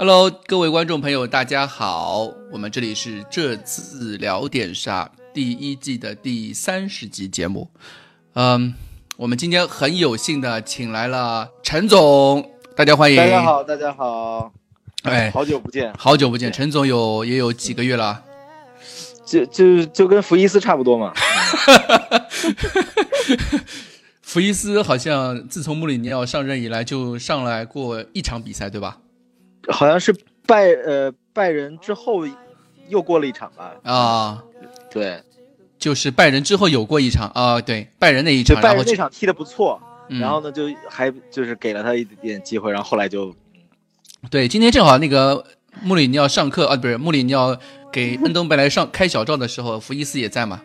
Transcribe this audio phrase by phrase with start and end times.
[0.00, 7.68] ？Hello，各位观众朋友，大家好，我们这里是这次聊点啥第一季的第三十集节目。
[8.34, 8.72] 嗯，
[9.16, 13.16] 我们今天很有幸的请来了陈总，大家欢迎。
[13.16, 14.52] 大家好，大家好。
[15.02, 18.22] 哎，好久不见，好久不见，陈总有也有几个月了。
[19.26, 21.12] 就就就跟福伊斯差不多嘛。
[24.22, 28.98] 福伊斯好像自从穆里尼奥上任以来，就上来过一场比赛，对吧？
[29.66, 30.14] 好像是
[30.46, 32.22] 拜呃拜仁之后
[32.88, 33.74] 又过了一场吧？
[33.82, 34.44] 啊，
[34.90, 35.22] 对，
[35.78, 43.34] 就是拜仁之后有过一场啊，对，拜仁那一场，拜仁那场踢的不错，然后呢就还就是给了他一点机会，然后后来就，
[44.30, 45.44] 对，今天正好那个
[45.82, 47.56] 穆里尼奥上课啊，不是穆里尼奥
[47.92, 50.62] 给恩东贝莱上开小灶的时候，福伊斯也在嘛，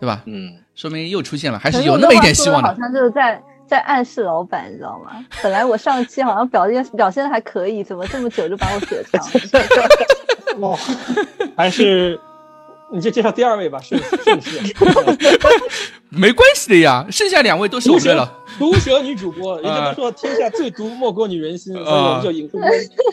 [0.00, 0.22] 对吧？
[0.26, 0.58] 嗯。
[0.74, 2.68] 说明又出现了，还是有那么一点希望的。
[2.70, 3.38] 好像就是在
[3.72, 5.24] 在暗示老板，你知道吗？
[5.42, 9.18] 本来我上期好像表现表现的还可以，怎么这么久就把我雪藏？
[10.60, 10.78] 哦，
[11.56, 12.20] 还是。
[12.92, 14.74] 你就介绍第二位吧，是是不是？
[16.10, 18.30] 没关系的呀，剩下两位都是我们了。
[18.58, 22.58] 毒舌女主播，人家都说天下最毒莫过女人心，所以我们就引出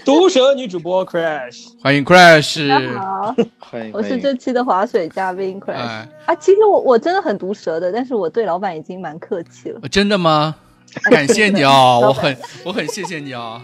[0.04, 2.68] 毒舌女主播 Crash，欢迎 Crash。
[2.68, 6.06] 大家好，欢迎，我是这期的划水嘉宾 Crash。
[6.26, 9.80] 啊，其实我我真的很毒舌的，但是我对老板已经蛮客气了。
[9.90, 10.56] 真的吗？
[11.10, 13.62] 感谢你哦，我很我很谢谢你哦。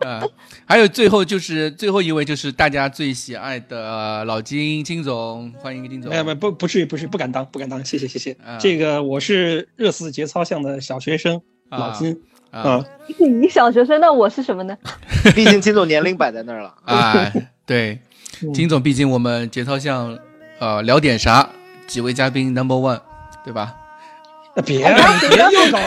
[0.00, 0.30] 嗯，
[0.64, 6.10] 还有最后就是最后一位就是大家最喜爱的老金金总，欢迎金总。
[6.10, 8.36] 没有没有不不至于不是不敢当不敢当，谢谢谢谢。
[8.60, 11.40] 这个我是热刺节操项的小学生
[11.70, 12.84] 老金啊。
[13.18, 14.76] 你小学生，那我是什么呢？
[15.34, 16.74] 毕竟金总年龄摆在那儿了。
[16.84, 17.32] 啊，
[17.66, 17.98] 对，
[18.54, 20.18] 金总，毕竟我们节操项
[20.58, 21.48] 呃聊点啥？
[21.86, 23.00] 几位嘉宾 number one，
[23.44, 23.74] 对吧？
[24.62, 25.78] 别，别又搞，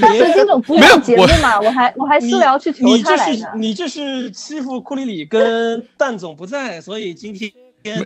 [0.00, 3.52] 当时金总不上节目嘛，我还我还私聊去求他来的。
[3.56, 7.50] 你这是欺负库里里跟蛋总不在，所以今天。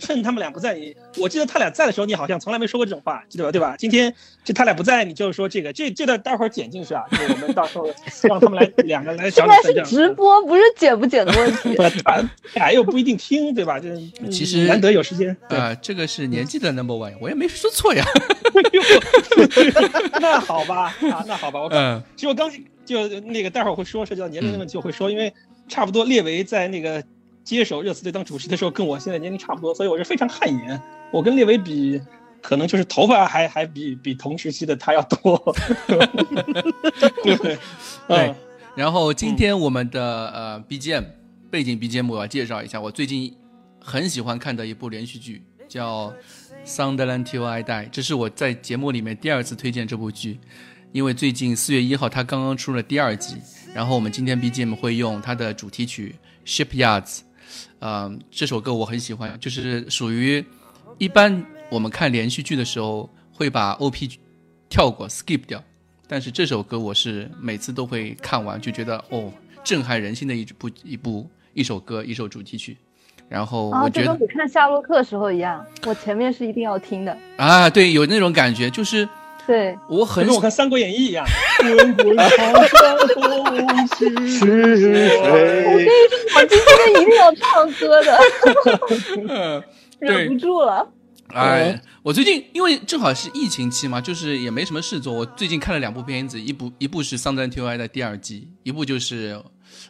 [0.00, 3.52] 趁他们俩不在，你我记得他俩在的时候，你好像从来没说过这种话，记得吧？
[3.52, 3.76] 对吧？
[3.78, 4.10] 今天
[4.42, 7.86] 就他俩不在，你就说这个，这这段待会儿剪进去啊，就我们到时候
[8.26, 9.46] 让他们来两个来讲。
[9.46, 11.76] 现在是直播，不是剪不剪的问题。
[12.56, 13.78] 俩又不一定听，对吧？
[13.78, 13.88] 这
[14.30, 18.02] 其实难得有时间啊，这个是年纪的 number one，我也没说错呀。
[20.20, 22.50] 那好吧，啊，那好吧，我嗯，其实我刚
[22.84, 25.32] 就那个待会儿会说涉及到年龄的问题，我会说，因为
[25.68, 27.02] 差不多列维在那个。
[27.46, 30.82] 接手热刺队当主持的时候，跟我现在年龄差不多，所以我是非常汗颜。
[31.12, 32.00] 我跟列维比，
[32.42, 35.54] 可能就是头发还 还比比同时期的他要多。
[37.22, 37.56] 对对。
[38.74, 40.02] 然后今天我们的
[40.34, 41.04] 呃 BGM
[41.48, 43.32] 背景 BGM 我要介绍一下，我最近
[43.80, 46.08] 很喜欢看的一部连续剧，叫
[46.66, 50.38] 《Sunderland Till I Die》，这是我在节目里面第二次推荐这部剧，
[50.92, 53.36] 因为最近四月一号它刚刚出了第二集，
[53.72, 56.16] 然后我们今天 BGM 会用它的主题曲
[56.46, 57.18] 《Shipyards》。
[57.78, 60.44] 嗯，这首歌我很喜欢，就是属于
[60.98, 64.18] 一般我们看连续剧的时候会把 OP
[64.68, 65.62] 跳过 skip 掉，
[66.08, 69.32] 但是这首歌我是每次都会看完，就觉得哦，
[69.62, 72.76] 震撼人心的一部一部一首歌一首主题曲。
[73.28, 79.08] 然后我觉得跟你看夏洛克时候一样，我前面是一定要听的啊，对，有那种感觉，就是。
[79.46, 81.24] 对，我很跟我看《三国演义》一样。
[81.62, 85.18] 滚滚长江东去是谁？
[85.22, 89.62] 我跟你说，我今天一定要唱歌的，
[90.00, 90.88] 忍不住了。
[91.28, 95.12] 哎，我最近因为正好是疫情期嘛，就是也没什么事做。
[95.12, 99.40] 我最近看了两部片子，一部一部是《桑德兰 T Y》的第二季，一部就是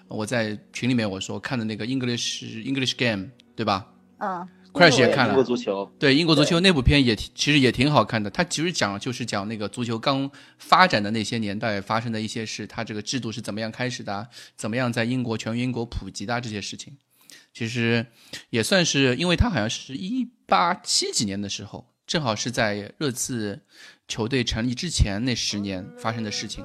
[0.08, 3.24] 我在群里面我说看的那个《English English Game》，
[3.54, 3.86] 对吧？
[4.18, 4.48] 嗯。
[4.76, 8.28] Crash 也看了，英国足球对英国足球那部片也其实也挺好看的。
[8.28, 16.94] 它其实讲就是讲那个足球刚发展的那些年代发生的一些事，它这个制度是怎么样开始的，怎么样在英国全英国普及的这些事情。
[17.54, 18.04] 其实
[18.50, 23.58] 也算是，因为它好像是一八七几年的时候，正好是在热刺
[24.06, 26.62] 球队成立之前那十年发生的事情。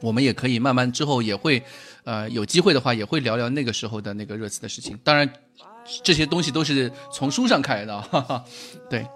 [0.00, 1.60] 我们也可以慢慢之后也会，
[2.08, 4.98] 呃，有机会的话也会聊聊那个时候的那个热刺的事情。
[5.04, 5.28] 当然。
[6.04, 8.44] 这些东西都是从书上看来的，哈哈，
[8.90, 9.06] 对。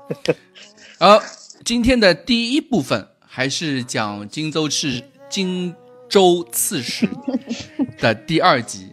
[0.99, 1.21] 呃，
[1.67, 5.75] 今天的第一部分还是讲荆州刺荆
[6.09, 7.07] 州刺史
[7.99, 8.92] 的第二集。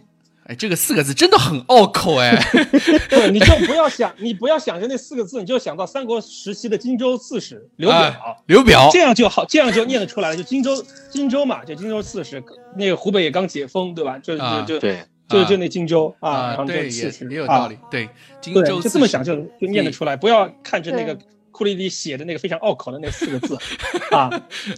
[0.50, 2.36] 哎，这个四个字真的很拗口哎。
[3.08, 8.42] 对，你就不要想，你不要想着那四个字，你就想到三国时期的荆州刺史刘表。
[8.46, 10.36] 刘表，这样就好，这样就念得出来了。
[10.36, 12.42] 就荆州，荆州嘛，就荆州刺史。
[12.76, 14.18] 那个湖北也刚解封，对吧？
[14.18, 14.98] 就就就对。
[15.28, 17.78] 就就那荆州啊，对，也也有道理。
[17.88, 18.08] 对，
[18.40, 21.16] 荆州就这么想就就念得出来，不要看着那个
[21.52, 23.56] 库里里写的那个非常拗口的那四个字
[24.10, 24.28] 啊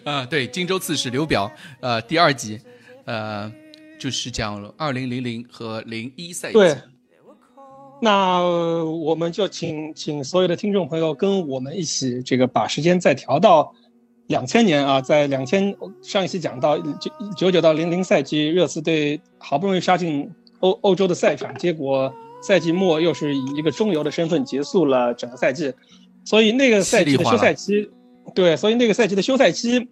[0.04, 2.60] 啊，对，荆州刺史刘表，呃，第二集，
[3.06, 3.50] 呃，
[4.02, 6.54] 就是讲了二零零零和零一赛季。
[6.54, 6.76] 对，
[8.00, 13.72] 那我们就请请所有的听众朋友跟我们一起，这个把时间再调到
[14.26, 15.72] 两千年啊，在两千
[16.02, 20.28] 上一期讲到九九九到零零赛季，热刺队好不容易杀进
[20.58, 22.12] 欧欧洲的赛场，结果。
[22.44, 25.72] 赛季末又是以一个中游的身份结束了整个赛季，
[26.25, 27.88] 所以那个赛季的休赛期，
[28.34, 29.88] 对，所以那个赛季的休赛期，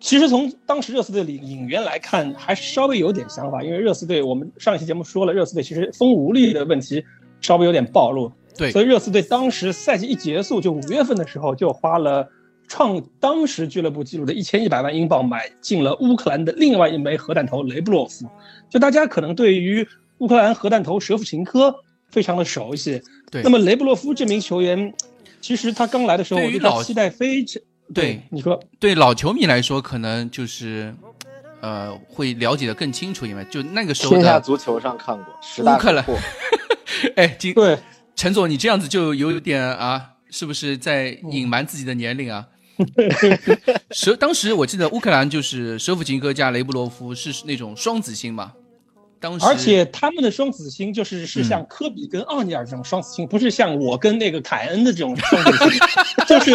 [0.00, 7.04] 其实从当时热刺队里引援来看，还是稍微有点想法，因为热刺队我们上一期节目说了，热刺队其实锋无力的问题
[7.40, 12.28] 稍微有点暴露，对，所以热刺队当时赛季一结束，就五月份的时候就花了
[12.66, 18.26] 创当时俱乐部纪录的一千一百万英镑买进了乌克兰的另外一枚核弹头雷布洛夫，
[18.68, 19.86] 就大家可能对于。
[20.20, 21.74] 乌克兰核弹头舍甫琴科
[22.10, 23.00] 非常的熟悉，
[23.30, 23.42] 对。
[23.42, 24.92] 那么雷布洛夫这名球员，
[25.40, 27.62] 其实他刚来的时候，我对他期待非常。
[27.92, 30.94] 对，你说，对老球迷来说，可能就是，
[31.60, 35.34] 呃，会了解的更清楚，因为就那个时候天下足球上看过
[35.64, 36.04] 乌克兰。
[37.16, 37.78] 哎，对，
[38.14, 42.46] 陈总，你这样子就有点啊，是不是在隐瞒自己的年龄啊？
[43.90, 48.52] 舍当时我记得乌克兰就是舍甫琴科加雷布罗夫是那种双子星嘛。
[49.42, 55.78] 而且他们的双子星就是是像科比跟奥尼尔这种双子星，不是像我跟那个凯恩的这种双子星，
[56.26, 56.50] 就是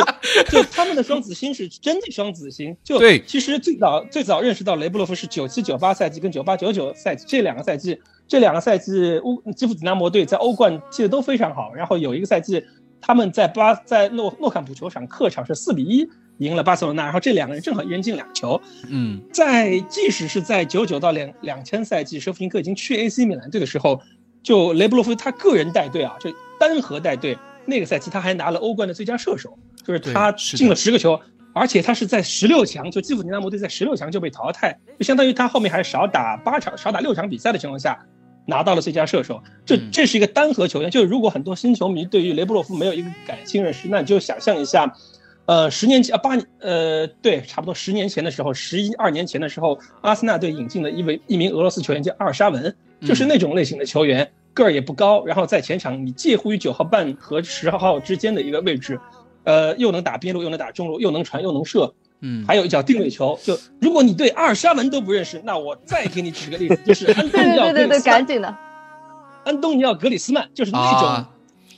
[0.49, 2.75] 就他们的双子星是真的双子星。
[2.83, 11.71] 就对，其实最早最早认识到雷布洛夫是九七九八赛季跟九八九九赛季这两个赛季，这两个赛季乌基辅迪纳摩队在欧冠踢的都非常好。
[11.73, 12.63] 然后有一个赛季
[12.99, 16.09] 他们在巴在诺诺坎普球场客场是四比一。
[16.39, 18.61] 赢了巴塞罗那，然后这两个人正好一人进两球。
[18.89, 24.01] 嗯，在即使是在九九到两两千赛季，舍甫琴科已经去 AC 米兰队的时候，
[24.43, 26.29] 就雷布洛夫他个人带队啊，就
[26.59, 31.19] 单核带队，那个赛季他还拿了欧冠的最佳射手，就是他进了十个球，
[31.53, 37.97] 而且他是在十六强，就基辅迪纳摩队在十六强就被淘汰，就相当于他后面还少打八场、少打六场比赛的情况下，
[38.45, 39.41] 拿到了最佳射手。
[39.65, 44.93] 这这是一个单核球员，就是如果很多新球迷对于雷布洛夫没有一个感性认识，那你就想象一下。
[45.47, 58.99] 呃，十年前啊，八年，呃，对，差不多十年前的时候，十一二年前的时候，阿森纳队引进了一位一名俄罗斯球员叫阿尔沙文，就是那种类型的球员，个儿也不高，然后在前场你介乎于九号半和十号之间的一个位置，
[59.43, 63.37] 呃，又能打边路，又能打中路，又能传又能射，嗯，还有一脚定位球。
[63.43, 68.57] 就如果你对阿尔沙文都不认识，那我再给你举个例子，就是 安东尼奥格里斯曼，
[69.43, 71.25] 安东尼奥格里斯曼就是那种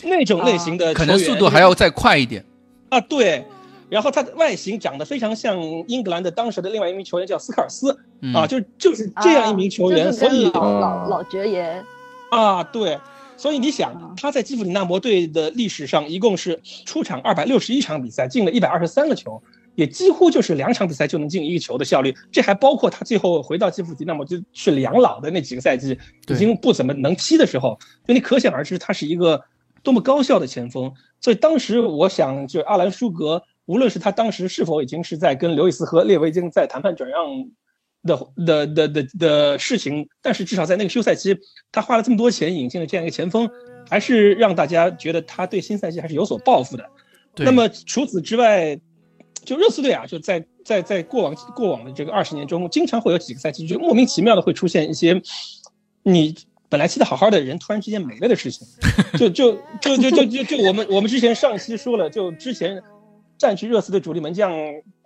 [0.10, 2.46] 那种类型的，可能速度还要再快一点
[2.88, 3.44] 啊，对。
[3.90, 5.58] 然后他的外形长得非常像
[5.88, 7.98] 英格兰的当时的另外一名球员，叫斯科尔斯
[8.34, 11.84] 啊，就就是这样一名球员，所以老老爵爷
[12.30, 13.00] 啊，对，
[13.38, 19.42] 所以你想他在基辅里纳摩队的历史上一共是出场二百六十一场比赛，进了一百二十三个球，
[19.76, 22.14] 也几乎就是两场比赛就能进一个球的效率。
[22.30, 25.98] 这还包括他最后回到基辅迪纳摩就去养老的那几个赛季，
[26.28, 29.42] 已经不怎么能踢的时候，就你可想而知他是一个
[29.82, 30.92] 多么高效的前锋。
[31.22, 33.42] 所以当时我想，就阿兰舒格。
[33.68, 37.22] 无论是他当时是否已经是在跟刘易斯和列维京在谈判转让
[38.04, 41.38] 的的的的的事情，但是至少在那个休赛期，
[41.72, 43.50] 他花了这么多钱引进了这样一个前锋，
[43.90, 46.86] 还是让大家觉得他对新赛季还是有所抱负的。
[47.36, 48.80] 那么除此之外，
[49.44, 55.22] 就热刺队啊，就在在在过往过往的这个二十年中，经常会有几个赛季就莫名其妙的会出现一些
[56.04, 56.34] 你
[56.70, 58.66] 本来踢得好好的人突然之间没了的事情。
[59.20, 62.82] 就就就就就就就我们我们之前上一期说了，就之前。
[63.38, 64.52] 占据热刺队主力门将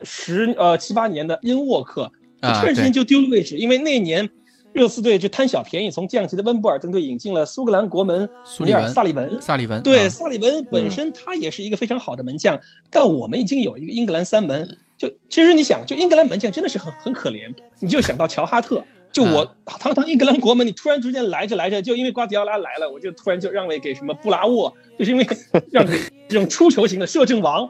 [0.04, 2.12] 十呃七八年的恩沃克，
[2.42, 4.30] 突然之间就丢了位置，因为那年
[4.74, 9.42] 热刺队就贪小便宜，从降级的温布尔登队引进了苏格兰国门尼尔萨里文。
[9.42, 12.60] 萨里文对萨里文本身他也是一个非常好的门将，
[12.90, 25.28] 但我们已经有一个英格兰三门，就其实你想，就英格兰门将真的是很很可怜，你就想到乔哈特，就我堂堂英格兰国门，你突然之间来着来着，就因为瓜迪奥拉来了，我就突然就让位给什么布拉沃，就是因为
[25.70, 27.70] 让给这种出球型的摄政王。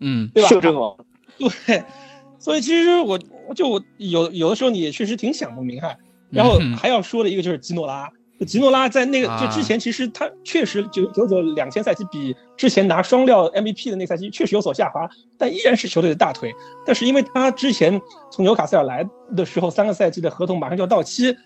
[0.00, 0.48] 嗯，对吧？
[0.48, 0.96] 摄政王，
[1.38, 1.84] 对，
[2.38, 3.18] 所以其实我
[3.54, 5.96] 就我有有的时候你也确实挺想不明白。
[6.30, 8.08] 然后还要说的一个就是吉诺拉，
[8.46, 16.54] 吉诺拉在那个就之前其实他确实九九九两千赛季比之前拿双料 MVP 的那赛季确实有所下滑，但依然是球队的大腿。
[16.86, 19.04] 但是因为他之前从纽卡斯尔来
[19.36, 21.36] 的时候三个赛季的合同马上就要到期，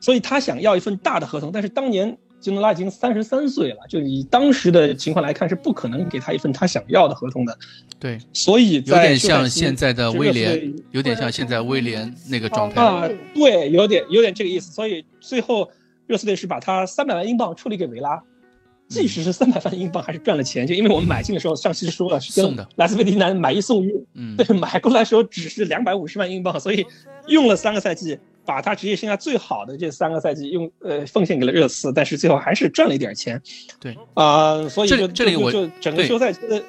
[0.00, 2.18] 所以他想要一份大的合同，但是当年。
[2.44, 7.56] 吉诺拉已经三十三岁了，就以当时的情况来看，是不可能给他一份他想要的合同的。
[7.98, 13.08] 对，所以有点像现在的威廉，有点像现在威廉那个状态啊。
[13.34, 14.70] 对，有点有点这个意思。
[14.70, 15.70] 所以最后
[16.06, 18.22] 热刺队是把他三百万英镑处理给维拉，
[18.88, 20.66] 即使是三百万英镑，还是赚了钱。
[20.66, 26.84] 就因为我们买进的时候，上期说了是跟莱斯费迪南买一送一，嗯，对，买过来的时候只是两百五十万英镑，所以
[27.28, 33.40] 用了三个赛季，把他职业生涯最好的这三个赛季用呃奉献给了热刺，但是最后还是赚了一点钱。
[33.80, 36.62] 对啊，所以这里这里我就整个休赛期的，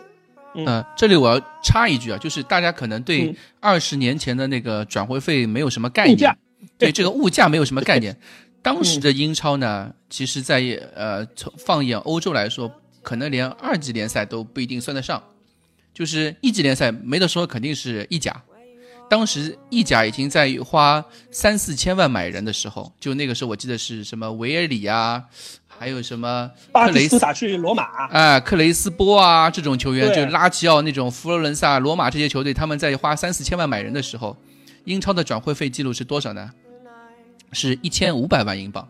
[0.53, 6.37] 嗯，这里我要插一句啊，就是大家可能对二十年前的那个转会费没有什么概念，
[6.77, 8.17] 对这个物价没有什么概念。
[8.65, 10.59] 当时的英超呢，其实，在
[10.95, 12.71] 呃，从放眼欧洲来说，
[13.03, 15.21] 可能连二级联赛都不一定算得上，
[15.93, 18.41] 就是一级联赛没得说，肯定是意甲。
[19.09, 25.23] 当时意甲已经在花三四千万买人的时候，就那个时候，我记得是什么维尔里啊，
[25.67, 34.35] 还有什么巴雷斯打去罗马啊，克雷斯波啊这种球员，就拉齐奥那种佛罗伦萨、罗马这些球队，他们在花三四千万买人的时候，
[34.85, 36.49] 英超的转会费记录是多少呢？
[37.51, 38.85] 是一千五百万英镑，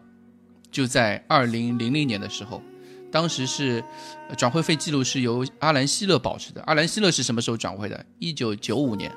[0.72, 2.64] 就在二零零零年的时候，
[3.12, 3.84] 当时是
[4.38, 6.64] 转会费记录是由阿兰希勒保持的。
[6.64, 8.06] 阿兰希勒是什么时候转会的？
[8.18, 9.12] 一九九五年，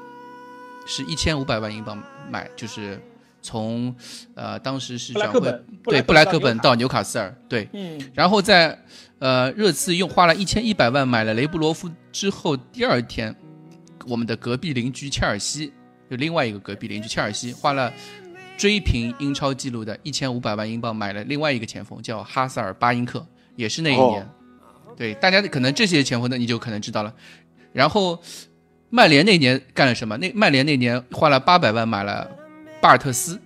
[0.89, 3.01] 是一千五百万英镑买，就是
[3.41, 3.95] 从
[4.35, 5.41] 呃当时是转会
[5.85, 8.77] 对布莱克本到纽卡斯尔，对，嗯，然后在
[9.21, 13.33] 呃热刺用花了一千一百万买了雷布罗夫之后，第二天
[14.07, 15.73] 我们的隔壁邻居切尔西，
[16.11, 17.93] 就另外一个隔壁邻居切尔西花了。
[18.57, 24.29] 追平英超纪录的一千五百万英镑买了另外一个前锋，叫哈萨尔巴因克，也是那一年。
[24.97, 27.15] 对，大家可能这些前锋呢，你就可能知道了。
[27.73, 28.21] 然后
[28.91, 30.17] 曼联那年干了什么？
[30.19, 32.31] 那曼联那年花了八百万买了
[32.81, 33.39] 巴尔特斯，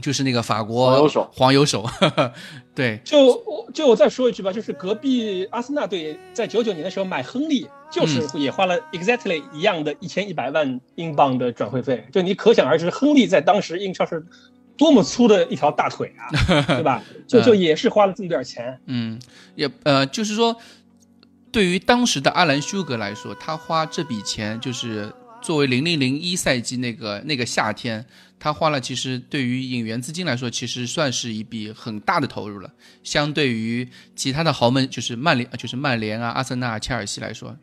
[0.00, 1.30] 就是那个法国黄油手。
[1.32, 1.90] 黄油手，
[2.74, 3.00] 对。
[3.04, 7.66] 就就我再说一句吧，就是隔壁阿森纳队在九九年的时候买亨利。
[7.90, 14.24] 就是也花了 exactly 一样的一千一百万英镑的转会费，就你可想而知，亨利在当时英超是
[14.76, 16.30] 多么粗的一条大腿啊，
[16.76, 17.02] 对吧？
[17.26, 18.78] 就就也是花了这么点钱。
[18.86, 19.18] 嗯，
[19.56, 20.56] 也呃，就是说，
[21.52, 28.04] 对于当时的阿兰休格来说，他花这笔钱，就是作为零零零一赛季那个那个夏天，
[28.38, 32.70] 他花了，其实对于引援资金来说，其实算是一笔很大的投入了。
[33.02, 37.56] 相对于其他的豪门，就是曼联，就是曼联啊、阿森纳、切尔西来说。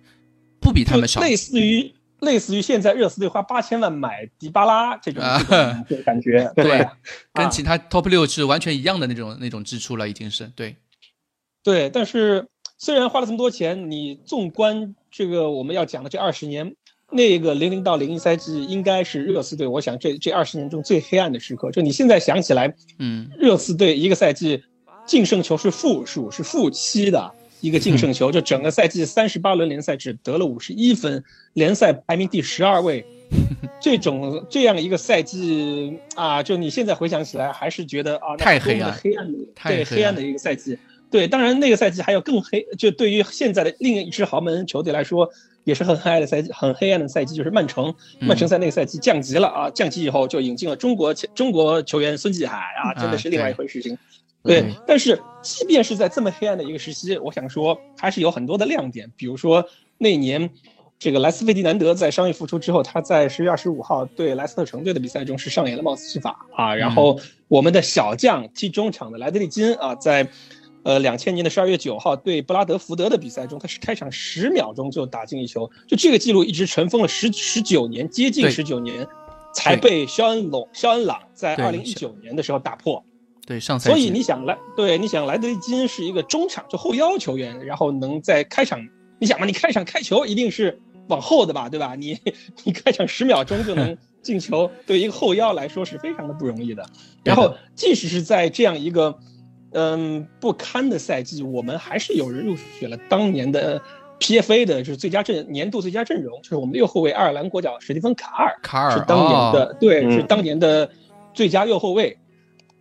[0.60, 5.40] 不比他们少，类似于类似于现在热刺队花八千万买迪巴拉这种啊
[6.04, 6.86] 感觉，对，
[7.32, 10.76] 跟其他 top 六是完全一样的那种那种支出了，已经是对，
[11.64, 11.90] 对。
[11.92, 16.76] 但是虽然花了这么多钱，你纵观这个我们要讲的这二十年，
[17.12, 21.72] 那个零零到零一赛季应该是热刺队，我想这这二十年中最黑暗的时刻。
[21.72, 24.64] 就你现在想起来，嗯，热刺队一个赛季
[25.06, 27.32] 净胜球是负数，是负七的。
[27.60, 33.04] 一个净胜球，就整个赛季三十八轮联赛只得了五十一分，联赛排名第十二位。
[33.82, 40.78] 这种这样一个赛季啊，就你现在回想起来，还是觉得啊，太黑暗，黑暗的，对黑暗的一个赛季。
[41.10, 45.30] 对，当然那个赛季还有更黑，就对于现在的另一支豪门球队来说，
[45.64, 47.94] 也是很黑暗的赛季，很黑暗的赛季，就是曼城。
[48.20, 53.98] 曼城在那个赛季降级了啊，降级以后就引进了中国中国球员孙继海啊，真的是另外一回事情。
[54.44, 59.12] 对，但是即便是在这么黑暗的一个时期，我想说还是有很多的亮点。
[59.18, 59.66] 比如说
[59.98, 60.50] 那年，
[61.00, 66.74] 这个莱斯费迪南德在伤愈复出之后，他在十月二十五号对莱斯特城队的比赛中是上演了帽子戏法啊。
[66.74, 70.30] 然后我们的小将踢中场的莱德利金啊，在
[70.88, 79.06] 呃两千年的十二月九号对布拉德福德的比赛中，他是开场十秒钟就打进一球，就这个记录一直尘封了十十九年，接近十九年，
[79.54, 83.04] 才被肖恩隆肖恩朗在二零一九年的时候打破。
[83.46, 88.80] 对上赛季，所以你想来，对你想莱德利金是一个中场就后腰球员，然后能在开场，
[89.20, 90.80] 你想嘛，你开场开球一定是
[91.10, 91.96] 往后的吧，对吧？
[91.96, 92.18] 你
[92.64, 96.86] 你开场十秒钟就能 进球，对一个后腰来说是非常的不容易的。
[97.26, 99.18] 然后即使是在这样一个
[99.72, 103.82] 嗯不堪的赛季，我们还是有人入选了当年的
[104.20, 110.90] PFA 的就是最佳阵年度最佳阵容，就是我们的右后卫爱尔兰国脚史蒂芬卡尔，卡尔是当年的对，是当年的
[111.34, 112.18] 最佳右后卫。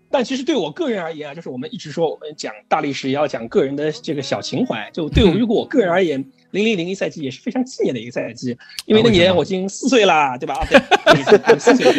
[0.09, 4.88] 但其实对我个人而言啊，就是我们一直说我们讲大历史也要讲个人的这个小情怀。
[4.93, 10.55] 就对我，如果我个人而言，零零零一赛季也是非常纪念的一个赛季，因为那年我已经四岁啦，对吧？
[10.55, 10.64] 啊，
[11.12, 11.93] 对，四岁。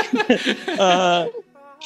[0.78, 1.28] 呃，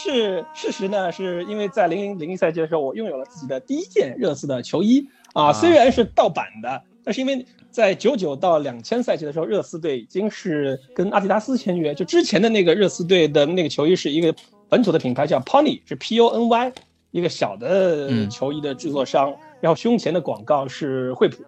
[0.02, 5.06] 是事实呢，是因为在零零零一赛季的时候，我拥有了自己的第一件热刺的球衣。
[5.32, 14.34] 啊，虽然是盗版的，但是因为在九九到两千赛季的时候，热刺队已经是跟阿迪达斯签约，就之前的那个热刺队的那个球衣是一个。
[14.70, 16.72] 本土的品牌叫 Pony，是 P O N Y，
[17.10, 19.34] 一个小的球衣的制作商。
[19.62, 21.42] 然后胸前的广告是惠普，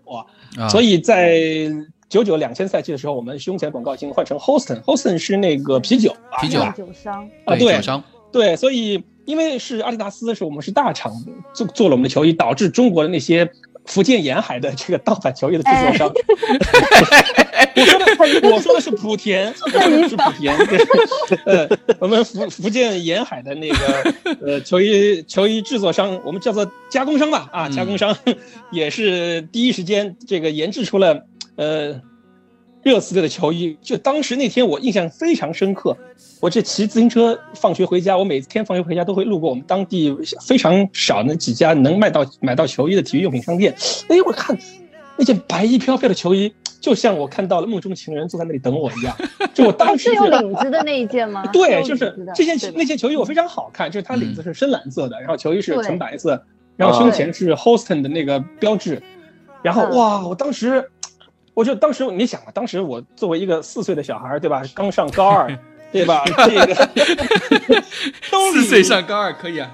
[0.71, 1.39] 所以在
[2.09, 7.29] 九九两千赛季的时候，我们胸前广告已经换成 Houston，Houston 是那个啤酒啤酒酒商。
[7.45, 8.03] 啊，对商
[8.33, 9.03] 对，所以。
[9.27, 11.13] 因为是阿迪达斯是我们是大厂
[11.55, 13.49] 做做了我们的球衣，导致中国的那些
[13.85, 16.13] 福建沿海的这个盗版球衣的制作商，
[17.77, 20.57] 我说的我说的是莆田，我说的是莆田，
[21.45, 21.69] 呃，
[22.01, 28.17] 我们福福建沿海的那个呃球衣球衣制作商，我们叫做加工商吧，啊，加工商
[28.73, 32.01] 也是第一时间这个研制出了呃。
[32.83, 35.95] 热刺队的球衣，就当时那天我印象非常深刻。
[36.41, 40.17] 我这骑自行车放学回家，我每天放学回家都会路过我们当地
[40.47, 43.75] 非常少那几家能卖到买到球衣的体育用品商店。
[44.09, 44.57] 哎，我看
[45.17, 49.15] 那件白衣飘飘的球衣，就像我看到了梦中情人坐在那里等我一样。
[49.53, 51.45] 就我当时是有领子的那一件吗？
[51.53, 56.43] 对，就是这件那件球衣我非常好看，就是它领子是深蓝色的，然后球衣是纯白色，
[56.77, 59.03] 然后胸前是 Houston 的那个标志。
[59.63, 60.91] 然后哇，我当时。
[61.53, 64.63] 我就当时你想啊，当时我作为一个四岁的小孩，对吧？
[64.73, 65.59] 刚上高二，
[65.93, 66.25] 对吧？
[66.47, 67.83] 这个
[68.53, 69.71] 四岁上高二可以啊，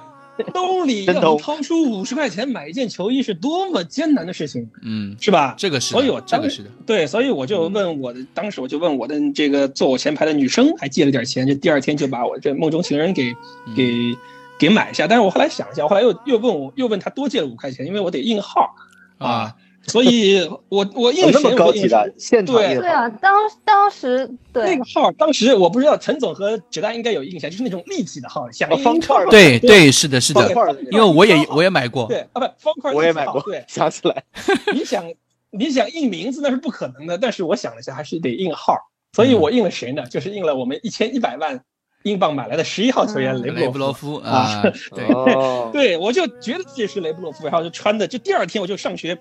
[0.52, 5.54] 兜里要掏出五十块钱买一件球衣是多么艰难的事情，嗯，是吧？
[5.56, 13.34] 这个是，所以我这个是的，对，所以我就问我的，当时我就问我的这个坐我前排的女生，还借了点钱，就第二天就把我这梦中情人给
[13.74, 14.16] 给
[14.58, 15.06] 给买下。
[15.06, 18.74] 但是我后来想一下，我后来又又问我又问他多借了五块钱，因为我得印号
[19.18, 19.54] 啊。
[19.88, 24.64] 所以，我我印那么高级的现场对对啊，当当时对。
[24.64, 30.48] 那个号，当时我不知道陈总和芷丹应该有印象，就是那种立体的号，像方块对对是的是的，
[30.90, 34.24] 因为我也我也买过，对啊不方块我也买过，对 想起来，
[34.74, 35.04] 你想
[35.50, 38.76] 你想印名字那是不可能的，但是我想了一下，还是得印号，
[39.12, 40.04] 所以我印了谁呢？
[40.06, 41.62] 就是印了我们一千一百万
[42.02, 44.62] 英镑买来的十一号球员雷布罗夫啊，
[44.94, 49.16] 对对，我就觉得自己是雷布罗夫，然后就穿的，就第二天我就上学。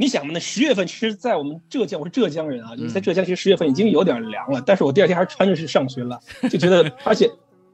[0.00, 0.30] 你想嘛？
[0.32, 4.62] 那十月份其实，在我们浙江，我是浙江人啊，就是在浙江，其实十月份已经有点凉了。
[4.64, 7.28] 但是我第二天还是穿着去上学了，就觉得， 而且，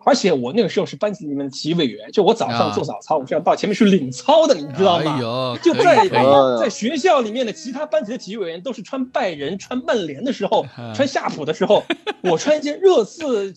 [0.06, 5.18] 而且我那个时候是班级里面的体育委员，就我早上做早操，我是要到前面去领操的，你知道吗？
[5.62, 6.08] 就在
[6.58, 11.84] 在学校里面的其他班级的体育委员都是穿拜仁、穿曼联的时候，穿夏普的时候，
[12.22, 13.52] 我穿一件热刺，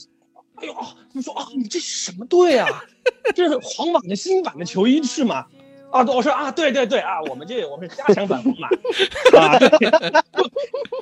[0.55, 0.75] 哎呦，
[1.13, 2.67] 你说啊，你这什么队啊？
[3.33, 5.45] 这是皇马的新版的球衣是吗？
[5.91, 8.67] 啊，我说啊，对对对啊，我们这我们是加强版嘛，
[9.39, 9.57] 啊，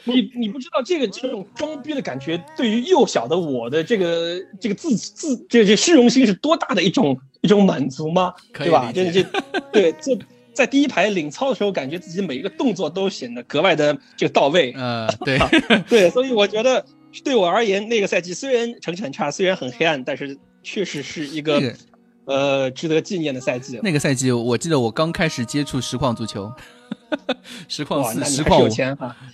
[0.04, 8.34] 你你不知道这个这种装逼的感觉，对于幼小的我的这个这个自自这这虚荣心是多大的一种一种满足吗？
[8.54, 8.92] 对吧？
[8.94, 9.24] 这这
[9.72, 10.18] 对这
[10.54, 14.72] 在第一排领操的时候，感觉自己每一个动作都显得格外的这个到位。
[14.78, 15.40] 呃，对
[15.90, 16.86] 对，所以我觉得
[17.24, 21.60] 对我而言，那个赛季虽然成绩很差，虽然很黑暗，但是确实是一个。
[22.26, 23.80] 呃，值得纪念的赛季。
[23.84, 26.52] 那个赛季，我记得我刚开始接触实况足球，
[27.70, 28.70] 实况四、实况五、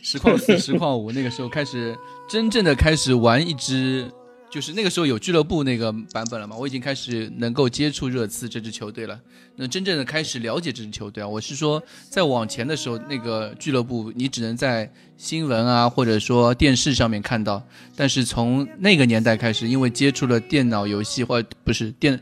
[0.02, 1.12] 实况四、实况五。
[1.12, 1.98] 那个时候开始
[2.30, 4.12] 真正的开始玩一支，
[4.50, 6.56] 就是那个时候有俱乐部那个版本了嘛。
[6.58, 9.18] 我已经开始能够接触热刺这支球队了，
[9.56, 11.28] 那真正的开始了解这支球队啊。
[11.28, 17.64] 我是说，在往前的时候，那个俱乐部你只能在新闻啊，或者说电视上面看到。
[17.96, 22.20] 但是从那个年代开始，因为接触了电脑游戏或不是电。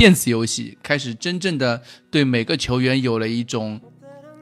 [0.00, 3.78] 电子游戏开始真正的对每个球员有了一种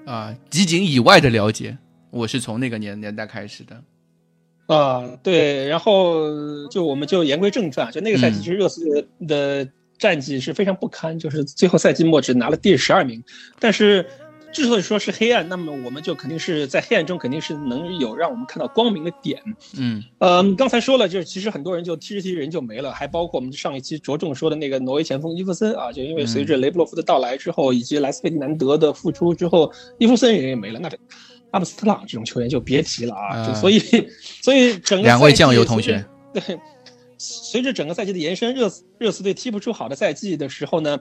[0.07, 1.77] 啊集锦以外的了解，
[2.13, 3.83] 我是从那个年年代开始的，
[4.73, 6.29] 啊对，然后
[6.69, 9.69] 就我们就言归正传，就那个赛季其实热刺的
[9.99, 13.21] 战绩是非常不堪，就是最后赛季末只拿了第十二名，
[13.59, 14.07] 但是。
[14.51, 19.41] 之所以说是黑暗，那么我们就肯定是在黑暗中肯定是能有让我们看到光明的点。
[19.77, 30.91] 嗯，呃，刚才说了，就是其实很多人就踢着踢着人就没了，还包括我们上一期着重说的那个挪威前锋伊夫森啊，就因为随着雷布洛夫的到来之后，以及莱斯佩迪南德的复出之后，伊夫森人也没了，那
[31.51, 33.47] 阿姆斯特朗这种球员就别提了啊。
[33.47, 33.79] 就所以，
[34.43, 36.59] 所以整个两位酱油同学，对，
[37.19, 40.99] 随着整个赛季的延伸，热热刺队踢不出好的赛季的时候呢。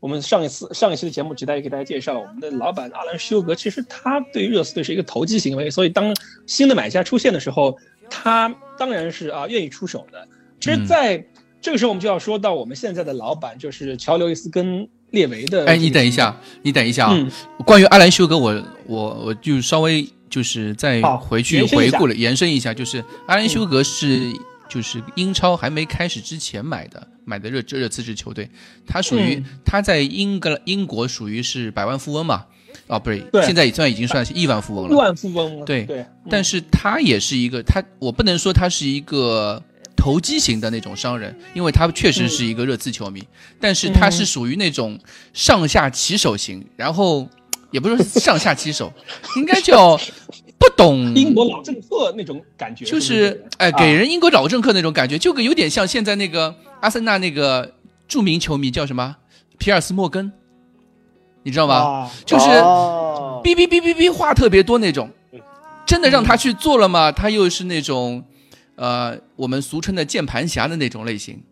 [0.00, 3.54] 我们上一次上一期的节目，只大也给大家介绍了我们的老板阿兰休格。
[3.54, 6.14] 其实他对热刺队是一个投机行为，所以当
[6.46, 7.76] 新的买家出现的时候，
[8.08, 10.26] 他当然是啊愿意出手的。
[10.60, 11.24] 其实在
[11.60, 15.66] 这个时候，我们就要说到我们现在的老板，就是乔刘易斯跟列维的。
[15.66, 17.28] 哎，你等一下，你等一下啊！
[17.66, 24.32] 关于阿兰休格，我我我就稍微就是再回去回顾了，延伸一下，就是阿兰休格是。
[24.70, 28.48] 就是英超还没开始之前买的，买的热热刺支球队，
[28.86, 32.46] 他属于他在英格英国属于是百万富翁嘛？
[32.86, 34.90] 哦，不是，现在也算已经算是亿万富翁了。
[34.90, 36.06] 亿万富翁了，对对。
[36.30, 39.62] 但是他也是一个，他我不能说他是一个
[39.94, 43.22] 投机型的那种商人，因为他确实是一个热刺球迷，
[43.60, 44.98] 但是他是属于那种
[45.34, 47.28] 上下其手型，然后
[47.70, 48.90] 也不是上下其手，
[49.36, 50.00] 应该叫。
[50.58, 51.14] 不懂。
[51.14, 57.74] 英国老政客那种感觉，就是哎，给人英国老政客那种感觉，就跟有点像现在那个阿森纳那个
[58.06, 59.16] 著名球迷叫什么？
[59.58, 60.32] 皮尔斯莫根，
[61.42, 62.08] 你知道吗？
[62.24, 65.10] 就是哔哔哔哔哔话特别多那种，
[65.84, 67.10] 真的让他去做了吗？
[67.10, 68.22] 他又是那种，
[68.76, 71.42] 呃，我们俗称的键盘侠的那种类型，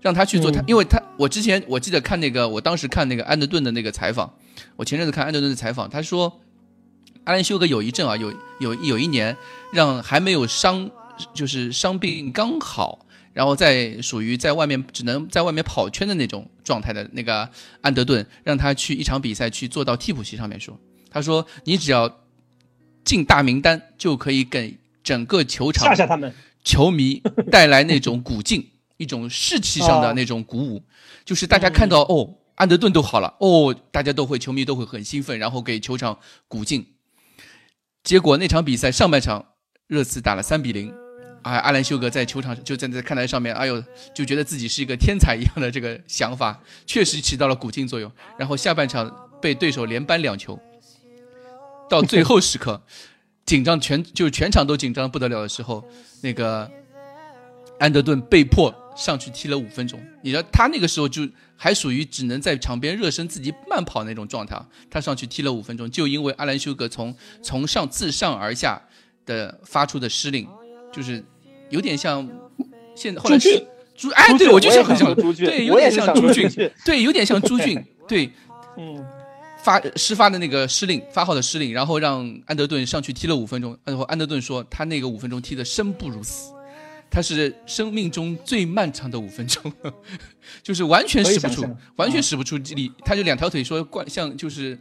[0.00, 4.32] 让他去做他，因为他我之前我记得看那个，我当时看那个安德顿的那个采访，
[4.76, 6.40] 我前阵子看安德顿的采访，他说，
[7.24, 9.36] 阿兰休格有一阵啊，有有有一年
[9.72, 10.90] 让还没有伤，
[11.34, 13.06] 就是伤病刚好。
[13.32, 17.48] 然后在属于在外面只能在外面跑圈的那种状态的那个
[17.80, 20.76] 安德顿，让他去一场比赛去坐到替补席上面说，
[21.08, 22.12] 他说你只要
[23.04, 30.82] 进大名单就可以给整个球场吓吓他们球迷带来那种鼓劲，一种士气上的那种鼓舞，
[31.24, 36.84] 就是大家看到哦安德顿都好了哦，大家都会球迷都会很兴奋，然后给球场鼓劲。
[38.02, 39.44] 结果那场比赛上半场
[39.86, 40.94] 热刺打了三比零。
[41.42, 43.82] 啊，阿兰修格在球场就站在看台上面，哎呦，
[44.14, 48.12] 就觉得自己是一个天才一样的这个想法，确实起到了鼓劲作用。
[48.36, 49.10] 然后下半场
[49.40, 50.60] 被对手连扳两球，
[51.88, 52.82] 到最后时刻，
[53.46, 55.82] 紧张全就是全场都紧张不得了的时候，
[56.22, 56.70] 那个
[57.78, 59.98] 安德顿被迫上去踢了五分钟。
[60.22, 64.60] 你知道他那个时候就还属于只能在场边热身，自己慢跑那种状态，
[64.90, 68.80] 他上去踢了五分钟，就因为阿兰修格从从上自上而下
[69.24, 70.46] 的发出的施令。
[70.92, 71.24] 就是
[71.68, 72.28] 有点像
[72.96, 73.64] 现后来是
[73.96, 76.50] 朱哎，对我就是很像朱俊，对，有点像朱俊，
[76.84, 78.28] 对，有点像朱俊，对，
[78.76, 79.06] 嗯，
[79.62, 86.52] 发施发的那个施令发号的施令，然后让安德顿上去踢了五分钟，然后安德顿说他那个五分钟踢的生不如死，
[87.10, 89.72] 他是生命中最漫长的五分钟，
[90.62, 94.78] 就是完全使不出，完全使不出力，他就两条腿说惯像就是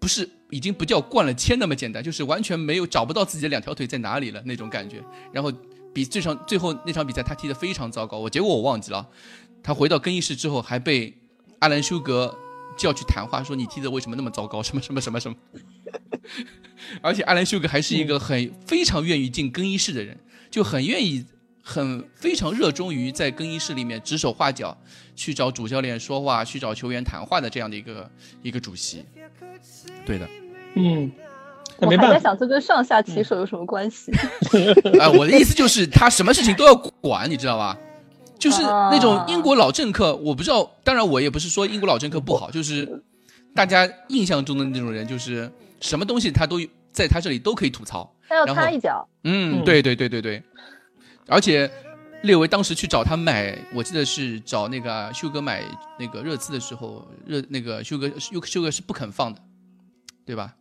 [0.00, 0.28] 不是。
[0.50, 5.02] 已经不叫灌了铅那么简单，就是完全没有找不到自己的两条腿在哪里了那种感觉。
[5.32, 5.50] 然后
[5.92, 9.04] 比这场最后那场比赛他踢得非常糟糕，我结果我忘记了。
[9.64, 11.12] 他回到更衣室之后还被
[11.58, 12.32] 阿兰修格
[12.78, 14.62] 叫去谈话，说你踢的为什么那么糟糕？
[14.62, 15.36] 什么什么什么什么。
[17.02, 20.16] 而且阿兰修格还是一个很非常愿意进更衣室的人，
[20.54, 21.26] 就很愿意
[21.64, 24.76] 很非常热衷于在更衣室里面指手画脚，
[25.16, 28.08] 去找主教练说话，去找球员谈话的这样的一个
[28.40, 29.04] 一个主席。
[30.06, 30.28] 对的。
[30.76, 31.10] 嗯，
[31.78, 34.12] 我还在想这跟上下其手有什么关系？
[35.00, 37.76] 啊， 我的意思就是他什么事情都要管，你知道吧？
[38.38, 40.70] 就是那种英国老政客，我不知道。
[40.84, 43.02] 当然，我也不是说英国老政客不好，就是
[43.56, 46.60] 大家印象中的那种人，就是什么东西他都
[46.92, 49.08] 在他这里都可以吐槽，他要插一脚。
[49.24, 50.42] 嗯，对对对对对。
[51.28, 51.70] 而且
[52.22, 55.62] 列维当时去找他买，我记得是找那个修哥买
[55.98, 59.40] 那个热刺的时候，热那个修哥修修哥是不肯放的，
[60.26, 60.54] 对吧？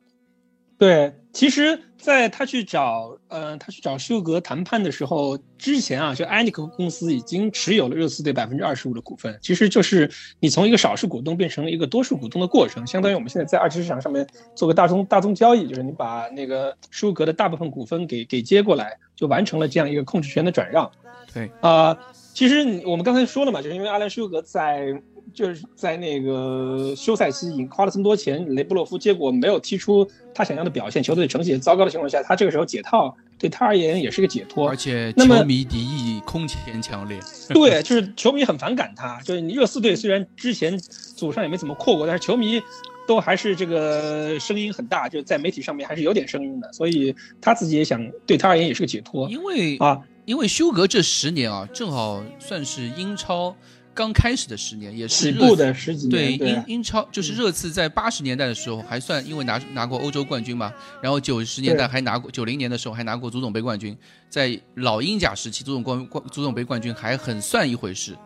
[0.84, 20.92] 对，其实，在他去找，呃，他去找舒格谈判的时候，之前啊，就安尼克公司已经持有了热刺队百分之二十五的股份，其实就是你从一个少数股东变成了一个多数股东的过程，相当于我们现在在二级市场上面做个大宗大宗交易，就是你把那个舒格的大部分股份给给接过来，就完成了这样一个控制权的转让。
[21.34, 21.98] 对，啊，
[22.34, 25.02] 其实我们刚才说了嘛，就是因为阿兰舒格在。
[25.34, 34.68] 就是在那个休赛期，已经花了这么多钱，雷布洛夫结果没有踢出他想要的表现，球队成绩也糟糕的情况下，他这个时候解套，对他而言也是个解脱。
[34.70, 37.20] 而且球迷敌意空前强烈。
[37.50, 39.20] 对，就是球迷很反感他。
[39.22, 42.62] 就是你热刺队虽然之前祖上也没怎么扩过，但是球迷
[43.08, 46.72] 都还是这个声音很大，就在媒体上面还是有点声音的。
[46.74, 49.30] 所以他自己也想，对他而言也是个解脱。
[49.30, 53.56] 因为啊，因为休格这十年啊，正好算是英超。
[53.94, 63.96] 刚开始的十年也是起步的十几年，对英英超就是热刺在八十年代的时候还算，因为拿拿过欧洲冠军嘛，然后九十年代还拿过九零年的时候还拿过足总杯冠军，
[64.30, 68.18] 在老英甲时期足总冠冠足总杯冠军还很算一回事。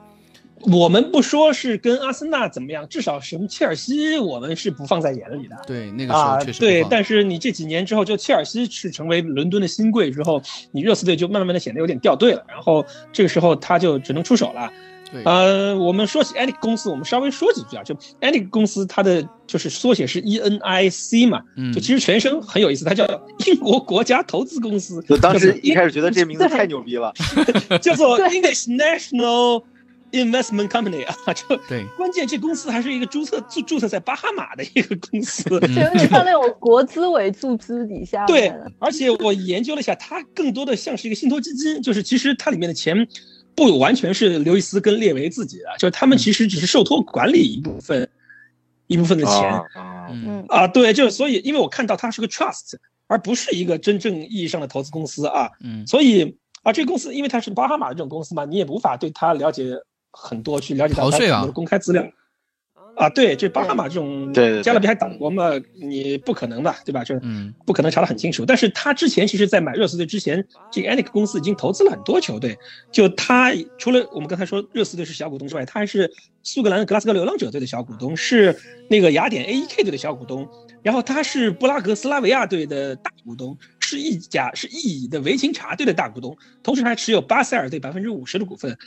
[0.61, 5.55] 我们不说是跟阿森纳怎么样，至少什么切尔西我们是不放在眼里的。
[5.67, 14.71] 对那个时候确实对，但是你这几年之后，就切尔西是成为伦敦的新贵之后，你热刺队就慢慢的显得有点掉队了，然后这个时候他就只能出手了。
[15.25, 17.83] 呃，我们说起 Enic 公司，我们稍微说几句啊。
[17.83, 21.41] 就 Enic 公司，它的就是缩写是 E N I C 嘛，
[21.73, 23.05] 就其实全称很有意思，它叫
[23.45, 25.01] 英国国家投资公司。
[25.03, 27.13] 就当时一开始觉得这名字太牛逼了，
[27.81, 29.63] 叫做 English National
[30.11, 31.33] Investment Company 啊。
[31.33, 38.25] 就对，关键这公司还是一个注册注注册在巴哈马的一个公司，就有点像那种国资委注资底下。
[38.25, 43.07] 对，而且我研究了一下，它更多的像是一个信托基金，就是其实它里面的钱。
[43.57, 48.07] 不完全是刘易斯跟列维自己的，就是他们其实只是受托管理一部分，
[48.85, 49.61] 一部分的钱。
[50.09, 52.75] 嗯啊，对，就是所以，因为我看到它是个 trust，
[53.07, 55.49] 而不是一个真正意义上的投资公司啊。
[55.59, 59.73] 嗯，所以啊，这个公司因为它是巴哈马的这种公司嘛，你也无法对它了解
[60.11, 62.03] 很多，去了解到它的公开资料。
[62.97, 64.33] 啊，对，这巴哈马这种
[64.63, 67.03] 加勒比海岛国嘛，你不可能吧，对吧？
[67.03, 67.21] 就是
[67.63, 68.43] 不可能查得很清楚。
[68.43, 72.57] 但是他之前其实，在买热刺队之前，这个 Anik 公司已经投资了很多球队。
[72.91, 78.55] 就他除了我们刚才说热刺队是小股东之外，他还是苏格兰格拉斯哥流浪者队的小股东，是
[78.89, 80.47] 那个雅典 AEK 队的小股东，
[80.81, 83.55] 然后他是布拉格斯拉维亚队的大股东，
[83.87, 88.77] 是一家是意乙的维琴察队的大股东，同时还持有巴塞尔队百分之五十的股份。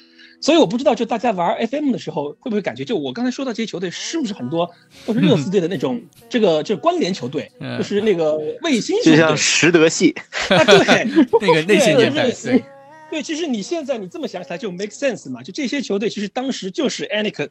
[0.42, 4.70] 所以我不知道，就大家玩 FM 的时候，会不会感觉，就我刚才说到这些球队，是不是很多
[5.06, 10.14] 都是热刺队的那种，这个这关联球队，就是那个卫星球队，就像实德系。
[10.48, 11.04] 啊，对，
[11.40, 12.64] 那个那些年代， 对，
[13.10, 17.48] 对，其实你现在你这么想起来就 make sense 嘛，就这些球队其实当时就是 Anik。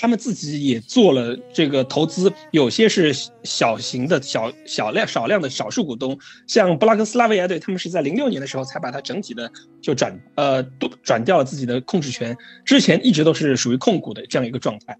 [0.00, 12.34] 他们自己也做了这个投资，有些是小型的、小小量、少量的少数股东，像布拉格斯拉维亚队，他们是在零六年的时候才把它整体的就转呃都转掉了自己的控制权，
[12.64, 14.96] 之前一直都是属于控股的这样一个状态。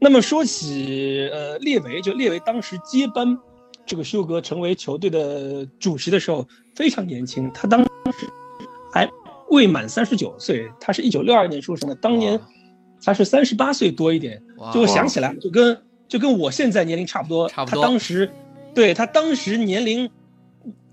[0.00, 3.38] 那么说起呃列维，就列维当时接班
[3.86, 6.44] 这个休格成为球队的主席的时候
[6.74, 7.88] 非常年轻，他当时
[8.92, 9.08] 还
[9.50, 12.40] 未满三十九岁，他是一九六二年出生的，当年。
[13.04, 15.76] 他是三十八岁多一点，就我想起来，就跟
[16.08, 17.48] 就跟我现在年龄差不多。
[17.48, 17.82] 差不多。
[17.82, 18.30] 他当时，
[18.74, 20.08] 对他当时年龄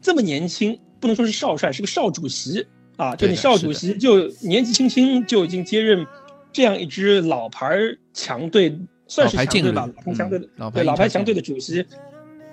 [0.01, 2.65] 这么年轻，不能说是少帅，是个少主席
[2.97, 3.15] 啊。
[3.15, 6.05] 就你少主席就年纪轻轻就已经接任
[6.51, 7.77] 这样一支老牌
[8.13, 11.85] 强队，算是强队吧，老牌强队的对老牌强队的主席。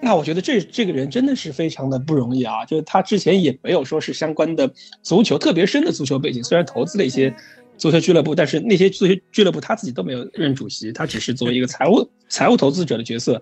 [0.00, 2.64] 那我觉得这这个人真的是非常的不容易啊！
[2.64, 4.70] 就是他之前也没有说是相关的
[5.02, 7.34] 足球特别深的足球背景，虽然投资了一些。
[7.78, 13.40] 足球俱乐部，但是那些足球俱乐部他自己都没有任主席，他只是作为一个财务财务投资者的角色。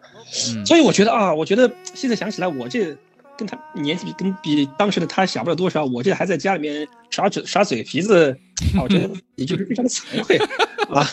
[0.64, 2.96] 所以我觉得啊，我觉得现在想起来，我这
[3.37, 8.37] 跟他年纪比跟比当时的他小不了多少，我这还在家里面耍嘴耍嘴皮子，
[8.81, 10.38] 我觉得也就是非常的惭愧
[10.88, 11.07] 啊。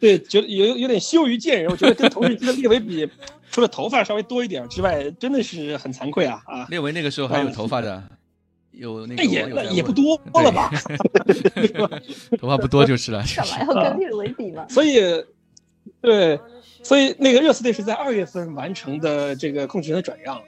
[0.00, 1.70] 对，觉得有有点羞于见人。
[1.70, 3.08] 我觉得跟同事跟列维比，
[3.50, 6.66] 除了头发稍微多一点之外，真的是很惭愧啊啊！
[6.68, 8.02] 列维那个时候还有头发的。
[8.78, 10.70] 有那也也不多了吧？
[12.38, 13.24] 头发不多就是了。
[13.34, 14.64] 干嘛要跟列维比嘛？
[14.68, 15.00] 所以，
[16.00, 16.38] 对，
[16.84, 20.40] 所以那个热刺队是在二月份完成的这个控制权的转让。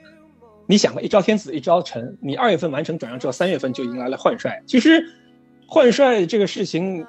[0.65, 4.63] 你想吧，一朝天子一朝臣，你二月份完成转让之后，三月份就迎来了换帅。
[4.65, 5.03] 其实
[5.67, 7.05] 换帅这个事情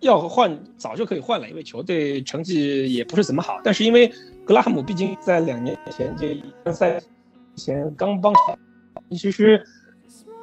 [0.00, 3.60] 要换早就可以换了，因为球队成绩也不是怎么好。
[3.62, 4.10] 但是因为
[4.46, 6.98] 格拉汉姆毕竟在两年前这赛
[7.56, 8.32] 前刚帮，
[9.10, 9.62] 其实。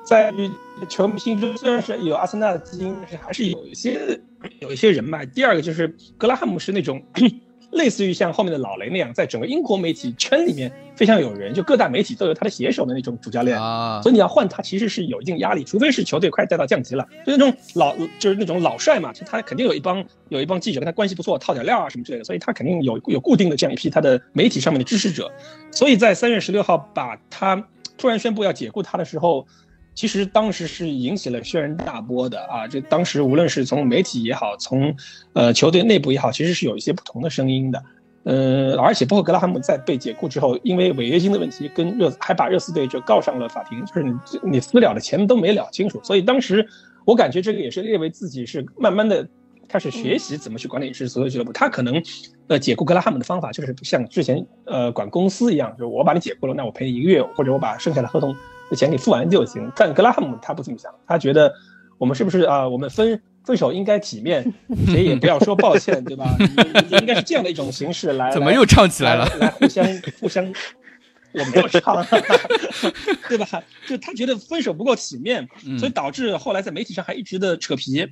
[0.10, 0.50] 在于
[0.90, 4.20] 球迷心中，虽然是有阿森纳的基因，但是还是有一些
[4.60, 5.24] 有一些人脉。
[5.24, 7.00] 第二个就是格拉汉姆是那种
[7.74, 14.02] 类似于像后面的老雷那样，在整个英国媒体圈里面非常有人，就各大媒体都有他的写手的那种主教练啊。
[14.02, 25.32] 所以你要换他，其实是有一定压力，除非是球队快带到降级了，就那种老就是那种老帅嘛，就他肯定有一帮有一帮记者跟他关系不错，套点料啊什么之类的，所以他肯定有有固定的这样一批他的媒体上面的支持者。
[25.72, 27.64] 所以在三月十六号把他
[27.96, 29.46] 突然宣布要解雇他的时候。
[30.00, 32.66] 其实当时是引起了轩然大波的啊！
[32.66, 34.96] 这当时无论是从媒体也好，从
[35.34, 37.84] 呃球队内部也好，其实是有一些不同的声音的。
[38.24, 46.00] 呃，而且包括格拉汉姆在被解雇之后，因为违约金的问题，跟热还把热刺队就告上了法庭，就是你你私了的钱都没了清楚。
[46.02, 46.66] 所以当时
[47.04, 49.28] 我感觉这个也是列为自己是慢慢的
[49.68, 51.52] 开始学习怎么去管理一支足球俱乐部。
[51.52, 52.02] 他可能
[52.48, 58.34] 呃解雇格拉汉姆的方法就是像之前呃管公司一样，就是我把你解雇了，那我赔你一个月，或者我把剩下的合同。
[58.70, 61.52] 这钱给付完就行，但格拉汉姆他不这么想，他觉得
[61.98, 62.68] 我们是不是啊？
[62.68, 64.54] 我们分分手应该体面，
[64.88, 66.36] 谁也不要说抱歉，对吧？
[66.92, 68.30] 应该是这样的一种形式来。
[68.34, 69.26] 怎么又唱起来了？
[69.40, 69.86] 来互相
[70.20, 70.46] 互相，
[71.34, 72.06] 我没有唱，
[73.28, 73.48] 对吧？
[73.88, 75.48] 就他觉得分手不够体面，
[75.80, 78.06] 所以导致后来在媒体上还一直的扯皮。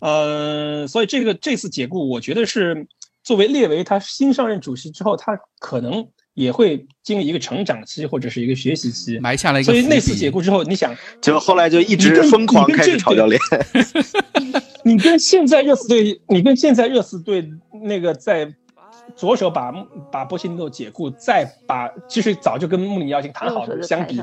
[0.00, 2.86] 呃，所以这个这次解雇，我觉得是
[3.22, 6.08] 作为列维他新上任主席之后，他可能。
[6.34, 9.72] 也会经历一个成长期或者是一个学习期，埋下了一个。
[9.72, 13.40] 所以那次解雇之后，你想，就后来就一直疯狂开始炒教练。
[14.84, 17.48] 你跟现在热刺队，你跟现在热刺队
[17.84, 18.52] 那个在。
[19.16, 19.72] 左手把
[20.10, 24.20] 把波切蒂诺解雇，再把其实早就跟穆里尼奥已经谈好的相比，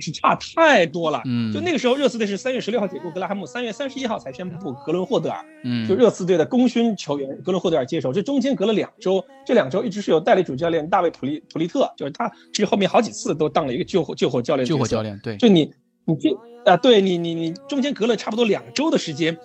[0.00, 1.22] 是差太多了。
[1.24, 8.12] 嗯，就那个时候热刺队是三月十六号解雇格拉汉姆，三月三十一号才宣布格伦霍德尔，嗯，就热刺队的功勋球员格伦霍德尔接手。
[8.12, 14.66] 这中间隔了两周，这两周一直是有代理主教练大卫普利普利特，就是他其实后面好几次都当了一个救火救火教练。
[14.66, 15.72] 救火教练，对，就你
[16.04, 16.30] 你这
[16.70, 19.36] 啊，对你你你中间隔了差不多两周的时间，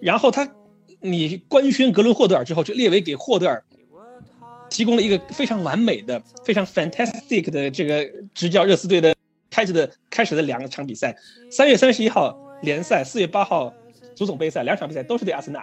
[0.00, 0.48] 然后他
[1.00, 3.62] 你官宣格伦霍德尔之后，就列为给霍德尔。
[4.74, 9.14] 提供了一个非常完美的、非常 fantastic 的这个执教热刺队的
[9.48, 11.16] 开始的开始的两场比赛，
[11.48, 13.72] 三月三十一号联赛，四月八号
[14.16, 15.60] 足总杯赛，两场比赛都是对阿森纳。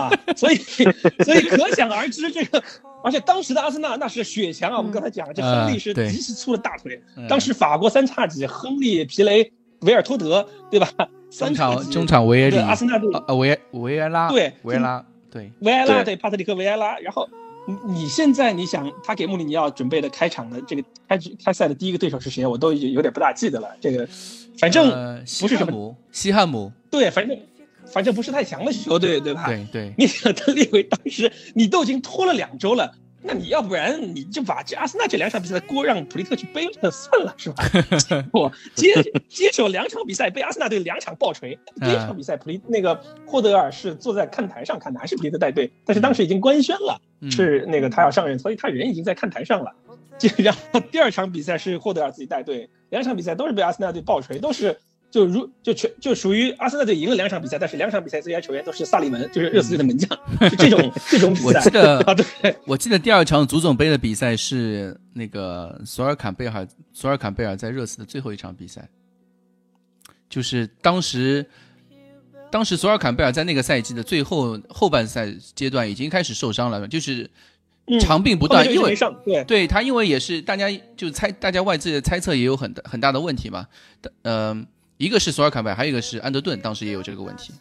[0.00, 2.64] 啊， 所以所以可想而知，这个
[3.04, 6.98] 而且当时的阿森纳那是血强啊，我们刚才讲了，这亨利是极其粗的大腿。
[7.18, 7.28] 嗯。
[7.28, 10.88] 当时法国三叉戟，亨利、皮雷、维尔托德，对吧？
[11.30, 15.52] 三中叉戟场中场维埃里，阿森纳队呃维维埃拉，对维埃拉，对。
[15.60, 16.04] 维埃拉对。
[16.04, 17.28] 对帕特里克维埃拉，然后
[17.66, 22.46] 你你现在你想他给穆里尼奥准备的开场的这个开开赛的第一个对手是谁？
[22.46, 23.68] 我都已经有点不大记得了。
[23.80, 24.06] 这个
[24.58, 27.38] 反正呃不是什么西汉姆，西汉姆，对，反正
[27.86, 29.46] 反正不是太强的球队，对吧？
[29.46, 32.94] 对对，你想他列为当时你都已经拖了两周了。
[33.26, 37.64] 那你要不然你就把这阿森纳这两场比赛的锅让普利特去背了算了，是吧？
[38.32, 38.92] 我接
[39.28, 42.94] 接手两场比赛被阿森纳队两场爆锤，第一场比赛普利那个
[43.26, 49.72] 霍德尔是坐在看台上看的，还是普利特带队，但是当时已经官宣了嗯是那个他要上任，所以他人已经在看台上了。
[50.18, 54.78] 就然后第二场比赛是霍德尔自己带队，两场比赛都是被阿森纳队爆锤，都是
[55.14, 60.10] 就如就全就属于阿森纳队赢了两场比赛，但是两场比赛最佳球员都是萨利文，就是热刺队的门将，
[60.50, 61.46] 是这种 这种比赛。
[61.46, 68.88] 我记得 啊，对，我记得第二场足总杯的比赛是那个索尔坎贝尔，索尔坎贝尔在热刺的最后一场比赛，
[70.28, 71.46] 就是当时，
[72.50, 77.30] 当时索尔坎贝尔在那个赛季的最后后半赛阶段已经开始受伤了，就是
[77.86, 83.68] 嗯长病不断，因为上，对，对他，因为也是大家就猜，大家外界的猜测也有很大很大的问题嘛。
[84.22, 84.66] 呃，
[85.04, 87.52] 一个是索尔坎贝尔，还有一个是安德顿，当时也有这个问题。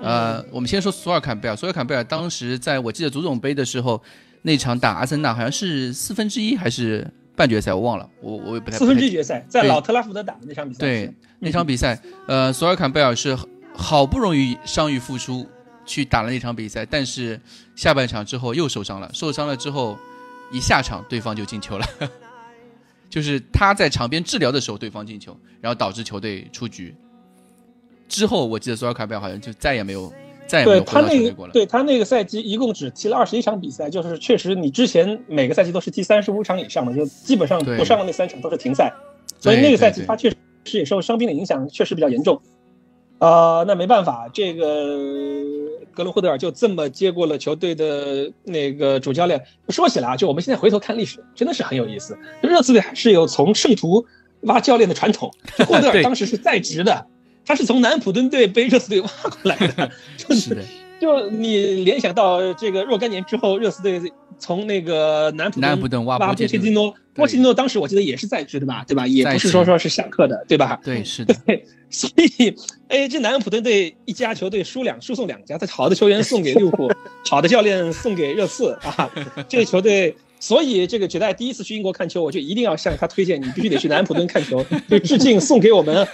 [0.00, 4.02] 呃，我们先说索尔坎贝尔，索尔坎贝尔当时在我记得足总杯的时候，
[4.42, 13.38] 那场打阿森纳好像是四分之一还是半决赛，我忘了，我我也不太四分之一决赛在老特拉福德打的那场比赛，对，那场比赛，呃，索尔坎贝尔是
[13.74, 15.46] 好不容易伤愈复出
[15.86, 17.40] 去打了那场比赛，但是
[17.76, 19.96] 下半场之后又受伤了，受伤了之后
[20.50, 21.86] 一下场对方就进球了，
[23.12, 26.94] 就是他在场边治疗的时候对方进球，然后导致球队出局。
[28.08, 30.10] 之后我记得索尔卡贝尔好像就再也没有
[30.46, 31.52] 再也没有回到球队过了。
[31.52, 38.90] 对他那个赛季一共只踢了二十一场比赛，就是确实你之前每个赛季都是踢三十五场以上的，就基本上对不上的那三场都是停赛，
[39.38, 42.40] 所以那个赛季他确实也受伤病的影响，确实比较严重。
[43.22, 44.98] 呃，那没办法，这个
[45.94, 49.40] 格伦霍德尔就这么接过了球队的那个主教练。
[49.68, 52.18] 说起来啊，就我们现在回头看历史，真的是很有意思。
[52.42, 54.04] 就热刺队还是有从圣徒
[54.40, 55.32] 挖教练的传统，
[55.68, 57.06] 霍德尔当时是在职的，
[57.46, 60.62] 他是从南普顿队被热刺队挖过来的， 就是的，
[61.02, 64.00] 就你联想到这个若干年之后，热刺队
[64.38, 69.04] 从那个南普南安普顿挖挖波波切蒂诺，波切蒂诺当时我记得也是在职的吧，对吧？
[69.04, 70.78] 也不是说说是下课的，对吧？
[70.84, 71.34] 对， 是的，
[71.90, 72.54] 所以，
[72.86, 76.88] 哎，这南安普顿队一家球队输两输送两家，他好的球员送给利物浦，
[77.28, 79.10] 好的教练送给热刺啊，
[79.48, 80.14] 这个球队。
[80.42, 86.04] 所以，这个绝代第一次去英国看球，我就一定要向他推荐，你必须得去南安普顿看球， 就致敬送给我们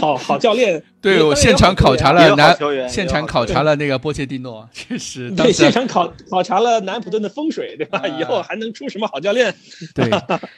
[0.00, 0.82] 好好教练。
[1.00, 8.00] 对我现场考察了南，现场考察了那个波切蒂诺， 确实对，现场考考察了南普顿的风水，对吧？
[8.00, 8.08] 啊。
[8.18, 9.54] 以后还能出什么好教练？
[9.94, 10.10] 对，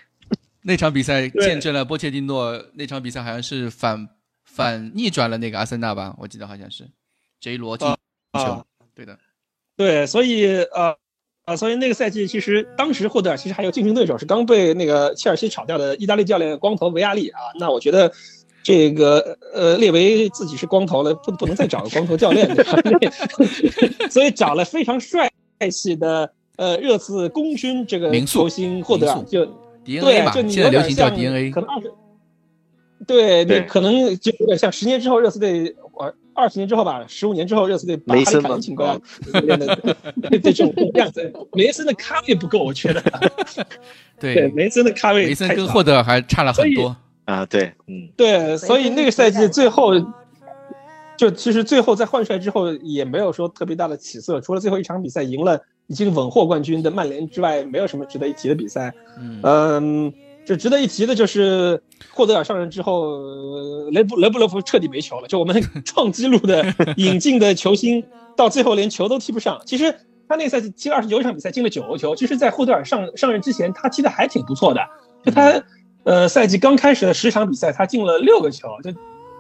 [0.64, 4.08] 那场比赛见证了波切蒂诺那场比赛好像是反
[4.46, 6.88] 反逆转了那个阿森纳吧，我记得好像是
[7.40, 7.86] J 罗进
[8.32, 8.64] 球，啊。
[8.94, 9.18] 对的，
[9.76, 10.96] 对，所以呃
[11.48, 17.40] 呃，所以那个赛季其实当时霍德尔其实还有竞争对手是刚被那个切尔西炒掉的意大利教练光头维亚利啊。
[17.58, 18.12] 那我觉得
[18.62, 22.46] 这个呃列维自己是光头了，不不能再找个光头教练？
[24.12, 25.30] 所以找了非常帅
[25.70, 29.46] 气的呃热刺功勋这个球星霍德尔就
[29.86, 31.90] DNA 对，就，你现在流行叫有点像 DNA，可能二十，
[33.06, 35.87] 对你对可能就有点像十年之后热刺队，我
[36.38, 39.76] 二十年之后吧，十五年之后热刺队把哈里凯梅森嘛恩请过来，练 的
[40.30, 43.02] 对对这种样子， 梅森的咖位不够，我觉得，
[44.20, 49.92] 对对，梅森的咖位梅森跟霍德尔还差了很多，啊，对，嗯，对，所以那个赛季最后，
[51.16, 58.94] 就其实最后在换帅之后也没有说特别大的起色，除了最后一场比赛赢了已经稳获冠军的曼联之外，没有什么值得一提的比赛。
[59.18, 60.12] 嗯，嗯，
[60.48, 65.28] 这值得一提的就是霍德尔上任之后，呃雷布雷布罗夫彻底没球了。
[65.28, 66.64] 就我们创纪录的
[66.96, 68.02] 引进的球星，
[68.34, 69.60] 到最后连球都踢不上。
[69.66, 69.94] 其实
[70.26, 72.16] 他那个赛季踢了二十九场比赛，进了九个球。
[72.16, 74.80] 其实，在霍德尔上上任之前，他踢的还挺不错的。
[75.22, 75.62] 就他
[76.04, 78.90] 呃赛季刚开始的十场比赛，他进了六个球，就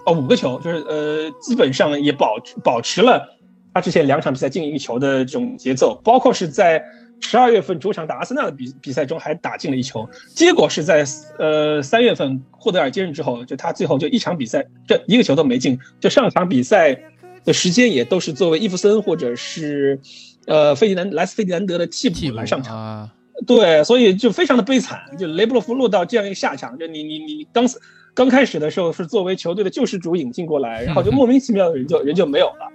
[0.04, 3.26] 哦五个球，就是呃基本上也保保持了
[3.72, 6.84] 他之前两场比赛进一个球的这种节奏，包括是在
[7.20, 10.08] 十二月份主场打阿森纳的比比赛中还打进了一球。
[10.34, 11.04] 结果是在
[11.38, 16.98] 呃三月份霍德尔接任之后，就他最后就一场比赛这一个球都没进，就上场比赛
[17.44, 19.98] 的时间也都是作为伊弗森或者是
[20.46, 22.76] 呃费迪南莱斯费迪南德的替补来上场。
[22.76, 23.14] 啊，
[23.46, 27.66] 对，所以就非常的悲惨，就雷布洛夫落到这样一个下场，就你你你刚
[28.14, 32.68] 刚开始的时候是作为球队的救世主引进过来，然后就莫名其妙的人就人就没有了，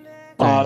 [0.44, 0.66] 啊，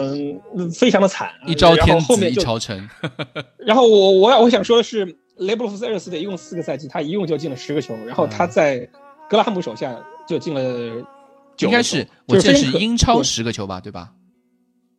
[0.73, 2.89] 非常的惨，一朝天子后面一朝臣。
[3.59, 8.79] 然后我我我想说的是，雷布洛夫在热刺队一共四个赛季，他一共就进了十个球，然后他在
[9.29, 9.97] 格拉汉姆手下
[10.27, 10.61] 就进了
[11.55, 14.11] 九，应该是我记得是英超十个球吧，对吧？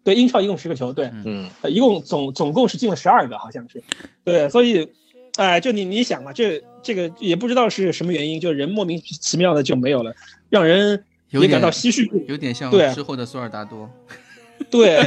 [0.05, 3.83] 对，英超一共十个球，对，嗯，一共总总共是进了十二个，好像是，
[4.25, 4.89] 对，所以，
[5.37, 10.15] 哎，就你你想嘛，这这个也不知道是什么原因，就人莫名其妙的就没有了，
[10.49, 12.91] 让人也感到唏嘘，有点像对。
[12.95, 13.91] 之后的索尔达多。
[14.71, 15.01] 对，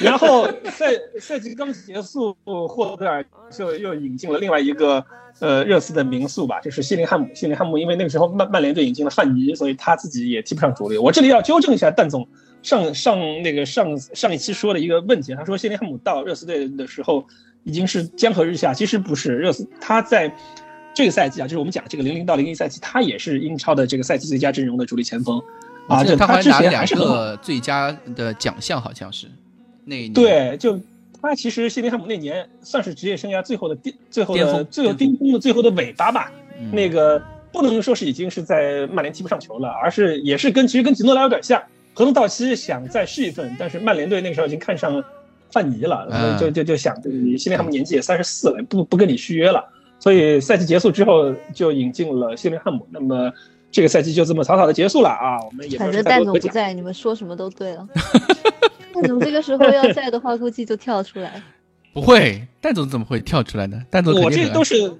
[0.00, 5.04] 然后赛赛季刚结束，霍德尔就又引进了另外一个
[5.40, 7.28] 呃热刺的名宿吧，就是谢林汉姆。
[7.34, 10.96] 谢林汉姆因为那个时候曼曼联队引进了范尼，所以他自己也踢不上主力。
[10.96, 12.26] 我这里要纠正一下蛋总
[12.62, 17.26] 上上那个上上一期说的一个问题，他说谢林汉姆到热刺队的时候
[17.64, 20.34] 已经是江河日下，其实不是，热刺他在
[20.94, 25.42] 这个赛季啊，就是我们讲这个零零到零一赛季，他也是英超的这个赛季最佳阵容的主力前锋。
[25.88, 29.26] 啊，就他之前两个最佳的奖项，好像是
[29.84, 30.12] 那一年。
[30.12, 30.78] 对，就
[31.20, 36.32] 他其实谢林汉姆那年算是职业生涯最后的巅，最后的最后巅峰的最后的尾巴吧。
[36.70, 37.20] 那个
[37.52, 41.60] 不能说是已经是在曼联踢不上球了，而是也是跟其实跟吉诺拉有点像，
[41.94, 45.02] 合同到期想再续一份，但是曼联队那个时候已经看上
[45.50, 49.62] 范尼了，就就就想你谢林汉姆年纪也三十四了，不不跟你续约了，
[49.98, 52.86] 所以赛季结束之后就引进了谢林汉姆。
[52.90, 53.32] 那么。
[53.72, 55.40] 这个赛季就这么草草的结束了啊！
[55.42, 57.88] 我们也反正戴总不在，你们说什么都对了。
[58.94, 61.42] 戴总这个时候要在的话，估计就跳出来。
[61.94, 63.82] 不会，戴总怎么会跳出来呢？
[63.90, 64.92] 戴总我这个都是，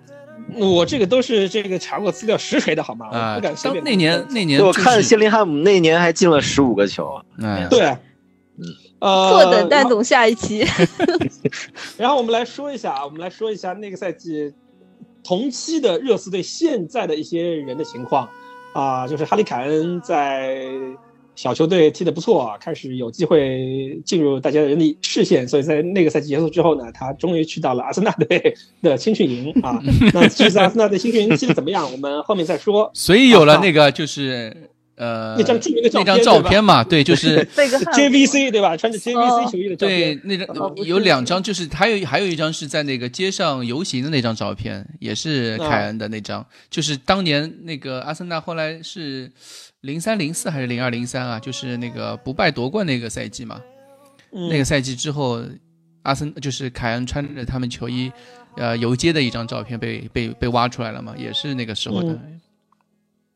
[0.56, 3.08] 我这个都是这个查过资料实锤的好吗？
[3.12, 3.84] 啊，不敢随便。
[3.84, 7.20] 那年那年我看谢林汉姆那年还进了十五个球。
[7.42, 7.94] 哎，对，
[9.00, 10.66] 呃，坐等戴总下一期。
[11.98, 14.54] 然后我们来说一下啊，我们来说一下那个赛季
[15.22, 18.26] 同期的热刺队现在的一些人的情况。
[18.72, 20.66] 啊，就是哈利凯恩在
[21.34, 29.80] 小球队踢得不错，开始有机会进入大家的人力视线，所以在那个赛季结束之后呢，他终于去到了阿森纳队的青训营啊。
[30.12, 31.90] 那这次阿森纳队青训营踢得怎么样？
[31.90, 32.90] 我们后面再说。
[32.92, 34.54] 所以有了那个就是
[35.02, 38.76] 呃那张著名的 那张照片嘛，对，就是 JVC 对吧？
[38.76, 40.18] 穿着 JVC 球衣的照片。
[40.18, 49.30] 对，那张有两张，就是还有还有一张是在那个街上游行的那张照片，也是凯恩的那张，就是当年那个阿森纳后来是。
[49.82, 51.40] 零三零四还是零二零三啊？
[51.40, 53.60] 就是那个不败夺冠那个赛季嘛。
[54.30, 55.42] 那个赛季之后，
[56.02, 58.08] 阿森就是凯恩穿着他们球衣，
[58.56, 62.16] 呃，游街的一张照片被被被挖出来了嘛，也是那个时候的。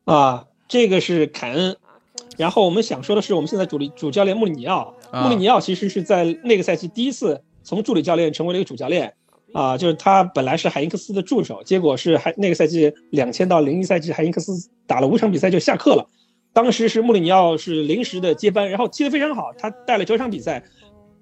[0.04, 1.76] 啊，这个是凯恩。
[2.36, 9.12] 然后我们想说的是，我们现在主力主教练穆里尼奥，穆里尼奥其实是在那个赛季第一次从助理教练成为了一个主教练。
[9.52, 14.52] 啊，就是他本来是海因克斯的助手，结果是海那个赛季两千到零一赛季，海因克斯
[14.86, 16.06] 打了五场比赛就下课了。
[16.52, 20.62] 当时是穆里尼奥是临时的接班，然后踢得非常好，他带了九场比赛，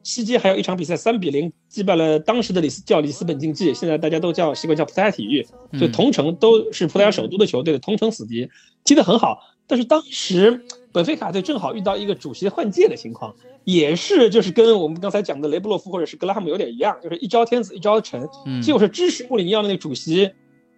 [0.04, 5.44] 西街还有一场比赛三比零击败了当时的里斯叫里斯本竞技，现在大家都叫习惯叫葡萄牙体育，
[5.80, 8.48] 就同城都是葡萄牙首都的球队的同城死敌，
[8.84, 9.38] 踢得很好。
[9.66, 13.34] 但是当时本菲卡队正好遇到一个主席换届的情况，
[13.64, 18.28] 也是就是跟我们刚才讲的雷布洛夫或者是格拉汉姆有点一样，就是一朝天子一朝臣，
[18.62, 20.30] 就是支持穆里尼奥的那个主席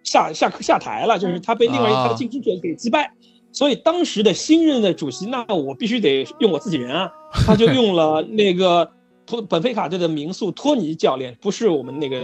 [0.03, 3.11] 下下课下台了，就是他被另外一他的竞争者给击败。
[3.51, 7.11] 所以当时的新任的主席，那我必须得用我自己人啊，
[7.45, 8.89] 他就用了那个
[9.27, 12.19] 托本菲卡队的名宿托尼教练，不是我们那个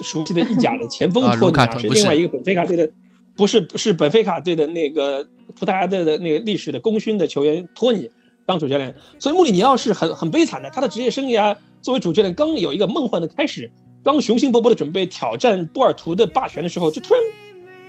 [0.00, 2.88] 熟悉的意甲的前锋托尼啊，是另外一个本菲卡队的，
[3.36, 8.08] 不是是本菲卡队的那个葡萄牙队的那个历史的功勋的球员托尼
[8.46, 8.94] 当主教练。
[9.18, 13.70] 所以穆里尼奥是很很悲惨的，他的职业生涯作为主教练刚有一个梦幻的开始，
[14.02, 17.22] 刚雄心勃勃的准备挑战波尔图的霸权的时候，就突然。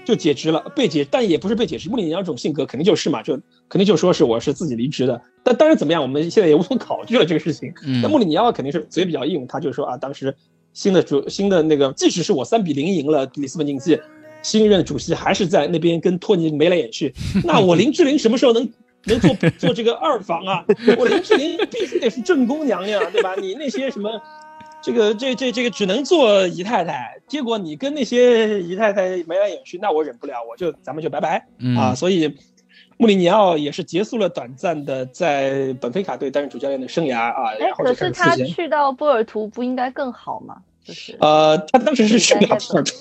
[0.04, 1.88] 就解职了，被解，但也不是被解职。
[1.88, 3.34] 穆里尼奥这种性格肯定就是嘛，就
[3.68, 5.20] 肯定就说是我是自己离职的。
[5.42, 7.72] 但当然怎么样，我们现在也无从考据了这个事情。
[8.02, 10.34] 那穆里尼奥肯定是嘴比较硬，他就说啊，当时
[10.72, 14.00] 新的主新的那个，即使是我三比零赢了里斯本竞技，
[14.42, 17.14] 新任主席还是在那边跟托尼眉来眼去。
[17.44, 18.68] 那我林志玲什么时候能
[19.04, 20.64] 能做做这个二房啊？
[20.98, 23.34] 我林志玲必须得是正宫娘娘，对吧？
[23.40, 24.10] 你那些什么？
[24.82, 31.94] 这个这这这个只能做姨太太，结果你跟那些姨太太眉来眼去，那我忍不了，我就咱们就拜拜啊！
[31.94, 32.36] 所以，
[32.98, 37.52] 穆里尼奥也是结束了短暂的在本菲卡队担任主教练的生涯啊。
[37.60, 40.56] 哎，可是他去到波尔图不应该更好吗？
[40.84, 42.92] 就是呃，他当时是去不了波尔图，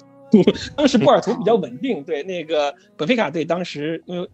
[0.76, 4.30] 当时波尔图比较稳定，对那个本菲卡队当时因为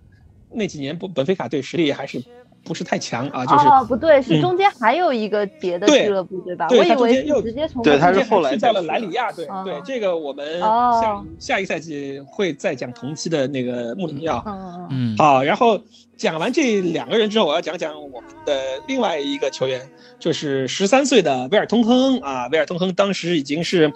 [0.52, 2.22] 那几年本本菲卡队实力还是。
[2.68, 3.46] 不是太强啊。
[3.46, 6.68] 就是哦，不对，是中间还有一个别的俱乐部，对吧？
[6.70, 14.44] 我以为又直接从对他是后来去到了莱里亚，对对，这个我们下下一个赛季会再讲同期的那个穆里尼奥。
[14.46, 15.18] 嗯嗯。
[15.18, 15.80] 好，然后
[16.18, 18.54] 讲完这两个人之后，我要讲讲我们的
[18.88, 19.82] 另外一个球员，
[20.20, 22.48] 就是十三岁的威尔通亨啊。
[22.48, 23.92] 威尔通亨当时已经是，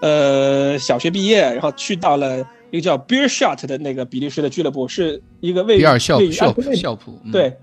[0.00, 2.38] 呃，小学毕业，然后去到了
[2.70, 7.56] 一个叫 Beer Shot 的那个比利时的俱乐部，是一个位于比尔校校校普对。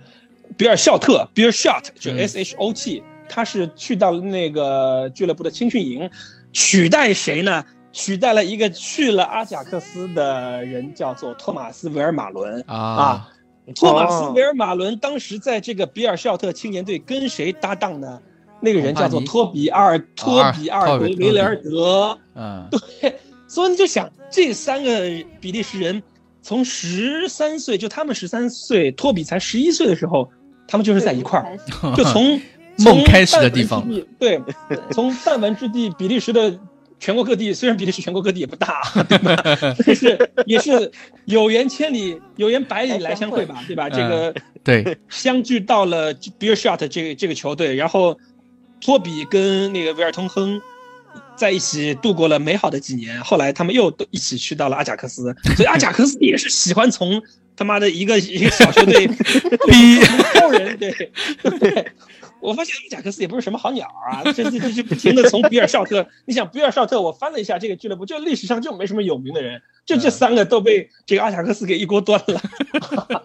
[0.58, 6.10] 比尔肖特，Biershot，就 S H O T，他是去到了那个俱乐部的青训营，
[6.52, 7.64] 取代谁呢？
[7.92, 13.30] 取代了一个去了阿贾克斯的人，叫做托马斯·维尔马伦啊。
[13.76, 18.20] 托马斯·维尔马伦当时在这个比尔肖特青年队跟谁搭档呢？
[18.60, 22.18] 那个人叫做托比阿尔托比阿尔德维雷尔德。
[22.36, 23.16] 嗯，对，
[23.48, 25.02] 所以你就想这三个
[25.40, 26.02] 比利时人。
[26.44, 30.30] 从十三岁，就他们十三岁，托比才十一岁的时候，
[30.68, 31.58] 他们就是在一块儿，
[31.96, 32.40] 就从
[32.80, 33.88] 梦开始的地方。
[34.20, 34.42] 对，
[34.92, 36.60] 从弹丸之地，比利时的
[37.00, 39.36] 全国各地，虽然比利时全国各地也不大，对吧？
[39.86, 40.92] 但是也是
[41.26, 43.90] 有缘千里，有缘百里来相会吧，对吧？
[43.90, 48.18] 这个对，相聚到了 Beer Shot 这个这个球队，然后
[48.82, 50.62] 托比跟那个维尔通亨。
[51.36, 57.22] 在一起度过了美好的几年，后来他们又都一起去到了阿贾克斯，所以阿贾克斯也是喜欢从
[57.56, 59.08] 他妈的一个一个小球队
[59.68, 60.00] 逼
[60.34, 60.92] 超人，对
[61.60, 61.92] 对。
[62.44, 72.42] 我发现阿贾克斯也不是什么好鸟啊，这这这不停的从比尔绍特， 你想比尔绍特，我翻了一下这个俱乐部，就历史上就没什么有名的人，就这三个都被这个阿贾克斯给一锅端了。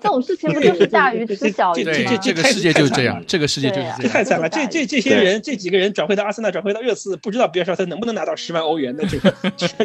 [0.00, 1.92] 这种事情 不就是大鱼吃小鱼吗？
[1.92, 4.48] 这这这个世界就是这样，这个世界就是这样，这太惨了。
[4.48, 9.66] 这这这些人，这几个人转会到阿森纳，转会到热刺，不知道比尔绍特能不能拿到十万欧元的这个 这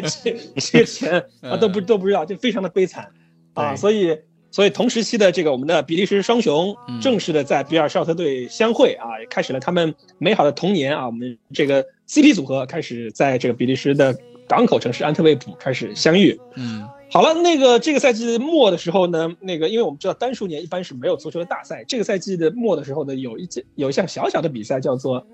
[0.54, 3.08] 这些钱啊，都不都不知道，就非常的悲惨
[3.54, 4.16] 啊，所以。
[4.54, 11.06] 所以同时期的这个我们的比利时双雄正式的在比尔绍特队相会啊，也开始了他们美好的童年啊。
[11.06, 16.40] 我们这个 CP 组合开始在这个比利时的港口城市安特卫普开始相遇。
[16.54, 25.26] 嗯，好了，那个这个赛季末的时候呢，那个因为我们知道单数年一般是没有足球的大赛，这个赛季的末的时候呢，有一届有一项小小的比赛叫做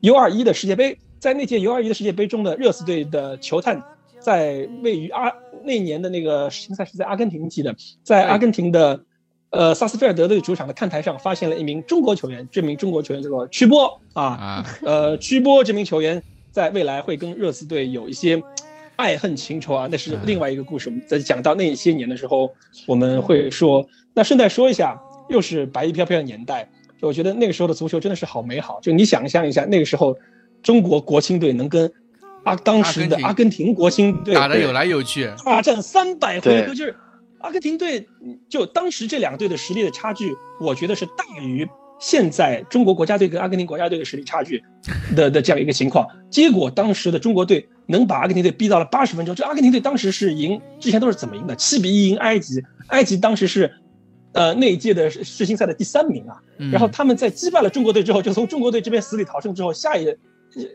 [0.00, 3.82] U 二一的世界杯，在那届 U 二一的世界杯中的热刺队的球探。
[4.22, 5.32] 在位于阿
[5.64, 9.00] 那年的那个世青赛是在阿根廷踢的，在阿根廷的，
[9.50, 12.48] 呃萨斯菲尔德队主场的看台上，发现了一名中国球员。
[12.50, 18.42] 这名中国球员叫做曲波啊，呃曲波这名球员在未来会跟热刺队有一些
[18.96, 20.88] 爱恨情仇啊，那是另外一个故事。
[20.88, 22.50] 我们在讲到那些年的时候，
[22.86, 23.86] 我们会说。
[24.14, 25.00] 那顺带说一下，
[25.30, 26.68] 又是白衣飘飘的年代，
[27.00, 28.78] 就我觉得那个时候的足球真的是好美好。
[28.82, 30.14] 就你想象一下，那个时候
[30.62, 31.90] 中国国青队能跟
[32.44, 36.94] 啊，当时的阿根廷国青队打得有来有去，大战三百回合，就是
[37.38, 38.08] 阿根廷队，
[38.48, 41.68] 就当时这两队的实力的差距，我觉得是大于
[42.00, 44.62] 现在中国国家队跟阿根廷国家队的实力差距
[45.14, 46.04] 的 的这样一个情况。
[46.30, 51.54] 结果当时的中国队能把阿根廷队逼到了八十分钟，这阿根廷队当时是赢，之前都是怎么赢的？
[51.54, 53.72] 七比一赢埃及，埃及当时是，
[54.32, 56.42] 呃，那一届的世青赛的第三名啊。
[56.72, 60.16] 然后他们在击败了中国队之后，就从中国队这边死里逃生之后，下一。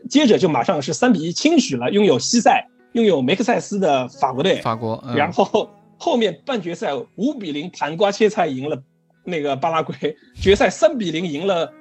[0.10, 4.62] 接着就马上是三比一轻取了拥有西塞、拥有梅克塞斯的法国队。
[4.62, 8.82] 法国，然后后面半决赛五比零盘瓜切菜赢了
[9.24, 11.72] 那个巴拉圭，决赛三比零赢了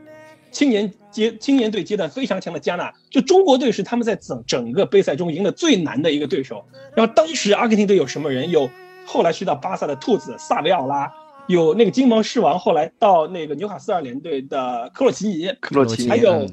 [0.51, 2.93] 青年阶青年队阶段非常强的加纳。
[3.11, 6.65] 就中国队是他们在整整个杯赛中赢的最难的一个对手。
[6.95, 8.51] 然后当时阿根廷队有什么人？
[8.51, 8.69] 有
[9.07, 11.13] 后来去到巴萨的兔子萨维奥拉，
[11.47, 16.47] 有那个金毛狮王，后来到那个纽卡斯尔联队的克洛奇尼，克洛奇尼，还有。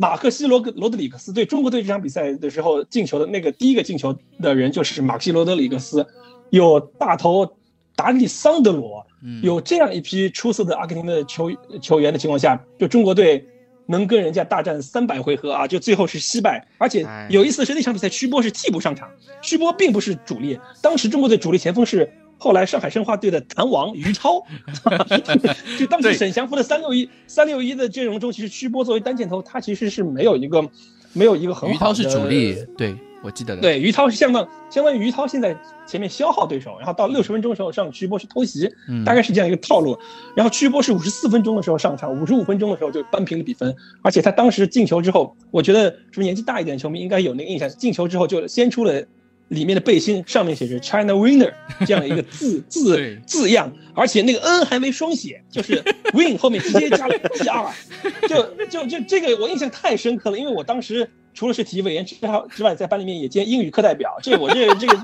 [0.00, 6.06] 马克西罗罗德里克斯对中国队这场比赛的时候进球的那个第一个进球的人就是马克西罗德里克斯，
[6.50, 7.56] 有大头
[7.96, 9.04] 达利桑德罗，
[9.42, 11.50] 有这样一批出色的阿根廷的球
[11.82, 13.44] 球员的情况下，就中国队
[13.86, 16.64] 能跟人家大战三百回合啊，就最后是惜败。
[16.78, 19.10] 而且有意思的是那场比赛曲波是替补上场，
[19.42, 22.08] 曲波并不是主力，当时中国队主力前锋是。
[22.38, 24.42] 后来上海申花队的弹王于超，
[25.76, 30.66] 就当时沈祥福的三六一三六一的阵容中，其实曲波作为单箭头，他其实是没有一个
[31.12, 31.74] 没有一个很好的。
[31.74, 33.60] 于涛是主力，对我记得的。
[33.60, 38.70] 对，于涛是相当相当于于涛现在前面消耗对手，然后到六十分钟的时候上曲波去偷袭，
[39.04, 39.98] 大概是这样一个套路。
[40.36, 43.74] 然后曲波是五十四分钟的时候上场，五十五分钟的时候就扳平了比分。
[44.02, 49.04] 而且他当时进球之后，我觉得是不是年纪大一点的球迷应该有那个印象，进球之后就先出了。
[49.48, 51.52] 里面的背心上面写着 China Winner
[51.86, 55.82] 这样一个字 字字样，而且那个 N 还没双写，就是
[56.12, 57.72] Win 后面直接加了 G R，
[58.28, 62.16] 就就就这个我印象太深刻了，因为我当时除了是体育委员之
[62.50, 64.98] 之外，在班里面也兼英语课代表，这我这这个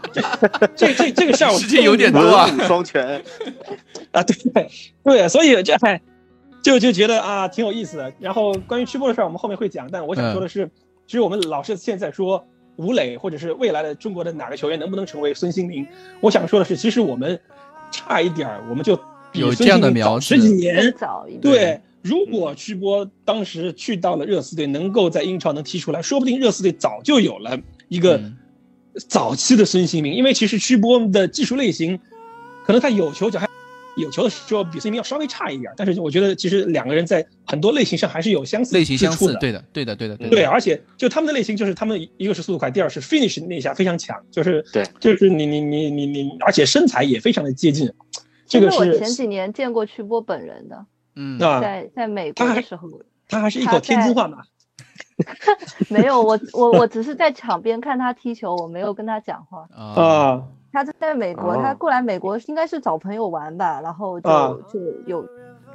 [0.76, 3.22] 这这这个事儿我，时间有点多啊，双全
[4.12, 4.68] 啊，对
[5.04, 6.00] 对，所以这还
[6.62, 8.12] 就就觉得啊挺有意思的。
[8.18, 9.88] 然后关于曲波的事儿，我们后面会讲。
[9.90, 10.68] 但我想说的是，
[11.06, 15.86] 其实我们老是现在说吴磊或者是未来的中国的哪个球员能不能成为孙兴民，
[16.20, 17.38] 我想说的是，其实我们
[17.90, 18.98] 差一点儿，我们就
[19.32, 21.40] 有这样的描十几年早一点。
[21.40, 27.58] 对，如果曲波当时去到了热刺队，能够在英超能踢出来，说不定热刺队早就有了
[27.88, 28.20] 一个
[29.08, 30.14] 早期的孙兴民。
[30.14, 31.98] 因为其实曲波的技术类型，
[32.66, 33.53] 可能他有球脚还。
[33.96, 39.38] 有球的时候比孙兴民要稍微差一点，但是我觉得其实两个人在很多类型上还是有相似类型相似的。
[39.38, 40.42] 对的，对的，对的，对。
[40.44, 47.90] 而且就他们的类型，就是他们一个是速度快，第二是 finish 那一下非常强，就是对，就是你你你你你，而且身材也非常的接近。
[48.46, 50.86] 这个是我前几年见过曲波本人的，
[51.16, 52.88] 嗯，在在美国的时候，
[53.28, 54.38] 他还是一口天津话嘛。
[55.88, 60.42] 没有，我我我 只是在场边看他踢球，我没有跟他讲话啊。
[60.74, 64.28] 他在美国，他过来美国应该是找朋友玩吧，然后就
[64.72, 65.28] 就有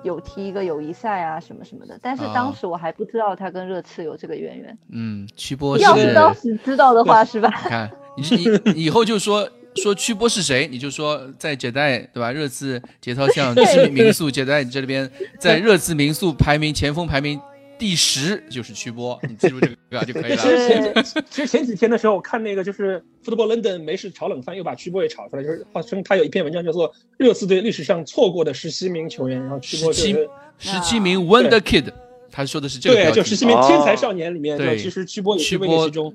[0.04, 1.98] 有踢一个友谊赛啊什么什么的。
[2.02, 4.78] 但是当时我还不知道他跟热刺有这个渊源。
[4.92, 7.50] 嗯，曲波要是当时知道的话，是吧？
[7.70, 12.32] 看你你以后就说说曲波是谁，你就说在接待对吧？
[12.32, 17.40] 热刺节操巷知名民宿接待这里边，在热刺民宿排名前锋排名。
[17.80, 20.38] 第十就是曲波，你记住这个就可以了。
[20.38, 30.14] 其实前其实前几天的时候，我看那个就是 Football London 没事炒冷饭，又把曲波也炒出来，就是号称他有一篇文章叫做《热刺队历史上错过的十七名球员》，然后曲波十七
[30.58, 31.86] 十七名 Wonder Kid，
[32.30, 36.14] 他说的是这个对，就十七名天才少年里面，对，其实曲波也是位列其中。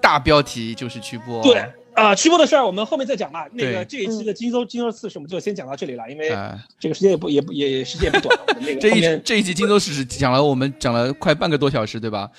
[0.00, 1.42] 大标题就是曲波。
[1.42, 1.62] 对。
[1.94, 3.46] 啊，曲波的事儿我们后面再讲吧。
[3.52, 6.30] 那个这一期的金州金州刺史，我们就先讲到这里了，因为
[6.78, 8.38] 这个时间也不也不也时间也不短。
[8.60, 12.30] 那个 这一这一集金州刺史讲了我们讲了快半个多小时，对吧？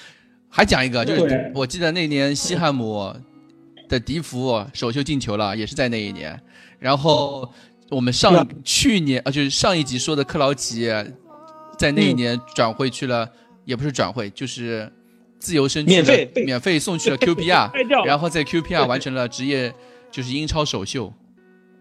[0.50, 3.14] 还讲一个，就是我记得那年西汉姆
[3.88, 6.40] 的迪福首秀进球了，也是在那一年。
[6.80, 7.48] 然后
[7.90, 10.92] 我们上去年啊，就是上一集说的克劳奇，
[11.78, 13.30] 在那一年转会去了，
[13.66, 14.92] 也不是转会，就是。
[15.44, 19.72] 自由身免费免费送去了 QPR，然后在 QPR 完成了职业
[20.10, 21.14] 就是英超首秀。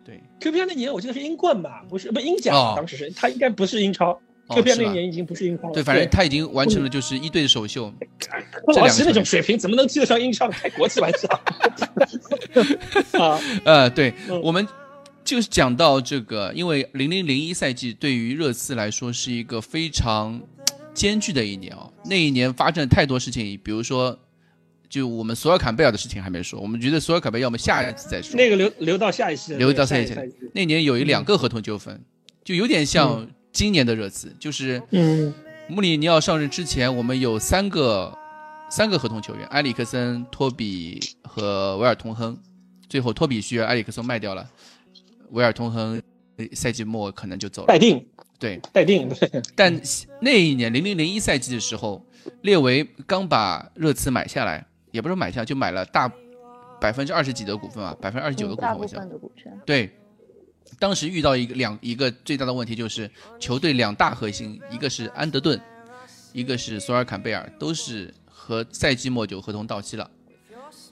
[0.04, 4.18] 对，QPR 那年我记得是英冠吧，不是不英甲，当时是他应该不是英超。
[4.48, 5.74] QPR 那年已经不是英超了。
[5.74, 7.90] 对，反正他已经完成了就是一队的首秀。
[8.76, 10.48] 老齐那种水平怎么能踢得上英超？
[10.48, 11.28] 开国际玩笑。
[13.22, 14.66] 啊，呃，对，我们
[15.22, 20.42] 就是讲到这个，因为零零零一赛季对于热刺来说是一个非常。
[20.94, 24.18] 艰巨的一年哦，那一年发生了太多事情，比如说，
[24.88, 28.36] 就我们索尔坎贝尔的事情还没说，我们觉得索尔坎贝尔要么下一次再说。
[28.36, 30.14] 那个留留到下一期，留到下一期。
[30.52, 31.98] 那年有一两个合同纠纷，
[32.44, 35.32] 就有点像今年的热刺，就是嗯，
[35.68, 38.16] 穆里尼奥上任之前，我们有三个
[38.70, 42.38] 三个合同球员，埃里克森、托比和维尔通亨，
[42.88, 44.46] 最后托比需要埃里克森卖掉了，
[45.30, 46.00] 维尔通亨
[46.54, 47.68] 赛季末可能就走了。
[47.68, 48.06] 待定。
[48.38, 49.08] 对，待定。
[49.54, 49.72] 但
[50.20, 52.04] 那一年零零零一赛季的时候，
[52.40, 56.12] 列维刚把热刺买下来，也不是买下，就买了大
[56.80, 58.68] 百分之二十几的股份啊，百分之二十九的股份。
[58.68, 59.56] 大部分的股权。
[59.64, 59.88] 对，
[60.80, 63.08] 当时遇到一个两一个最大的问题就是
[63.38, 65.60] 球队两大核心，一个是安德顿，
[66.32, 70.10] 一个是索尔坎贝尔，都是和赛季末就合同到期了，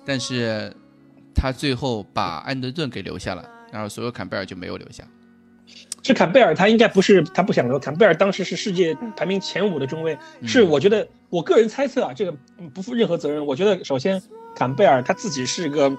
[0.07, 0.73] 但是
[1.35, 5.05] 他最后把安德顿给留下了，然后索尔坎贝尔就没有留下。
[6.03, 7.79] 是坎贝尔，他应该不是他不想留。
[7.79, 12.35] 坎贝尔当时是世界排名前五的中卫，是我觉得我个人猜测啊，这个
[12.73, 13.45] 不负任何责任。
[13.45, 14.21] 我觉得首先
[14.55, 15.95] 坎贝尔他自己是个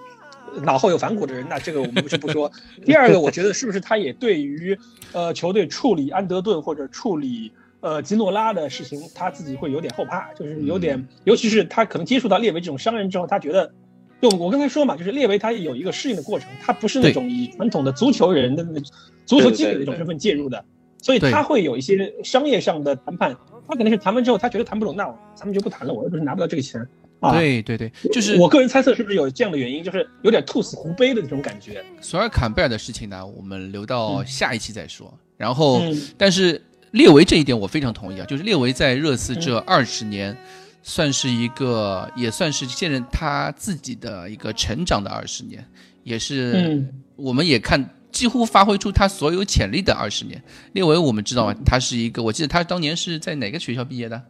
[0.63, 2.51] 脑后有反骨的人，那这个我们就不说。
[2.83, 4.77] 第二个，我觉得是不是他也对于
[5.11, 13.71] 呃球队处理安德顿或者处理呃吉诺拉的事情，他自己会有点后怕，就是有点，尤其是他可能接触到列维这种商人之后，他觉得。
[14.21, 18.79] 就我刚才说嘛，就是列维他有一个适应的过程，他不是那种以传统的足球人的那
[19.25, 20.63] 足球经理的一种身份介入的，
[21.01, 23.35] 所以他会有一些商业上的谈判，
[23.67, 25.05] 他肯定是谈完之后他觉得谈不拢，那
[25.35, 26.85] 咱们就不谈了，我又不是拿不到这个钱
[27.19, 27.33] 啊。
[27.33, 31.83] 对对对，就是我个人猜测是不是有这样的原因，就是有点兔死狐悲的那种感觉。
[32.01, 35.13] 索尔坎贝尔的事情呢，我们留到下一期再说。
[35.37, 35.81] 然后，
[36.17, 36.61] 但是
[36.91, 40.35] 列维这一点我非常同意啊，就是列维在热刺这二十年。
[40.83, 45.63] 算是一个，也算是现任他自己的一个成长的二十年，
[46.01, 46.83] 也是，
[47.15, 50.43] 我们也看几乎发挥出他所有潜力的二十年。
[50.73, 54.21] 列维我们知道啊，他是一个，我记得他当年是在哪个学校毕业的？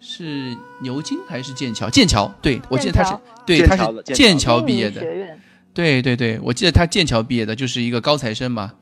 [0.00, 1.90] 是牛津还是剑桥？
[1.90, 5.00] 剑桥，对我记得他是，对他是剑桥毕业的。
[5.74, 8.72] 对对对，我记得他剑桥毕业的，就是一个高材生嘛，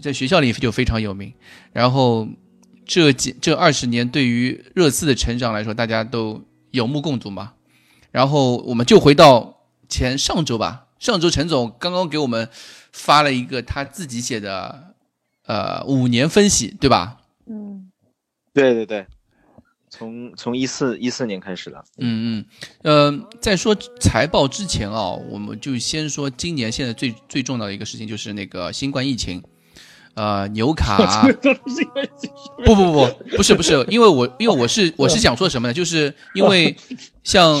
[0.00, 1.32] 在学校里就非常有名，
[1.72, 2.28] 然后。
[2.86, 7.54] 这几这二十年对于热刺的成长来说，大家都有目共睹嘛。
[8.10, 9.56] 然后我们就回到
[9.88, 12.46] 前上周吧，上周陈总刚刚给我们
[12.94, 14.94] 发了一个他自己写的
[15.46, 17.18] 呃五年分析，对吧？
[17.46, 17.90] 嗯，
[18.52, 19.04] 对对对，
[19.90, 21.84] 从从一四一四年开始的。
[21.98, 22.46] 嗯
[22.82, 29.42] 嗯，呃，在说财报之前啊，我们就先说今年现在最最重要的一个事情就是那个新冠疫情。
[30.14, 31.26] 呃，牛卡
[32.64, 35.74] 不不不不是不是，因为我因为我是我是想说什么呢？
[35.74, 36.76] 就是因为
[37.24, 37.60] 像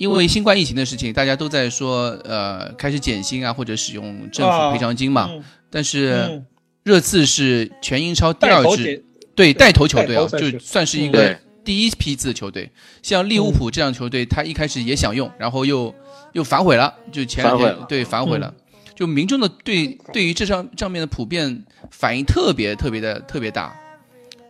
[0.00, 5.30] 因为新冠疫情的事情，大家都在说呃开始减薪啊，或者使用政府赔偿金嘛。
[5.68, 6.42] 但是
[6.82, 12.70] 热刺是全英超第二支对带头球队啊，就算是一个第一批次球队。
[13.02, 15.94] 像利物浦这样球队，他一开始也想用，然后又
[16.32, 18.54] 又反悔了，就前两天对反悔了。
[18.94, 23.76] 就民众的对对于这上上面的普遍反应特别特别的特别大，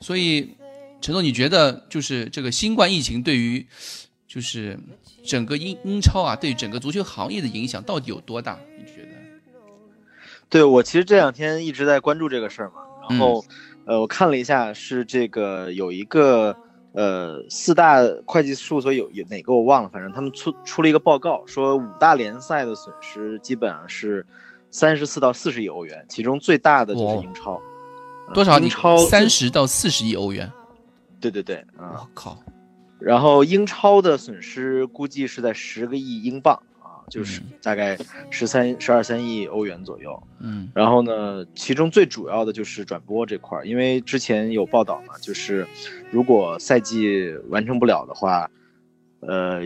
[0.01, 0.49] 所以
[1.01, 3.67] 陈总，你觉得就是这个新冠疫情对于
[4.29, 4.79] 就是
[5.23, 8.59] 整个英英超啊，对整个足球行业的影响到底有多大？
[8.79, 9.09] 你觉得？
[10.49, 13.45] 对我其实这两天一直在关注这个事儿嘛，然后
[13.85, 16.57] 呃，我看了一下，是这个有一个
[16.93, 24.27] 呃四大会计事务所有有哪个我忘了，反正他们出出了一个报告，说五大联赛的损失基本上是。
[24.73, 27.61] 三十四到四十亿欧元，其中最大的就是英超，
[28.33, 28.57] 多少？
[28.61, 30.49] 英超三十到四十亿欧元，
[31.21, 32.39] 对对对，我靠！
[33.01, 37.99] 然后英超的损失估计是在十个亿英镑啊，就是大概
[38.31, 40.23] 十三、十二三亿欧元左右。
[40.39, 45.67] 嗯，然后呢，其中最主要的就是转播这块儿，因为之前有报道嘛，就是
[46.11, 48.51] 如果赛季完成不了的话，
[49.21, 49.63] 呃。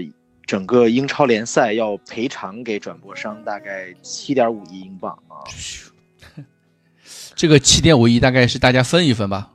[0.47, 5.41] 整个英超联赛要赔偿给转播商大概七点五亿英镑啊，
[7.35, 9.54] 这个七点五亿大概是大家分一分吧？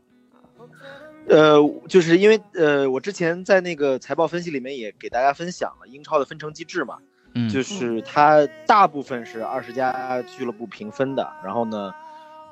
[1.29, 1.57] 呃，
[1.87, 6.97] 就是因为呃，我之前在那个财报分析里面也给大家分享了英超的分成机制嘛，
[7.35, 11.93] 嗯，就是它大部分是二十家俱乐部平分的，然后呢，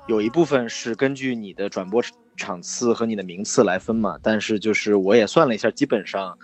[0.07, 2.01] 有一部分是根据你的转播
[2.35, 6.37] 场次和你的名次来分嘛，但是就是我也算了一下，基本上。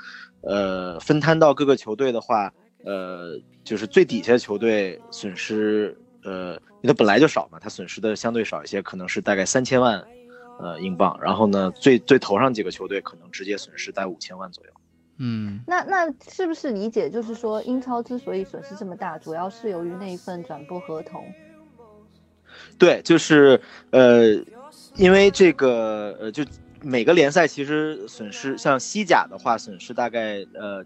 [0.45, 2.51] 呃，分摊到各个球队的话，
[2.83, 10.03] 呃，就是最底下的球队损失，呃，因为它本来就少嘛，它损失的相对少一些，可能是大概三千万，
[10.59, 11.17] 呃，英镑。
[11.21, 14.71] 然后呢，最最头上几个球队可能直接损失在五千万左右。
[15.17, 21.25] 嗯，那那是不是理解就是说，英超之所以损失这么大，主要是由于那一份转播合同？
[22.77, 24.33] 对，就是呃，
[24.95, 26.43] 因为这个呃，就。
[26.85, 30.83] 每个联赛其实损失，像西甲的话，损失大概呃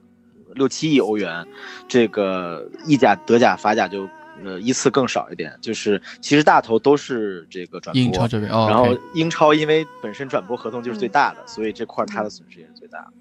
[0.54, 1.44] 六七亿欧元，
[1.88, 4.08] 这个意甲、德甲、法甲就
[4.44, 5.58] 呃依次更少一点。
[5.62, 13.14] 就是其实大头都是这个转播，英超这边，然后英超因为本身转播合同就是最大的，所以这块它的损失也是最大的。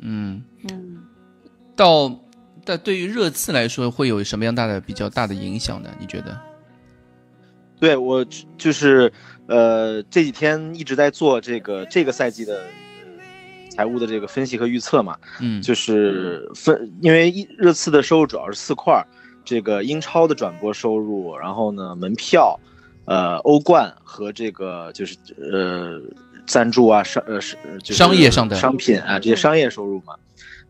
[0.00, 1.02] 嗯嗯，
[1.76, 2.10] 到
[2.64, 5.90] 但对于热刺来说，会有什么样大的比较大的影响呢？
[5.98, 6.40] 你觉得？
[7.78, 8.24] 对我
[8.56, 9.12] 就是。
[9.46, 12.62] 呃，这几天一直在做这个这个赛季的
[13.68, 19.04] 财务的这个分析和预测嘛，嗯，就是分，因为热刺的收入主要是四块，
[19.50, 22.60] 这个英超的转播收入，然后呢门票，
[23.04, 26.00] 呃欧冠和这个就是呃
[26.46, 30.14] 赞助啊商呃是商业上的商品啊这些商业收入嘛，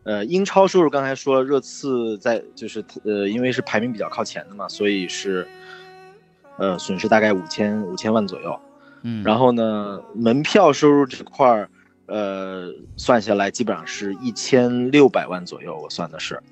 [0.05, 5.47] 呃英超收入刚才说热刺在就是呃因为是排名比较靠前的嘛，所以是
[6.57, 8.59] 呃损失大概五千五千万左右。
[9.03, 11.69] 嗯，然后呢，门票收入这块儿，
[12.07, 16.43] 呃，算下来基本上是一千六百万左右，我算的是。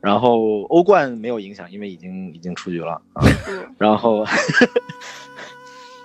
[0.00, 3.24] 然后欧冠没有影响，因为已经已经出局了啊。
[3.78, 4.24] 然后。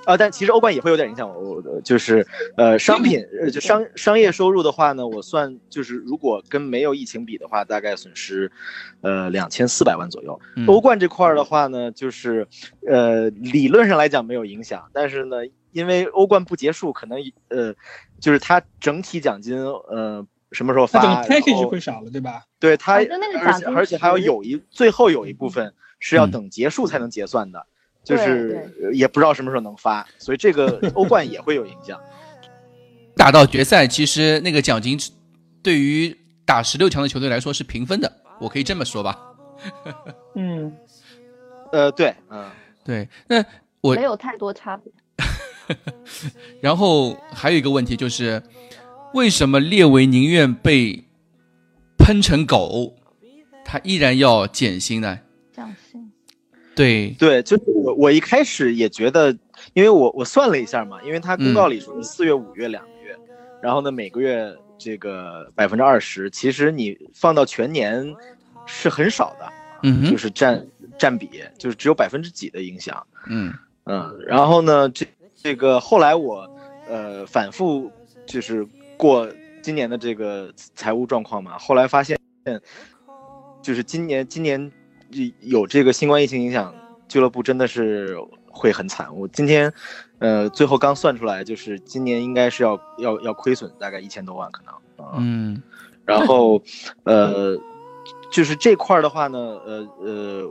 [0.06, 1.30] 啊，但其实欧冠也会有点影响。
[1.30, 2.28] 我就是
[2.58, 8.52] 呃，商品呃，就商商业收入的话呢，我算就是如果跟没有疫情比的话，大概损失，
[9.00, 10.38] 呃，两千四百万左右。
[10.68, 12.46] 欧冠这块的话呢，就是
[12.86, 15.38] 呃，理论上来讲没有影响，但是呢，
[15.72, 17.18] 因为欧冠不结束，可能
[17.48, 17.74] 呃，
[18.20, 22.44] 就是它整体奖金呃什么时候发，package 会少了，对吧？
[22.60, 27.66] 对它，而且而且还要有一最后有一部分是要等结束才能结算的。
[28.04, 31.98] 就是也不知道什么时候能发，所以这个 欧冠也会有影响。
[33.16, 35.00] 打到决赛，其实那个奖金
[35.62, 39.18] 对于打十六强的球队来说是平分的，我可以这么说吧？
[40.36, 40.76] 嗯，
[41.72, 42.52] 呃，对，嗯，
[42.84, 43.08] 对。
[43.26, 43.42] 那
[43.80, 44.92] 我没有太多差别。
[46.60, 48.44] 然后还有一个问题就是，
[49.14, 51.04] 为什么列维宁愿被
[51.98, 52.96] 喷成狗，
[53.64, 55.20] 他依然要减薪呢？
[55.52, 56.12] 降薪。
[56.76, 57.12] 对。
[57.20, 59.32] 对，就是我我一开始也觉得，
[59.74, 63.16] 因为我我算了一下嘛，因为他公告里说是四月五月两个月，
[63.62, 68.16] 然后呢每个月这个百分之二十，其实你放到全年
[68.66, 69.54] 是很少的，
[69.84, 70.66] 嗯，就是占
[70.98, 73.54] 占比就是只有百分之几的影响，嗯。
[73.86, 75.06] 嗯，然后呢这
[75.36, 76.50] 这个后来我
[76.88, 77.92] 呃反复
[78.26, 78.66] 就是
[78.98, 79.28] 过
[79.62, 82.18] 今年的这个财务状况嘛，后来发现，
[83.62, 84.72] 就是今年今年
[85.42, 86.74] 有这个新冠疫情影响，
[87.08, 89.16] 俱乐部真的是会很惨。
[89.16, 89.72] 我今天，
[90.20, 94.74] 呃，最后刚算出来，就是今年应该是要要要亏损大概一千多万可能。
[95.18, 95.62] 嗯，
[96.06, 96.62] 然后，
[97.04, 97.58] 呃，
[98.32, 100.50] 就是这块的话呢，呃呃，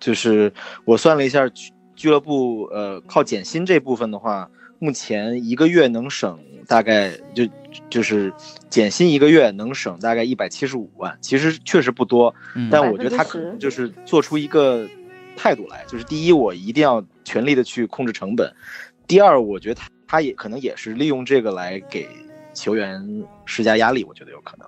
[0.00, 0.52] 就是
[0.84, 1.46] 我算了一下，
[1.94, 7.46] 俱乐部呃靠减薪这部分的话，目前一个月能省大概就
[7.88, 8.32] 就是
[8.68, 12.34] 减薪一个月能省大概一百七十五万，其实确实不多，
[12.70, 14.86] 但我觉得他可能就是做出一个
[15.36, 18.48] 态度来，就是第一，我一定要全力的去控制成本；
[19.06, 22.08] 第二，我觉得他他也可能也是利用这个来给。
[22.56, 24.66] 球员施加压力，我觉得有可能。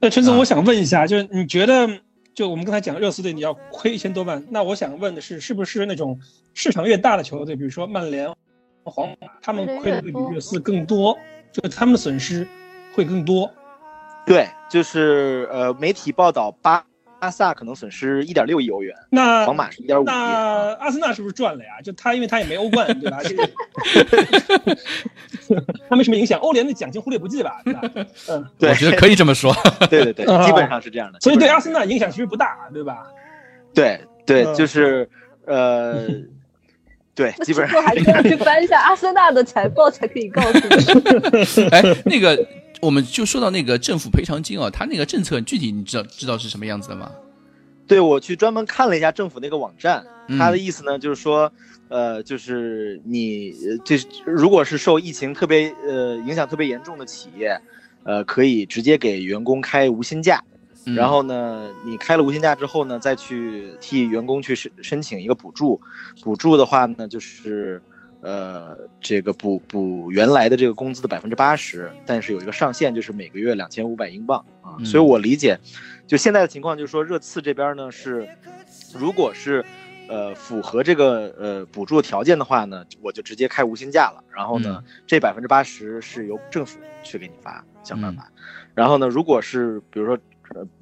[0.00, 1.86] 那陈总，我想问一下，就是你觉得，
[2.34, 6.18] 就我们刚才讲热刺队你要亏一千多万，那我想问的是，是不是那种
[6.54, 8.34] 市场越大的球队，比如说曼联、
[8.84, 11.18] 皇马，他们亏的会比热刺更多，
[11.52, 12.46] 就是他们的损失
[12.94, 13.50] 会更多？
[14.26, 16.84] 对，就是呃，媒体报道巴
[17.20, 20.06] 巴萨可能损失一点六亿欧元，那皇马是一点五亿。
[20.06, 21.80] 那阿森纳是不是赚了呀？
[21.82, 23.18] 就他，因为他也没欧冠，对吧？
[25.88, 27.60] 他没什么影响，欧联的奖金忽略不计吧？
[27.64, 27.80] 对吧？
[28.28, 29.54] 嗯，对，我觉得可以这么说。
[29.90, 31.20] 对对对，基本上是这样的。
[31.20, 33.06] 所以对阿森纳影响其实不大，对吧？
[33.74, 35.08] 对对，就是
[35.46, 36.06] 呃，
[37.14, 41.64] 对，基本上还是要去翻一下阿森纳的财报才可以告诉你。
[41.70, 42.46] 哎，那个。
[42.80, 47.10] 我们就说到那个政府赔偿金啊，他那个政策具体你知道知道是什么样子的吗？
[47.86, 50.04] 对，我去专门看了一下政府那个网站，
[50.38, 51.50] 他的意思呢就是说，
[51.88, 53.54] 呃，就是你
[53.86, 53.96] 这
[54.26, 57.58] 如果是受疫情特别呃影响特别严重的企业，
[58.02, 60.44] 呃，可以直接给员工开无薪假，
[60.84, 65.80] 然后呢，你开了无薪假之后呢，再去替员工去申申请一个补助，
[66.22, 67.80] 补助的话呢就是。
[68.26, 74.82] 呃，这个补补原来的这个工资的百分之八十，但是有一个上限，就是每个月两千五百英镑啊。
[74.82, 75.60] 所以我理解，
[76.06, 78.26] 就现在的情况，就是说热刺这边呢是，
[78.98, 79.62] 如果是，
[80.08, 84.24] 呃，符合这个呃补助条件的话呢，我就直接开无薪假了。
[84.34, 88.32] 然后呢，这百分之八十是由政府去给你发，想办法。
[88.74, 90.18] 然后呢，如果是比如说，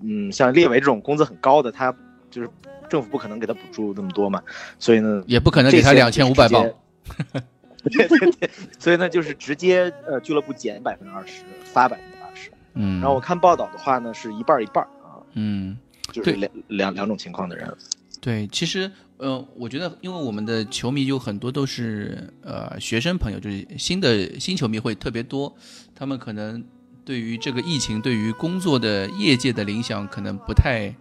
[0.03, 1.95] 嗯，像列维这种工资很高的，他
[2.31, 2.49] 就是
[2.89, 4.43] 政府不可能给他补助那么多嘛，
[4.79, 6.69] 所以呢，也不可能给他两千五百镑。
[7.85, 12.51] 对对对，所以呢，就是直接呃俱乐部减百分之二十，发百分之二十。
[12.75, 15.19] 嗯，然后我看报道的话呢，是一半一半啊。
[15.33, 15.77] 嗯，
[16.13, 17.77] 就是两两两种情况的人。
[18.21, 25.53] 对，其实呃，我觉得，因为我们的球迷有很多都是呃学生朋友，就是新的新球迷会特别多，
[25.93, 26.63] 他们可能
[27.05, 30.95] 对于这个疫情对于工作的业界的影响可能不太，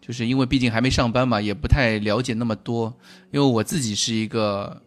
[0.00, 2.94] 就是因为毕竟还没上班嘛，也不太了解那么多。
[3.30, 4.82] 因为我自己是一个。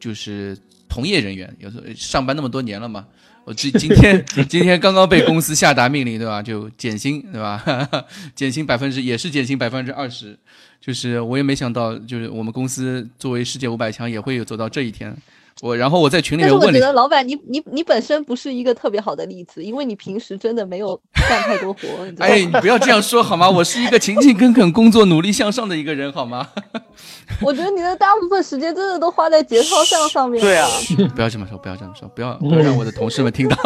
[0.00, 0.56] 就是
[0.88, 3.04] 同业人员，有时候上班那么多年了嘛，
[3.44, 6.40] 我今今天 今天刚刚被公司下达命令，对吧？
[6.40, 7.60] 就减薪，对吧？
[8.32, 10.38] 减薪百分之也是减薪百分之二十，
[10.80, 15.12] 就是我也没想到，就是我们公司作为世界五百强也会有走到这一天。
[15.60, 21.80] 我然后我在群里面问，我觉得老板你你你本身不是一个特别好的例子，因为你平时真的没有干太多活。
[22.18, 23.50] 哎，你不要这样说好吗？
[23.50, 26.48] 我是一个勤勤恳恳工作、努力向上的一个人，好吗？
[27.42, 30.40] 我觉得你的大部分时间真的都花在节操上上面。
[30.40, 30.68] 对啊，
[31.14, 33.56] 不要这么说，不要这么说，不要让我的同事们听到。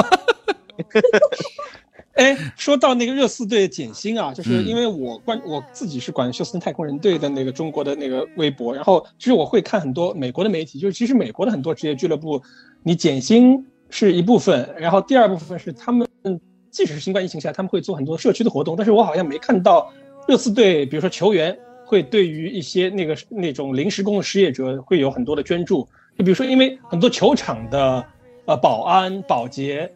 [2.15, 12.43] 哎，说到那个热刺队减薪啊，就是因为我关我自己是管休斯顿太空人队的那个中国的那个微博，然后其实我会看很多美国的媒体，就是其实美国的很多职业俱乐部，
[12.83, 16.07] 你减薪是一部分，然后第二部分是他们
[16.71, 19.91] 即使是新冠疫情下，他们会做很多社区的活动，但是我好像没看到
[20.29, 25.89] 热刺队，比如说球员会对于一些那个那种临时工的失业者会有很多的捐助，
[26.19, 28.05] 就比如说因为很多球场的
[28.45, 29.91] 呃保安保洁。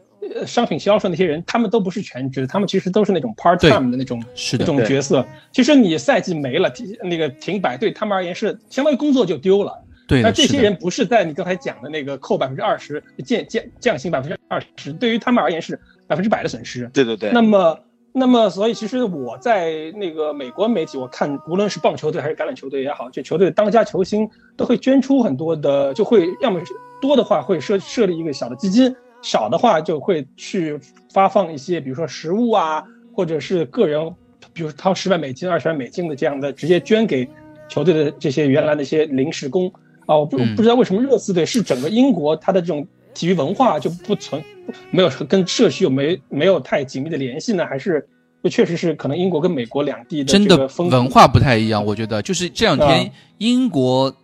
[0.46, 5.24] 商品销售那些人，他们都不是全职，他们其实都是那种 part time 的那种是那种角色。
[5.52, 9.72] 其实你赛季没了，那个停摆对他们而言是相当于工作就丢了。
[10.08, 16.88] 对，那这些人不是在你刚才讲的那个扣百分之二十降降降薪百分之二十，对于他们而言是百分之百的损失。
[16.92, 17.32] 对对对。
[17.32, 17.78] 那么
[18.12, 26.60] 那么所以其实我在那个美国媒体，我看无论是棒球队还是橄榄球队也好，这球队当家球星都会捐出很多的，就会要么
[27.00, 28.94] 多的话会设设立一个小的基金。
[29.26, 30.78] 少的话就会去
[31.12, 34.14] 发放一些，比如说食物啊，或者是个人，
[34.52, 37.28] 比如掏十万美金、二十万美金的这样的，直接捐给
[37.68, 39.66] 球队的这些原来那些临时工
[40.06, 40.16] 啊。
[40.16, 44.40] 我不不知道为什么热刺队是整个英国它的这种体育文化就不存，
[44.92, 47.66] 没有跟社区有没没有太紧密的联系呢？
[47.66, 48.06] 还是
[48.44, 51.84] 就确实是可能英国跟美国两地的真的文化不太一样？
[51.84, 54.14] 我觉得就是这两天英国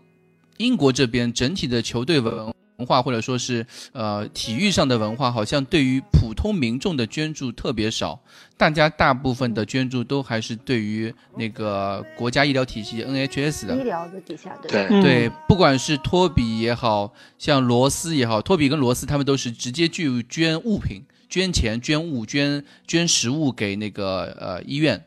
[0.59, 2.55] 英国这边整体的球队文。
[2.83, 8.20] 文化，或者说是呃体育上的文化，好像对于普通民众的捐助特别少。
[8.57, 25.05] 大家大部分的捐助都还是对于那个国家医疗体系 NHS 的医疗的底下，对对，不管是托比也好像罗斯也好，托比跟罗斯他们都是直接去捐物品、捐钱、捐物、捐捐食物给那个呃医院。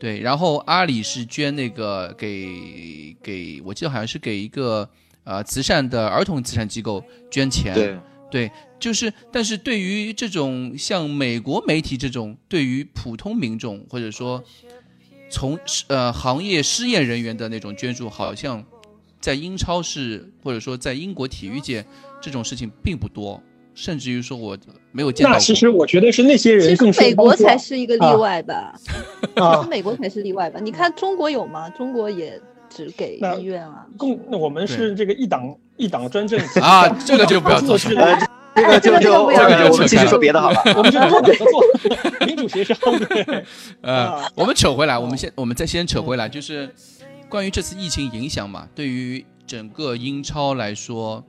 [0.00, 4.88] 对，然后阿里是捐那个给给，我记得好像是给一个
[5.28, 7.74] 呃慈善的儿童慈善机构捐钱。
[7.74, 7.98] 对，
[8.30, 8.50] 对，
[8.80, 14.42] 就是，但是对于这种像美国媒体这种，对于普通民众或者说
[15.30, 15.58] 从
[15.88, 18.64] 呃行业失业人员的那种捐助，好像
[19.20, 21.84] 在英超是或者说在英国体育界
[22.22, 23.42] 这种事情并不多。
[23.74, 24.58] 甚至于说，我
[24.90, 25.30] 没有见到。
[25.30, 28.74] 那其实我觉得是那些人更美国才是一个例外吧？
[29.36, 30.58] 啊，美国才是例外吧？
[30.58, 31.70] 你看中国有吗？
[31.70, 33.86] 中国也只给医院啊。
[33.96, 37.78] 共那我们是这个一党一党专政 啊，这个就不要做。
[38.82, 40.60] 这个就就这个就继续说别的好了。
[40.76, 42.76] 我们是合作，民主协商。
[43.82, 46.68] 呃，我们扯回来，我们先我们再先扯回来，就是
[47.28, 51.24] 关于这次疫情影响嘛，对于整个英超来说，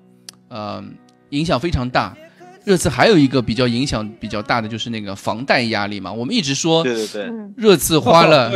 [0.50, 0.96] 嗯，
[1.30, 2.18] 影响非常大。
[2.66, 8.52] 热刺还有一个比较影响比较大的就是那个房贷压力嘛，我们一直说，对对对，热刺花了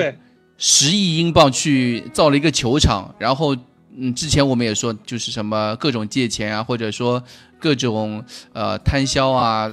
[0.57, 3.55] 十亿英镑去造了一个球场，然后
[3.97, 7.21] 嗯，之前我们也说就是什么各种借钱啊，或者说
[7.59, 8.23] 各种
[8.53, 9.71] 呃摊销啊，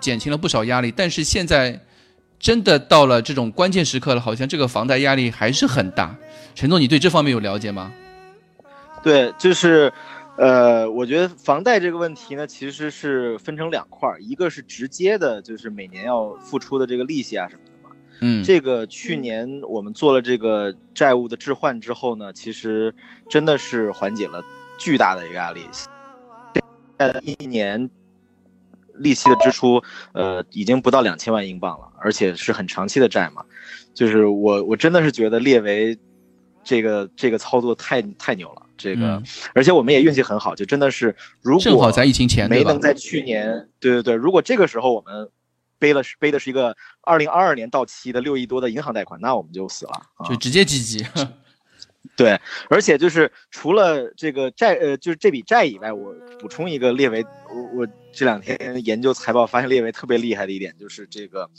[0.00, 1.80] 减轻了不少压力，但是现在
[2.38, 6.16] 真的到了这种关键时刻了，好像这个房贷压力还是很大。
[6.54, 7.92] 陈总，你对这方面有了解吗？
[9.02, 9.92] 对，就是。
[10.34, 17.60] 呃，我觉得房贷这个问题呢，其实是分成两块儿，一个是直接的，就是每年要付出的这个利息啊什么。
[18.22, 22.94] 嗯，这个去年我们做了这个债务的置换之后呢，其实
[23.28, 24.42] 真的是缓解了
[24.78, 25.60] 巨大的一个压力。
[26.98, 27.90] 在一年
[28.94, 33.44] 利息的支出，呃，已经不到两千万英镑了，而且是很长期的债嘛。
[33.92, 35.98] 就是我我真的是觉得列为
[36.62, 38.62] 这个这个操作太太牛了。
[38.74, 39.22] 这个，
[39.54, 45.28] 而且我们也运气很好，就真的是，如果正好在疫情前，没能在去年，对对对，如果这个时候我们
[45.82, 49.92] 背了是背的是一个二零二二年到期的六亿多的银行贷款，那我们就死了，
[50.28, 51.04] 就直接积极。
[52.14, 52.38] 对，
[52.70, 61.50] 而且就是除了这个债，呃，就是这笔债以外，我补充一个列为，我我这两天研究财报发现列为特别厉害的一点就是这个，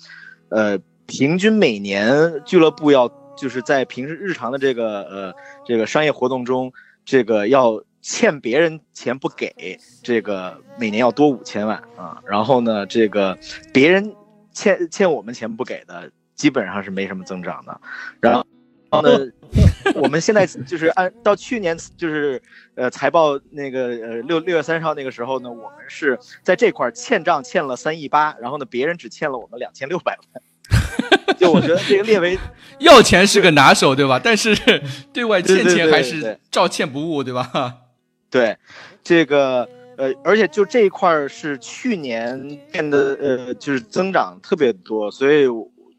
[0.47, 5.33] 呃，平均每年俱乐部要就是在平时日常的这个呃
[5.65, 6.71] 这个商业活动中。
[7.05, 12.21] 这个要欠别人钱不给，这个每年要多五千万啊。
[12.27, 13.35] 然后呢，这个
[13.73, 14.13] 别人
[14.51, 17.79] 欠欠我们钱不给的，基本上是没什么增长的。
[18.19, 18.45] 然后，
[18.91, 19.31] 然后呢，
[19.95, 22.41] 我们现在就是按到去年就是
[22.75, 30.43] 呃财报那个呃六六月三十号那个时候呢，我们是在这块欠账欠了三亿八，然后呢，别人只欠了我们两千六百万。
[31.39, 32.37] 就我觉得这个列为
[32.79, 34.19] 要钱是个拿手，对吧？
[34.21, 34.55] 但是
[35.11, 37.77] 对外欠钱还是照欠不误，对吧？
[38.33, 38.57] 对，
[39.03, 45.45] 这个呃，而且就这一块是去年变得呃，就是增长特别多，所以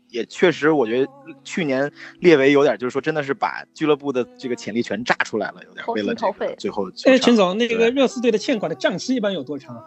[0.09, 1.09] 也确实我觉得
[1.45, 6.13] 去年列为有点就是说真的是把俱乐部的这个潜力全炸出来了，有点为了
[6.59, 6.91] 最后。
[7.05, 9.81] 哎，陈总，那个热刺队的欠款的账期一般有多长？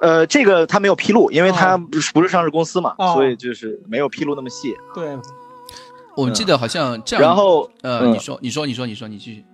[0.00, 4.74] 呃，这个他没有披露，因为他不是不是上市公司嘛，所以就是没有披露那么细。
[4.94, 5.14] 对，
[6.16, 7.22] 我记得好像这样。
[7.22, 9.44] 然后呃，你说，你说，你说，你说，你继续。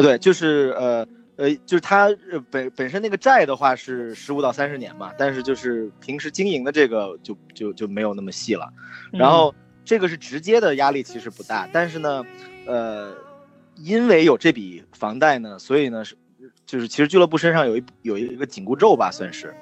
[0.00, 2.08] 啊，对，就是呃呃，就是他
[2.50, 8.68] 本本身那个债的话是十五到三十年嘛，但是就是平时经营的这个就就就没有那么细了。
[9.12, 12.24] 然后这个是直接的压力其实不大，但是呢，
[12.66, 13.14] 呃，
[13.76, 16.16] 因为有这笔房贷呢，所以呢是。
[16.64, 19.52] 就是其实俱乐部身上有一有一个紧箍咒吧，算是，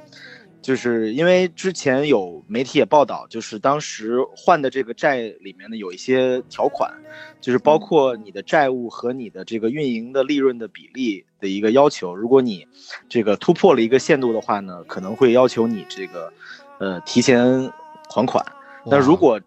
[0.60, 6.92] 就是因为之前有媒体也报道，就是当时换的这个债里面呢有一些条款，
[7.40, 12.66] 就是包括你的债务和你的这个运营的利润的比例的一个要求，如果你
[13.08, 16.32] 这个突破了一个限度的话呢，可能会要求你这个
[16.78, 17.72] 呃提前
[18.10, 18.44] 还款。
[18.86, 19.40] 那如果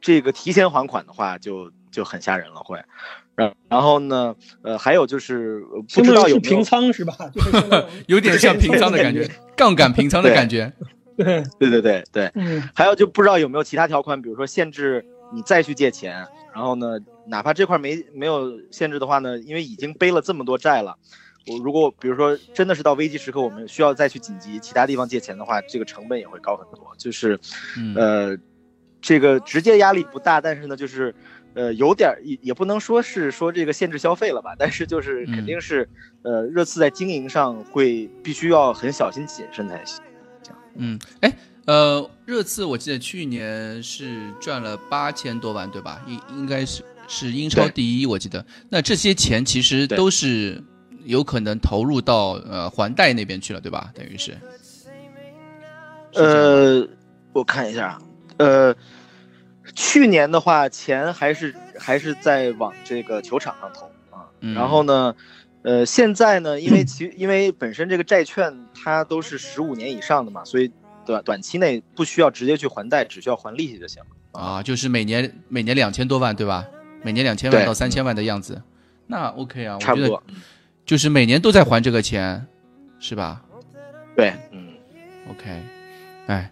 [0.00, 2.82] 这个提前还款的话，就就很吓人了，会。
[3.36, 5.60] 然然后呢，呃，还有就是
[5.92, 7.16] 不知道有平仓是吧？
[8.06, 10.72] 有点像平仓的感觉，杠杆平仓的感觉。
[11.16, 12.32] 对对对对对。
[12.34, 12.62] 嗯。
[12.74, 16.26] 还有就不知道有没有其他条款，比如说限制你再去借钱。
[16.54, 20.96] 然后呢，哪怕这块没没有限制的话呢，因为已经背了这么多债了，
[21.46, 26.94] 我如果比如说真的是到危机时刻，我们需要再去紧急其他地方借钱的话，这个成本也会高很多。
[26.98, 27.38] 就是，
[27.96, 28.36] 呃。
[29.06, 31.14] 这个直接压力不大，但是呢，就是
[31.54, 35.88] 呃有点也也不能说是说这个限制消费了吧，但是就是肯定是
[36.22, 40.02] 呃热刺在经营上会必须要很小心谨慎才行。
[40.76, 41.32] 嗯，哎，
[41.66, 46.04] 呃，热刺我记得去年是赚了八千多万，对吧？
[46.08, 48.44] 应应该是是英超第一，我记得。
[48.68, 50.60] 那这些钱其实都是
[51.04, 53.92] 有可能投入到呃还贷那边去了，对吧？
[53.94, 54.36] 等于是。
[56.14, 56.88] 呃，
[57.32, 58.00] 我看一下，
[58.36, 58.74] 呃，
[59.74, 64.28] 去年的话，钱还是还是在往这个球场上投啊。
[64.54, 65.14] 然后呢，
[65.62, 70.70] 呃，现在呢，因为其 因为本身这个债券它都是十五年以上的嘛，所以
[71.06, 74.62] 短短期内不需要直接去还贷，只需要还利息就行了啊。
[74.62, 76.66] 就是每年每年两千多万，对吧？
[77.02, 78.62] 每年两千万到三千万的样子，
[79.06, 80.22] 那 OK 啊，差不多，
[80.86, 82.46] 就是每年都在还这个钱，
[82.98, 83.42] 是吧？
[84.16, 84.72] 对，嗯
[85.30, 85.62] ，OK。
[86.26, 86.50] 哎，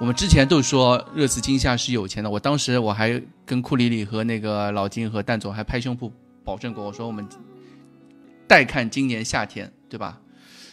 [0.00, 6.08] 我们之前都说热刺今夏是有钱的，我当时我还跟库里里和那个老金和蛋总还拍胸脯
[6.44, 7.26] 保证过，我说我们
[8.46, 10.20] 待看今年夏天，对吧？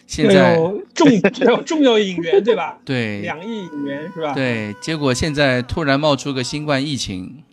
[0.05, 0.55] 现在
[0.93, 1.11] 重
[1.47, 2.79] 要重要引援，对吧？
[2.85, 4.35] 对，两亿引援是吧？
[4.35, 7.43] 对，结果现在突然冒出个新冠疫情，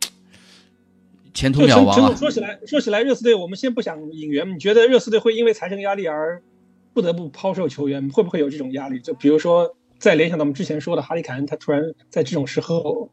[1.33, 2.15] 前途渺茫啊！
[2.15, 6.43] 说起来，说起来，热刺队我们先不想引援，你觉得热刺队会因为财政压力而
[6.93, 8.11] 不得不抛售球员？
[8.11, 9.01] 会不会有这种压力？
[9.01, 9.75] 就比如说。
[10.03, 11.81] 再联想到我们之前说的哈利凯恩，他突然
[12.11, 13.13] 在这种时候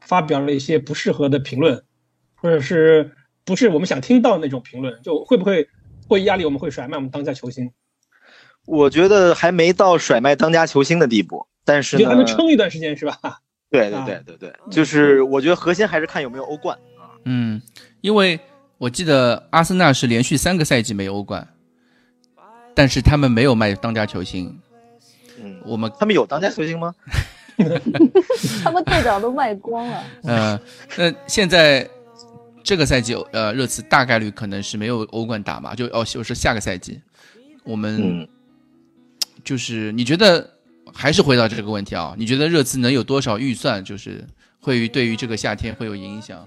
[0.00, 1.82] 发表了一些不适合的评论，
[2.36, 3.10] 或者是
[3.44, 5.68] 不是我们想听到的那种评论，就会不会
[6.06, 7.72] 会压力我们会甩卖我们当家球星？
[8.66, 13.18] 我觉得还没到甩卖当家球星的地步，但是还能撑一段时间是吧？
[13.68, 17.18] 对对对对对，就是我觉得核心还是看有没有欧冠啊。
[17.24, 17.60] 嗯，
[18.00, 18.38] 因为
[18.78, 21.48] 我记得阿森纳是连续三个赛季没欧冠，
[22.76, 24.56] 但是他们没有卖当家球星。
[25.42, 26.94] 嗯，我们他们有当家球星吗？
[28.62, 30.04] 他们队长都卖光了。
[30.22, 30.60] 嗯，
[30.96, 31.88] 那现在
[32.62, 35.74] 这个赛季，呃，热刺大概率可能是没有欧冠打嘛？
[35.74, 37.00] 就哦，就是下个赛季，
[37.64, 38.28] 我们
[39.42, 40.48] 就是你觉得
[40.94, 42.14] 还是回到这个问题啊？
[42.16, 43.84] 你觉得热刺能有多少预算？
[43.84, 44.24] 就是
[44.60, 46.46] 会对于这个夏天会有影响？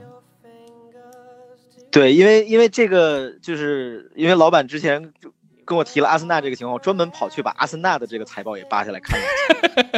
[1.92, 5.30] 对，因为因为这个就是因为老板之前就。
[5.72, 9.26] 跟我提了阿森纳这个情况，我专门跑去把阿森纳的这个财报也扒下来看了。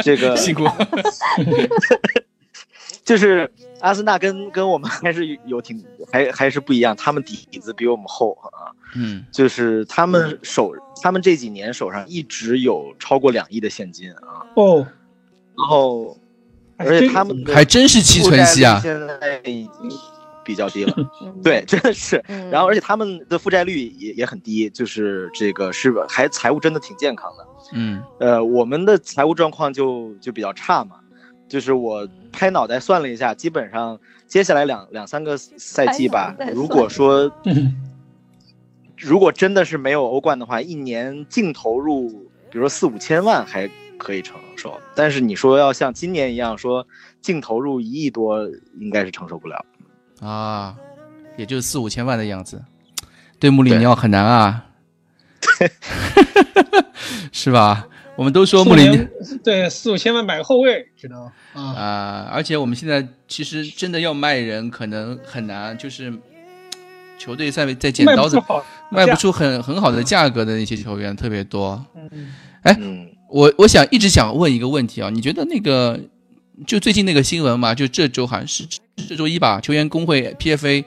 [0.04, 0.62] 这个 辛苦，
[3.04, 3.50] 就是
[3.80, 8.70] 阿森纳跟跟我们还是有挺还还是不一样，他们底子比我们厚啊。
[8.94, 10.72] 嗯，就是他们手，
[11.02, 14.46] 他们这几年手上一直有超过两亿的现金啊。
[14.54, 14.86] 哦，
[15.58, 16.16] 然后
[16.76, 18.78] 而且他们还真是七存息啊。
[18.80, 19.90] 现在已经。
[20.44, 20.94] 比较低了，
[21.42, 22.22] 对，真的是。
[22.50, 27.46] 然后，而且他们的负债率也也很低，就是这个是还财务真的挺健康的。
[27.72, 30.96] 嗯，呃，我们的财务状况就就比较差嘛，
[31.48, 37.30] 就是我拍脑袋算了一下，基本上接下来两两三个赛季吧，如果说，
[38.96, 42.08] 如果真的是没有欧冠的话，一年净投入，
[42.50, 43.68] 比如说四五千万还
[43.98, 46.86] 可以承受，但是你说要像今年一样说
[47.20, 48.46] 净投入一亿多，
[48.78, 49.64] 应该是承受不了。
[50.24, 50.74] 啊，
[51.36, 52.62] 也就四五千万的样子，
[53.38, 54.66] 对穆里尼奥很难啊，
[57.30, 57.86] 是吧？
[58.16, 59.06] 我们都说穆里尼
[59.42, 66.12] 对四五千万买个后卫只能啊，而且我们现在其实真的要卖人可能很难，就是
[67.18, 68.40] 球队在在剪刀子
[68.90, 71.84] 卖不出很很好的价格的那些球员特别多。
[72.62, 72.74] 哎，
[73.28, 76.00] 我我想一直想问一个问题啊，你觉得那个？
[76.68, 78.64] 就最近那个新闻嘛，就这周好像是
[78.96, 80.84] 这周一吧，球员工会 PFA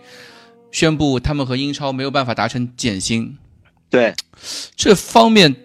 [0.71, 3.37] 宣布他们和英超没有办法达成减薪。
[3.89, 4.13] 对，
[4.75, 5.55] 这方面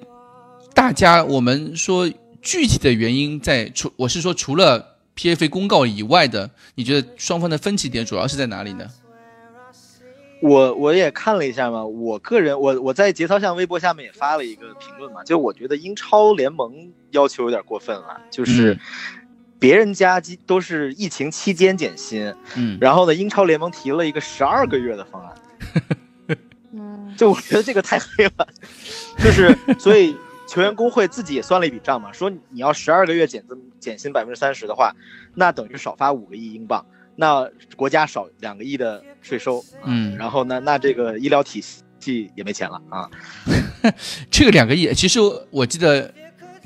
[0.74, 2.10] 大家我们说
[2.40, 8.86] 具体的原因在除我是说除了 PFA 公告以外的，你觉得双方的分歧点主要是在哪里呢？
[10.40, 18.76] 我我也看了一下嘛，我个人我我在节操向微博下面也发了一个评论嘛，就我觉得英超联盟要求有点过分了，就是。
[19.62, 25.32] 别人家都是疫情期间减薪，嗯，然后呢，英超联盟提了一个十二个月的方案，
[26.74, 28.48] 嗯，就我觉得这个太黑了，
[29.22, 30.16] 就是所以
[30.48, 34.92] 球员工会自己也算了一笔账嘛，说你要十二个月减这减薪百分之三十的话，
[35.36, 36.84] 那等于少发五个亿英镑，
[37.14, 41.62] 那国家少两个亿的税收，嗯，然后呢，那这个医疗体
[42.00, 43.08] 系也没钱了啊，
[44.28, 45.20] 这个两个亿，其实
[45.50, 46.12] 我记得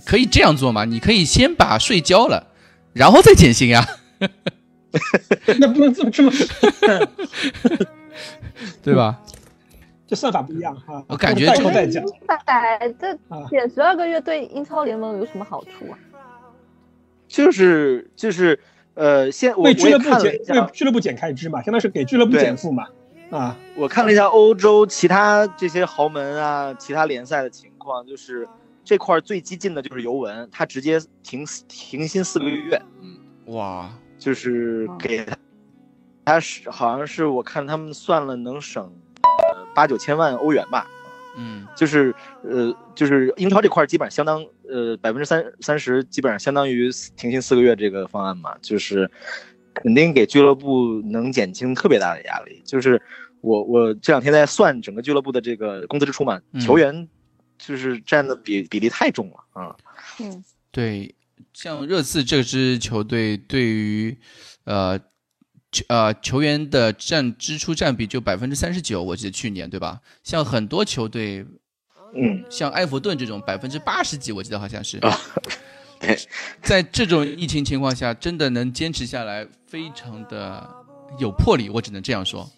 [0.07, 2.55] 可以这样做嘛，你可以先把税交了。
[2.97, 3.85] 然后再减薪呀？
[5.61, 6.33] 那不能这么这么
[8.83, 9.21] 对吧？
[10.07, 11.05] 这算法不一样哈。
[11.09, 12.01] 我感觉代扣代价。
[12.99, 13.19] 这
[13.51, 15.99] 减十二个月对英超联盟有什么好处啊？
[17.29, 18.59] 就是就是
[18.95, 22.87] 呃，现为俱乐部减为俱乐部减开支嘛，相当于是给俱乐部减负嘛。
[23.31, 28.49] 啊，我看了一下欧洲其他这些豪门啊，其他联赛的情况，就是
[28.87, 32.81] 这块最激进的就是尤文，他直接停停薪四个月。
[33.03, 33.19] 嗯，
[33.53, 35.37] 哇，就是给他，
[36.25, 38.85] 他是好像是我看他们算了能省
[39.53, 40.89] 呃八九千万欧元吧。
[41.37, 42.15] 嗯，就是
[42.45, 49.11] 呃，就是英超这块基本上相当呃百分之三三十，基本上相当于停薪四个月这个方案嘛，就是
[49.75, 52.63] 肯定给俱乐部能减轻特别大的压力。
[52.65, 53.03] 就是
[53.41, 57.07] 我我这两天在算整个俱乐部的这个工资支出嘛，球员
[57.59, 59.77] 就是占的比比例太重了啊。
[60.21, 61.15] 嗯，对，
[61.53, 64.19] 像热刺这支球队对于
[64.65, 65.01] 呃。
[65.89, 70.01] 呃，球员的占支出占比就百分之三十九，我记得去年对吧？
[70.23, 71.45] 像很多球队，
[72.15, 74.99] 嗯，像埃弗顿这种百分之八十几，我记得好像是。
[76.63, 80.67] 在这种疫情情况下，真的能坚持下来，非常的
[81.19, 82.51] 有魄力，我只能这样说，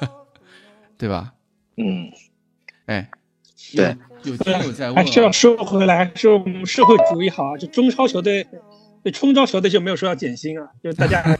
[0.96, 1.34] 对吧？
[1.76, 2.10] 嗯，
[2.86, 3.10] 哎，
[3.74, 8.46] 对，有听友在问，还是要说回来，说我们社会主义好啊，就中超球队，
[9.02, 11.22] 对中超球队就没有说要减薪啊，就大家。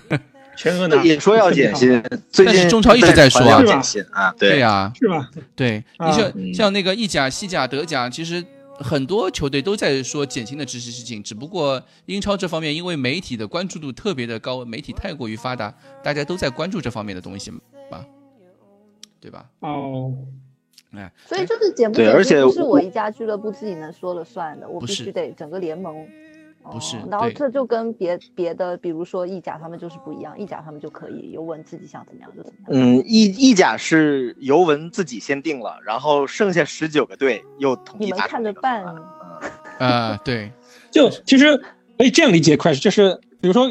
[0.59, 1.01] 全额拿。
[1.05, 4.59] 也说要减薪，最近中超一直在说要减薪啊，对。
[4.59, 5.31] 呀，是吧？
[5.55, 8.45] 对，你像像那个意甲、西甲、德甲，其实
[8.81, 15.73] 很多球队都在说减薪的这些事情，只不过英超这方面因为媒体的关注度特别的高，媒体太过于发达，
[16.03, 18.05] 大家都在关注这方面的东西嘛，
[19.21, 19.47] 对吧？
[19.61, 20.13] 哦，
[20.93, 26.07] 哎，所以就是减不减薪不是我一家俱乐部自己能说了算的，我必须得整个联盟。
[26.71, 32.99] 不是，然后这就跟别别的，比如说意甲他们就是不一样，意甲他们就可以尤文自己想怎么样就怎么样。
[32.99, 38.85] 嗯，意意甲是尤文自己先定了，然后剩下十九个队又统一你们看着办。
[39.79, 40.53] 啊，对，
[40.91, 41.57] 就其实
[41.97, 43.71] 可以这样理解，Crash，就是比如说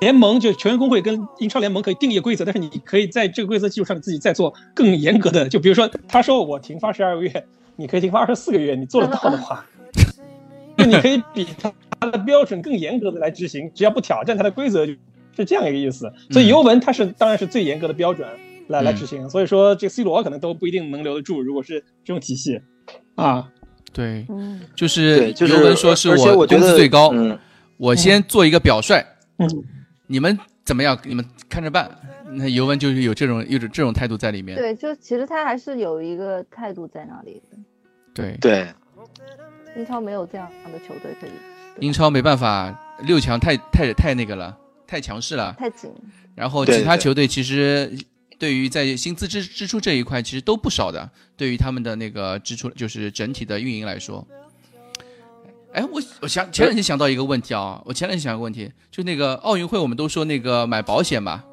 [0.00, 7.46] 联盟就球员工会跟英超联盟可以定义规则，但是你可以在这个规则基础上自己再做更严格的，就比如说他说我停发十二个月，
[7.76, 9.64] 你可以停发二十四个月，你做得到的话。
[10.76, 14.92] 就你可以比他他的标准更严格的来执行，只要不挑战他的规则，就
[15.36, 16.12] 是这样一个意思。
[16.30, 18.28] 所以尤文他是当然是最严格的标准
[18.68, 19.28] 来来执行。
[19.28, 22.60] 所以说这 C 罗可能都不一定能留得住，如果是这种体系
[23.16, 23.48] 啊。
[23.92, 24.24] 对，
[24.76, 27.12] 就是尤文说是我工资最高，
[27.76, 29.04] 我先做一个表率，
[30.06, 30.98] 你们怎么样？
[31.04, 31.90] 你们看着办。
[32.30, 34.56] 那尤文就是有这种有这种态度在里面。
[34.56, 37.58] 对，就其实他还是有一个态度在那里的。
[38.12, 38.68] 对对。
[39.76, 41.30] 英超没有这样的球队可以。
[41.80, 45.90] 英超没办法，六强太太太那个了，太强势了，太紧。
[46.34, 47.90] 然后其他球队其实
[48.38, 54.26] 对于在薪资支支出这一块其实都不少的，对于他们的那个支出就是整体的运营来说。
[55.72, 61.44] 哎，我我想前两天想到一个问题啊，我前两天想一个问题，就那个奥运会我们都说那个买保险嘛，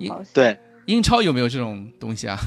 [0.00, 0.56] 英对
[0.86, 2.38] 英超有没有这种东西啊？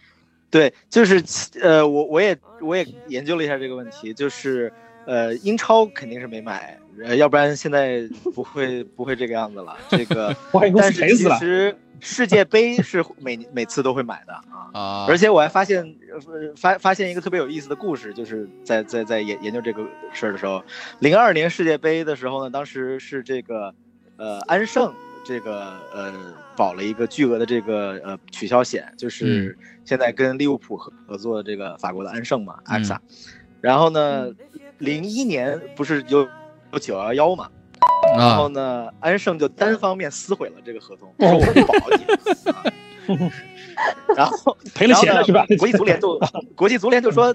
[0.50, 1.22] 对，就是
[1.60, 4.72] 呃，我我也我也研究了一下这个问题，就是
[5.06, 9.76] 呃，英超肯定是没买，呃，要不然现在不会不会这个样子了。
[9.88, 10.34] 这个，
[10.76, 14.32] 但是其实世界杯是每每次都会买的
[14.72, 15.96] 啊，而且我还发现
[16.56, 20.62] 发发现一个特别有意思的故事，就是在在在研研究这个事儿的时候，
[20.98, 23.74] 零二年世界杯的时候呢，当时是这个
[24.16, 24.92] 呃安盛。
[25.22, 26.14] 这个呃
[26.56, 32.96] 保了一个巨额的这个呃取消险，就是现在跟利物浦合合作这个法国的安盛嘛，AXA。
[33.60, 34.30] 然后呢，
[34.78, 36.26] 零一年不是有
[36.72, 37.48] 有九幺幺嘛，
[38.16, 42.04] 然后呢，安盛就单方面撕毁了这个合同，说我不保你。
[44.14, 45.44] 然后赔了钱了是吧？
[45.58, 46.20] 国际足联就
[46.54, 47.34] 国际足联就说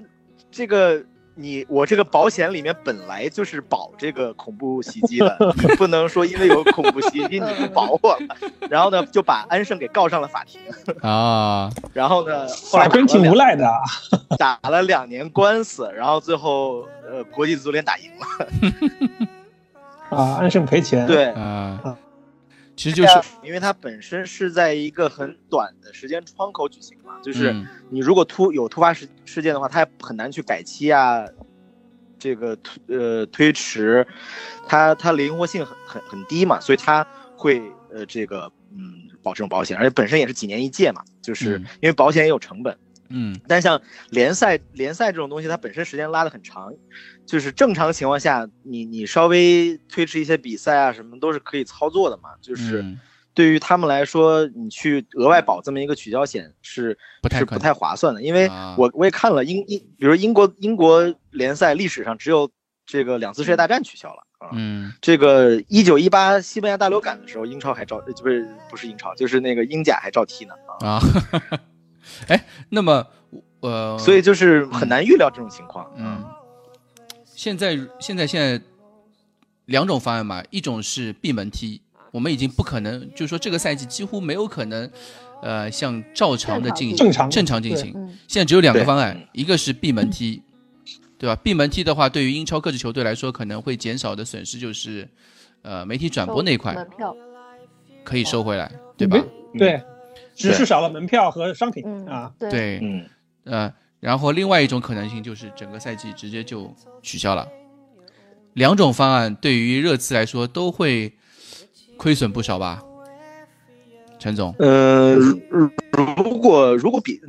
[0.51, 1.03] 这个。
[1.35, 8.35] 你我这个保险里面本来就是保这个恐怖袭击的，你不能说因为有恐怖袭击你不保我了。
[8.69, 10.61] 然后呢，就把安盛给告上了法庭
[11.03, 11.69] 啊。
[11.93, 13.69] 然后呢，法官挺无赖的，
[14.39, 18.47] 打了两年官司，然后最后呃国际足联打赢了。
[20.09, 21.05] 啊，安盛赔钱。
[21.05, 21.97] 对啊。
[22.75, 27.55] 其实就是因为它本身是在一个很短的时间窗口举行嘛，就是
[27.89, 31.25] 你如果突有突发事事件的话，它也很难去改期啊，
[32.19, 34.05] 这个推呃推迟，
[34.67, 37.05] 它它灵活性很很很低嘛，所以它
[37.37, 37.61] 会
[37.91, 42.77] 呃这个嗯保这种保险，而且本身也是几年一届嘛，就是因为保险也有成本。
[43.09, 43.79] 嗯，但像
[44.09, 46.73] 联赛联赛这种东西，它本身时间拉得很长，
[47.25, 52.29] 就是正常情况下，你你稍微推迟一些比赛啊，什么都是可以操作的嘛。
[52.41, 52.85] 就是
[53.33, 62.49] 对于他们来说，你去额外保这么一个取消险是不太是不太划算的，因为我我也看了英英，比如英国英国联赛历史上只有
[62.85, 64.49] 这个两次世界大战取消了，啊。
[64.53, 71.01] 嗯，这个一九一八西班牙大流感的时候，英超还照不是不是英超，就是那个英甲还照踢呢啊。
[72.27, 73.07] 哎，那么
[73.61, 75.91] 呃，所以就是很难预料这种情况。
[75.97, 76.23] 嗯，
[77.35, 78.59] 现在现在现在
[79.65, 81.81] 两种方案嘛，一种是闭门踢，
[82.11, 84.89] 我们已经不可能，就是说这个赛季几乎没有可能。
[85.41, 87.93] 呃，像照常的进行，正常正常进行。
[88.27, 90.41] 现在只有两个方案，一个是闭门踢，
[91.19, 91.35] 对吧？
[91.43, 95.07] 闭门踢的话，对于英超各支球队来说，可能会减少的损失就是，
[95.61, 97.15] 呃，媒体转播那一块门票。
[98.03, 99.23] 可以收回来，对吧？
[99.57, 99.79] 对，
[100.33, 102.33] 只是少了门票和商品啊。
[102.39, 103.05] 对，嗯，
[103.43, 103.73] 呃，
[104.05, 106.71] 然后另外一种可能性就是整个赛季直接就
[107.01, 107.47] 取消了。
[108.53, 111.11] 两种方案对于热刺来说都会
[111.97, 112.83] 亏损不少吧？
[114.19, 117.19] 陈总，呃，如果如果比，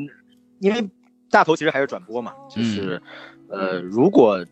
[0.59, 0.86] 因为
[1.31, 3.01] 大头其实还是转播嘛，就是，
[3.48, 4.44] 呃，如果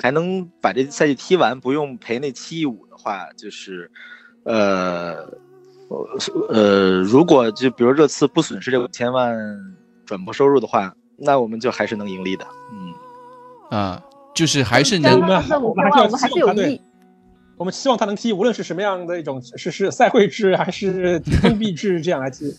[0.00, 3.90] 还能把这赛季踢完，不用赔那七亿五的话，就是，
[4.44, 5.28] 呃，
[6.48, 9.36] 呃，如果就比如热刺不损失这五千万
[10.06, 10.94] 转播收入的话，
[11.24, 14.02] 那我们就还是能盈利的，嗯，啊，
[14.34, 16.80] 就是还是能，我们还是有利。
[17.56, 22.52] 我们希望他能踢，无论是什么样的一种是是赛会制还是封闭制这样来踢。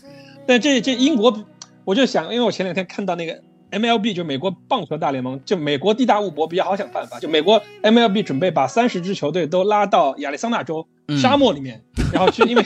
[0.46, 1.44] 但这这英国，
[1.84, 3.38] 我就想，因为我前两天看到那个
[3.70, 10.86] MLB 就美国棒球大联盟，就美国地大物博比较好想办法，就美国 MLB 准备把三十支球队都拉到亚利桑那州
[11.20, 12.64] 沙漠里面，然后去因为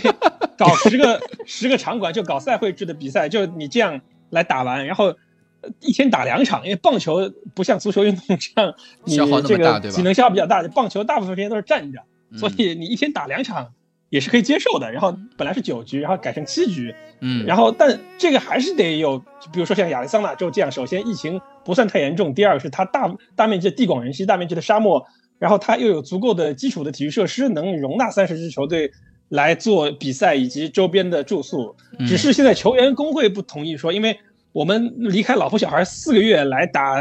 [0.56, 4.00] 搞十个十个场馆就搞赛会制的比赛，就你这样
[4.30, 5.12] 来打完，然后
[5.80, 8.74] 一天打两场，因为棒球不像足球运动这样，
[9.04, 12.00] 你这个体能消耗比较大，棒球大部分时间都是站着。
[12.36, 13.72] 所以你一天打两场
[14.10, 14.92] 也是可以接受的。
[14.92, 19.18] 然后本来是九局，然后改成七局，嗯，然后但这个还是得有，
[19.52, 25.04] 比如说像亚利桑那州这样，首先疫情不算太严重，第二个是它大大面积的地广人稀，大面积的沙漠，
[25.38, 28.90] 然后它又有足够的基础的体育设施，能容纳三十支球队
[29.30, 31.74] 来做比赛以及周边的住宿。
[32.06, 34.18] 只是现在球员工会不同意说，因为
[34.58, 36.96] 我们离开老婆小孩四个月来打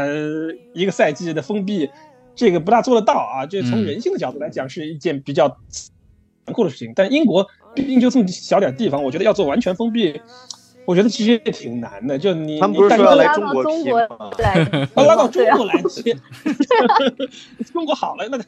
[0.74, 1.90] 一个赛季的封闭。
[2.36, 3.44] 这个不大做得到啊！
[3.44, 6.92] 这从人性的角度来讲，是一件比较残酷的事情。
[6.94, 7.44] 但英国
[7.74, 10.20] 毕竟就这么小点地方，我觉得要做完全封闭，
[10.88, 12.18] 我觉得其实也挺难的。
[12.18, 14.08] 就你，他们不是说要来中国踢吗？
[14.94, 16.16] 拉到中国来 踢，
[17.70, 18.38] 中国好了，那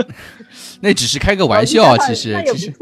[0.80, 2.72] 那只是开个玩笑，其实其实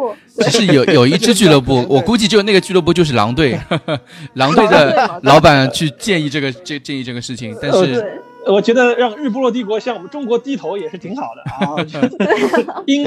[0.42, 3.58] 其实有有一支俱乐部，我估计就那个俱乐部就是狼队，
[4.34, 8.22] 狼队的老板去建议这个这建议这个事情，但是。
[8.46, 11.76] 我觉得让日不落帝国向我们中国低头也是挺好的啊。
[12.86, 13.04] 英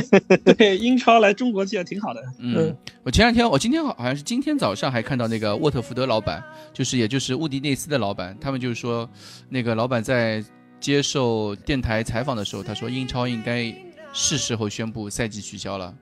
[0.58, 2.24] 对英超来中国其实挺好的。
[2.40, 6.44] 嗯，我前两天，我今天好好像是今天早上还看到那个沃特福德老板，
[6.74, 9.10] 就是也就是乌迪内斯的老板，他们就是说，
[9.50, 10.44] 那个老板在
[10.80, 13.74] 接受电台采访的时候，他说英超应该
[14.14, 15.94] 是时候宣布赛季取消了。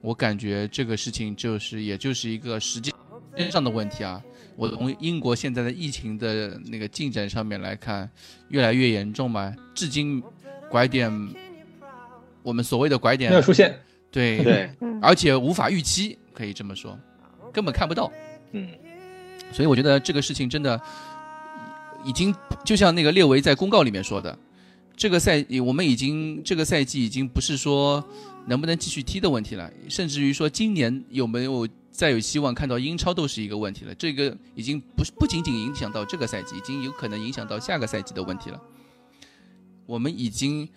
[0.00, 2.92] 我感觉这个事情就是也就是一个时间
[3.50, 4.22] 上的问题啊。
[4.56, 8.10] 我从英国现在的疫情的那个进展上面来看，
[8.48, 10.22] 越来越严重嘛，至今
[10.70, 11.12] 拐点，
[12.42, 13.78] 我们所谓的拐点没有出现，
[14.10, 14.70] 对对，
[15.02, 16.98] 而且无法预期，可以这么说，
[17.52, 18.10] 根本看不到，
[18.52, 18.70] 嗯，
[19.52, 20.80] 所以我觉得这个事情真的
[22.02, 22.34] 已经
[22.64, 24.38] 就像那个列维在公告里面说的，
[24.96, 28.02] 这个赛我们已经这个赛季已经不是说
[28.46, 31.68] 能不能继续踢的问题了，甚至于说今年有没有。
[31.96, 38.60] 再有希望看到英超都是一个问题了，这个已经不是不仅仅影响到这个赛季，已经有可能影响到下个赛季的问题了。
[39.86, 40.68] 我们已经，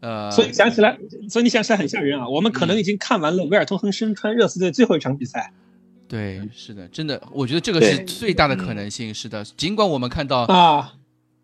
[0.00, 2.26] 呃，所以想起来，所以你想起来很吓人啊！
[2.26, 5.52] 我们可能已经看完了维尔通亨身穿热刺队最后一场比赛。
[6.08, 9.12] 对，是的，真的，我觉得这个是最大的可能性。
[9.12, 10.94] 是的，尽管我们看到啊，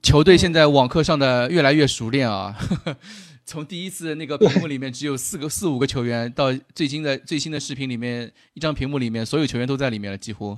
[0.03, 2.57] 球队现在网课上的越来越熟练啊。
[3.51, 10.57] 从第一次那个屏幕里面只有四个四五个球员，到最新的最新的视频里面，一张屏幕里面所有球员都在里面了，几乎，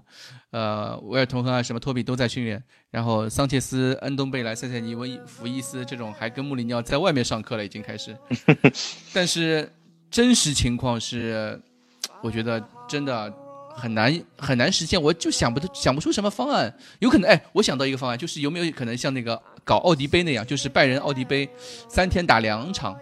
[0.50, 8.14] 呃，维尔通亨啊，什么托比都在训练，然后桑切斯、恩东贝莱、塞塞尼、温福伊斯这种还跟穆里尼奥在外面上课了，已经开始。
[9.14, 9.72] 但是
[10.10, 11.58] 真实情况是，
[12.22, 13.32] 我觉得真的
[13.74, 16.72] 很难很难实现，我就想不想不出什么方案。
[17.00, 19.40] 有可能，哎，我想到一个方案，就是有没有可能像那个。
[19.64, 21.48] 搞奥迪杯那样，就是拜仁奥迪杯，
[21.88, 22.96] 三天打两场，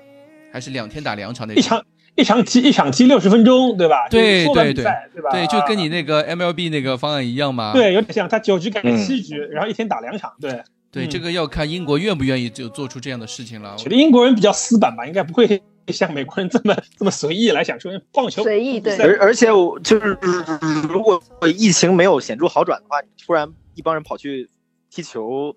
[0.53, 1.63] 还是两天打两场那种？
[1.63, 1.85] 一场
[2.17, 4.07] 一场踢一场踢六十分钟，对吧？
[4.11, 4.85] 对对对，
[5.15, 5.31] 对吧？
[5.33, 7.73] 对，就跟你那个 MLB 那个方案一样嘛。
[7.73, 10.31] 对，有点像，他九局改成七局，然后一天打两场。
[10.39, 13.75] 对对，这个要看英国愿不愿意就做出这样的事情了。
[13.79, 15.63] 觉得英国人比较死板吧，应该不会
[15.97, 18.97] 像美国人这么这么随意来想说棒球随意对。
[18.99, 20.17] 而而且我就是
[20.89, 21.23] 如果
[21.57, 24.49] 疫情没有显著好转的话，突然一帮人跑去。
[24.93, 25.55] 踢球，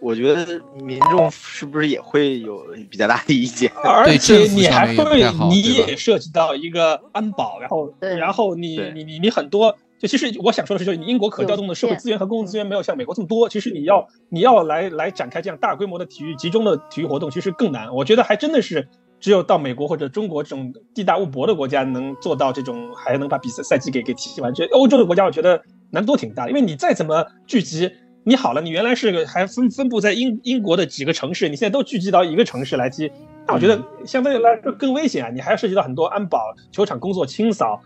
[0.00, 3.70] 我觉得民众是不是也会有比较大的意见？
[3.84, 9.76] 而且你还会，你也涉及到一个安保，然后，然后你你你你很多。
[9.98, 13.48] 就其实我想说的是，就是英国可调动的社会资源和公共资源没有像美国这么多。
[13.50, 17.94] 其实你要你要来来展开这样大规模的体育集中的体育活动，其实更难。
[17.94, 18.88] 我觉得还真的是
[19.22, 24.52] 只有到美国或者中国这种地大物博的国家能做到这种，还能把比赛赛季给给踢完。
[24.52, 27.88] 这欧洲的国家，我觉得难度挺大的，因为你再怎么聚集，
[28.24, 33.08] 你好了，你原来是个还分分布在英英国的几个城市，你现在都聚集到一个城市来踢，
[33.46, 35.30] 那我觉得相对来说更危险啊！
[35.30, 37.80] 你还要涉及到很多安保、球场工作清扫。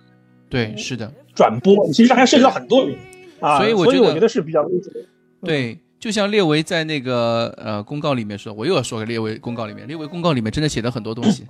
[0.48, 1.12] 对，是的。
[1.34, 2.96] 转播其实还涉及到很多人
[3.40, 4.90] 啊，所以我觉得是比较危险。
[5.42, 11.44] 对，就像列维在那个呃公告里面说，我又要说个列维公告里面，列维公告里面真的写了很多东西。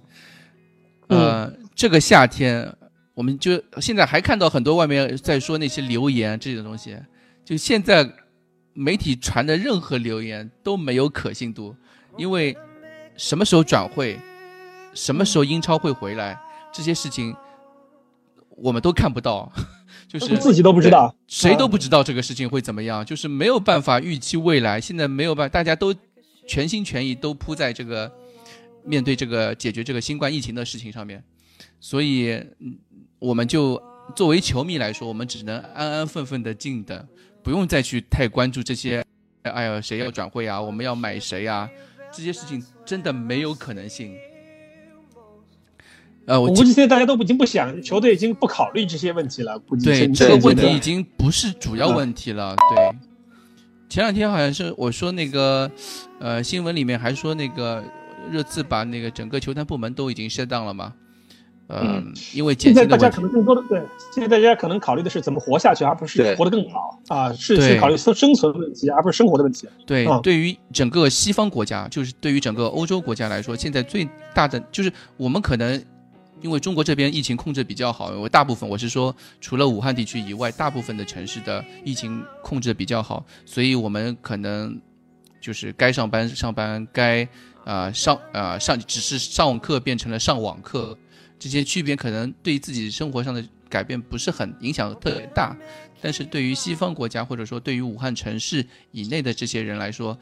[1.08, 2.74] 呃，这个夏天，
[3.12, 6.96] 我们就现在还看到很多外面在说那些留言这些东西，
[7.44, 8.10] 就现在
[8.72, 11.76] 媒体传的任何留言都没有可信度，
[12.16, 12.56] 因为
[13.18, 14.18] 什么时候转会，
[14.94, 16.40] 什么时候英超会回来，
[16.72, 17.36] 这些事情
[18.56, 19.52] 我们都看不到。
[20.08, 24.80] 就是自己都不知道，谁都不知道这个事情会怎么样，就是没有办法预期未来。
[24.80, 25.94] 现在没有办法，大家都
[26.46, 28.10] 全心全意都扑在这个
[28.84, 31.22] 面对这个解决这个新冠疫情的事情上面，
[31.80, 32.40] 所以
[33.18, 33.82] 我们就
[34.14, 37.06] 作为球迷来说，我们只能安安分分的静等，
[37.42, 39.04] 不用再去太关注这些。
[39.42, 40.60] 哎呀，谁要转会啊？
[40.60, 41.68] 我们要买谁啊？
[42.12, 44.16] 这些事情真的没有可能性。
[46.26, 49.56] 呃，我估计现在大家都已经不想，球队已经不考虑这些问题了。
[49.60, 52.56] 估计对这个问题已经不是主要问题了。
[52.74, 52.98] 对，
[53.88, 55.70] 前两天好像是我说那个，
[56.18, 57.80] 呃，新闻里面还说那个
[58.28, 60.92] 热刺把那个整个球探部门都已经 shut down 了嘛。
[61.68, 63.80] 嗯，因为现在大家可能更多的对，
[64.12, 69.68] 现在大家可能考虑的是怎么活下去，而不是活得更好啊，是去考虑生生存问题，而不是生活的问题。
[69.86, 75.80] 对，对于整个西方国家，就是对于整个欧洲国家来说，现在最大的就是我们可能。
[76.46, 84.80] 因为中国这边疫情控制比较好，我大部分我是说，除了武汉地区以外，大部分的城市的疫情控制的比较好，所以我们可能
[85.40, 87.26] 就是该上班上班，该
[87.64, 90.96] 啊上啊上只是上网课变成了上网课，
[91.36, 95.56] 这些区别可能对自己生活上的改变不是很影响特别大，
[96.00, 100.16] 但是对于西方国家或者说对于武汉城市以内的这些人来说，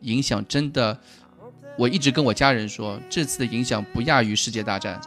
[0.00, 0.98] 影响真的，
[1.76, 4.98] 我一直跟我家人说，这次的影响不亚于世界大战。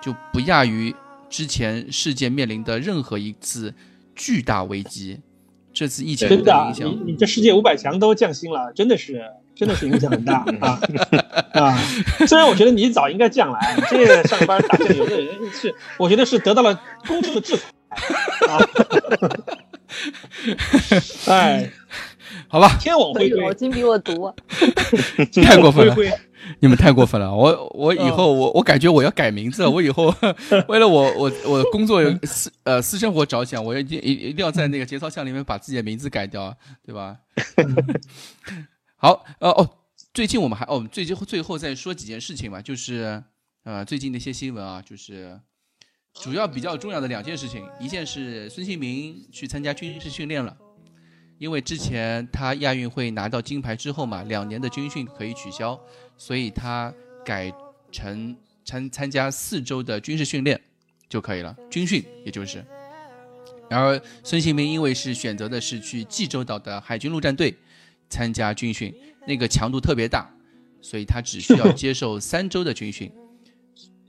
[0.00, 0.94] 就不亚于
[1.28, 3.74] 之前世界面临的任何一次
[4.14, 5.20] 巨大危机，
[5.72, 9.22] 这次疫情真的影响，你你这世界五百强都降薪了，真的是
[9.54, 10.80] 真的是影响很大 啊
[11.52, 11.78] 啊！
[12.26, 17.64] 虽然我觉得你早应该降了，你这上班打酱油的人是，我觉得是得到了公众的制裁
[18.48, 18.58] 啊！
[21.26, 21.70] 哎，
[22.46, 24.32] 好吧，天网恢恢，脑筋比我毒，
[25.42, 25.96] 太过分了。
[26.60, 27.30] 你们太过分了！
[27.34, 29.70] 我我以后我我感觉我要改名字了。
[29.70, 30.14] 我以后
[30.68, 37.16] 为了我我我工作私呃私生活着想，我一定一一定要在那个节操箱里面把自己的名字改掉，对吧？
[38.96, 39.68] 好，呃哦，
[40.12, 43.22] 最近我们还哦，最近最后再说几件事情吧，就是
[43.64, 45.38] 呃最近的一些新闻啊，就是
[46.14, 50.56] 主要比较重要的两件事情，一件是孙兴民去参加军事训练了，
[51.38, 55.78] 因为之前他亚运会拿到金牌之后嘛，两年的军训可以取消。
[56.20, 56.92] 所以他
[57.24, 57.52] 改
[57.92, 60.60] 成参参加四周的军事训练
[61.08, 62.64] 就可以了，军训也就是。
[63.70, 67.56] 然而孙兴民因为是选择的是去济州岛的海军陆战队
[68.08, 68.92] 参加军训，
[69.28, 70.28] 那个强度特别大，
[70.80, 73.12] 所以他只需要 接受三周的军训。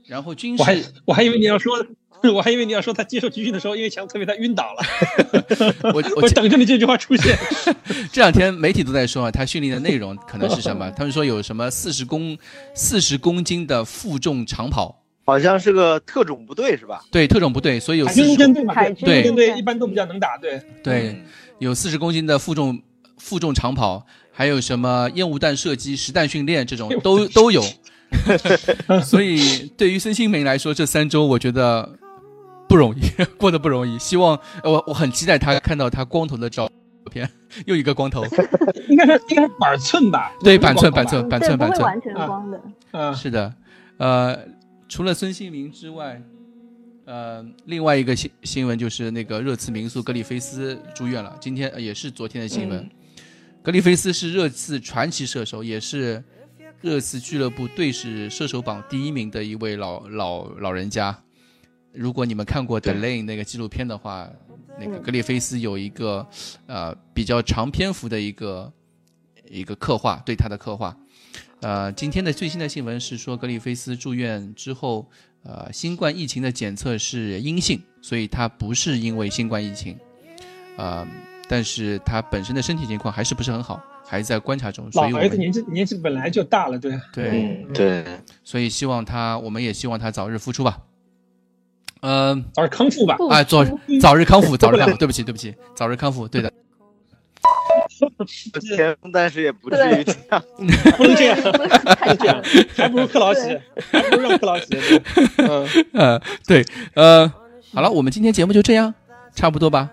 [0.06, 1.86] 然后军事，我还我还以为你要说。
[2.34, 4.82] 我还以为你要说他接受集训的时候，因为强度特别大晕倒了。
[5.94, 7.38] 我我等着你这句话出现。
[8.12, 10.90] 这两天媒体都在说啊，他训练的内容可能是什么？
[10.90, 12.36] 他们说有什么四十公
[12.74, 17.02] 四十公斤的负重长跑，好像是个特种部队是吧？
[17.10, 21.22] 对，特种部队，所以有海军陆战队嘛，海军队一般都比较能打，对对，
[21.58, 22.80] 有四十公斤的负重
[23.18, 27.62] 负重长跑，还有什么烟雾弹射击、实弹训练这种都都有。
[29.04, 31.96] 所以对于孙兴民来说，这三周我觉得。
[32.70, 33.00] 不容易，
[33.36, 33.98] 过得不容易。
[33.98, 36.70] 希望我我很期待他看到他光头的照
[37.10, 37.28] 片，
[37.66, 38.24] 又一个光头，
[38.88, 40.32] 应该是应该是板寸吧？
[40.40, 42.62] 对，板寸板寸板寸板寸，完全光的。
[42.92, 43.52] 嗯，是的。
[43.96, 44.38] 呃，
[44.88, 46.22] 除了孙兴民之外，
[47.06, 51.36] 呃，另外一个新新闻就是那个热刺名宿格里菲斯住院了。
[51.40, 52.88] 今天也是昨天的新闻。
[53.62, 56.22] 格里菲斯是热刺传奇射手，也是
[56.80, 61.18] 热刺俱乐部队史射手榜第一名的一位老老老人家。
[61.92, 64.30] 如果你们看过《The Lane》那个纪录片的话，
[64.78, 66.26] 那个格里菲斯有一个
[66.66, 68.72] 呃比较长篇幅的一个
[69.48, 70.96] 一个刻画，对他的刻画。
[71.60, 75.06] 呃，今天的最新的新闻是说，格里菲斯住院之后，
[75.42, 79.98] 呃，新冠疫情的检测是阴性，所以他不是因为新冠疫情，
[80.78, 81.06] 呃，
[81.48, 84.90] 但是他本身的身体情况还是不是很好，还在观察中。
[84.90, 88.04] 所以老儿子年纪年纪本来就大了，对对对，
[88.42, 90.78] 所以希望他，我们也希望他早日复出吧。
[92.00, 93.16] 嗯，早日康复吧。
[93.30, 93.64] 哎，早
[94.00, 94.96] 早日康复，早日康复。
[94.96, 96.26] 对不起，对不起，早日康复。
[96.26, 96.52] 对的。
[98.18, 98.24] 不
[98.60, 100.42] 行，但是也不至于这样，
[100.96, 101.36] 不能这样，
[101.96, 102.42] 太这样，
[102.74, 103.58] 还不如克劳奇，
[103.90, 104.66] 还不如让克劳奇。
[105.36, 106.64] 嗯呃，对，
[106.94, 107.30] 呃，
[107.74, 108.94] 好了，我们今天节目就这样，
[109.34, 109.90] 差不多吧。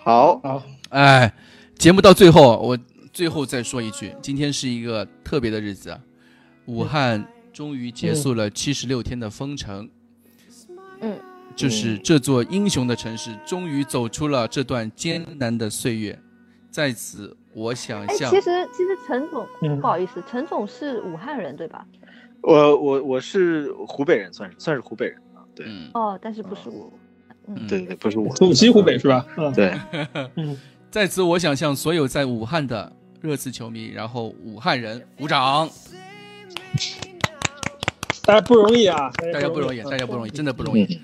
[0.00, 1.32] 好，好，哎，
[1.76, 2.76] 节目到最后，我
[3.12, 5.96] 最后再说一句，今天是一个特别的日子，
[6.66, 9.84] 武汉终于结束了七十六天的封城。
[9.84, 9.90] 嗯。
[11.56, 16.16] 就是这座英雄的城市，终于走出了这段艰难的岁月。
[16.70, 19.46] 在此，我想向，其实其实陈总，
[19.80, 21.84] 不好意思，陈总是武汉人对吧？
[22.42, 25.42] 我我我是湖北人，算是算是湖北人啊。
[25.56, 26.92] 对，哦，但是不是我，
[27.48, 29.26] 嗯，对对，不是我，东西湖北是吧？
[29.36, 29.74] 嗯，对。
[30.36, 30.56] 嗯，
[30.90, 35.68] 在此，我想向所有在武汉的热刺球迷，然后武汉人鼓掌。
[38.28, 39.10] 大家不容易啊！
[39.32, 41.00] 大家不容易，大家不容易，真的不容易。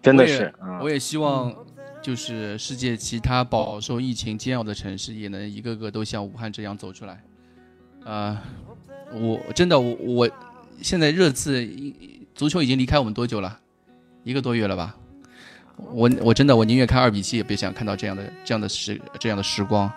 [0.00, 0.50] 真的是，
[0.80, 1.54] 我也希望，
[2.00, 7.22] 就是世界其他饱受疫情煎熬的城市，也能一个个都像武汉这样走出来。
[8.06, 8.42] 啊，
[9.12, 10.30] 我真的，我我
[10.80, 11.68] 现在热刺
[12.34, 13.60] 足球已经离开我们多久了？
[14.24, 14.96] 一个多月了吧？
[15.76, 19.92] 我我真的，我宁愿看二比七，也别想看到这样的这样的时这样的时光。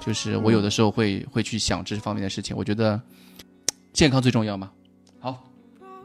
[0.00, 2.56] 就是我有的时候会会去想这方面的事情。
[2.56, 2.98] 我觉得
[3.92, 4.70] 健康最重要嘛。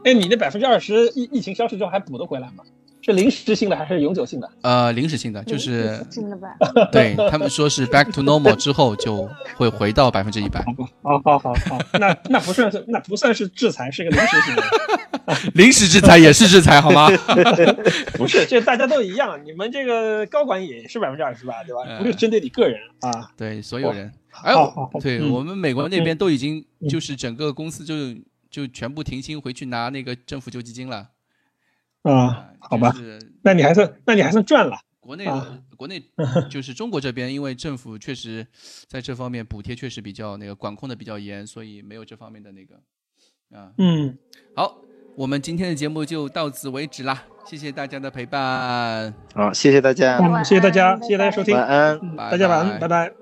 [0.00, 2.64] 好，哎，你那百分之二十疫疫情消失之后还补得回来吗？
[3.02, 4.50] 是临时性的还是永久性的？
[4.60, 6.48] 呃，临时性的，就是真的吧？
[6.92, 10.62] 对他们说是 back to normal 之后就会回到百分之一百。
[11.02, 14.62] 好好好好，那那不算是那不算是制裁，是个临时性的。
[15.54, 17.08] 临时制裁也是制裁，好吗？
[18.18, 21.98] 不是，这大家都一样，你们这个高管也是百分之二十吧，对吧？
[21.98, 23.30] 不是针对你个人啊。
[23.34, 24.12] 对，所有人。
[24.42, 24.52] 哎，
[25.00, 27.94] 对我们美国那边都已经就是整个公司就
[28.50, 31.10] 就全部停薪回去拿那个政府救济金了。
[32.02, 32.94] 啊，好吧，
[33.42, 34.76] 那你还算，那你还算赚了。
[35.00, 35.26] 国内，
[35.76, 36.02] 国内
[36.50, 38.46] 就是中国这边，因为政府确实
[38.86, 42.74] 在这方面补贴确实比较那个管控的比较严，所以没有这方面的那个
[43.54, 43.72] 啊。
[43.78, 44.16] 嗯，
[44.54, 44.78] 好，
[45.16, 49.12] 我们今天的节目就到此为止啦，谢谢大家的陪伴。
[49.34, 53.19] 好，谢谢大家，谢谢大家，谢谢大家收听，晚安，大家晚安，拜拜。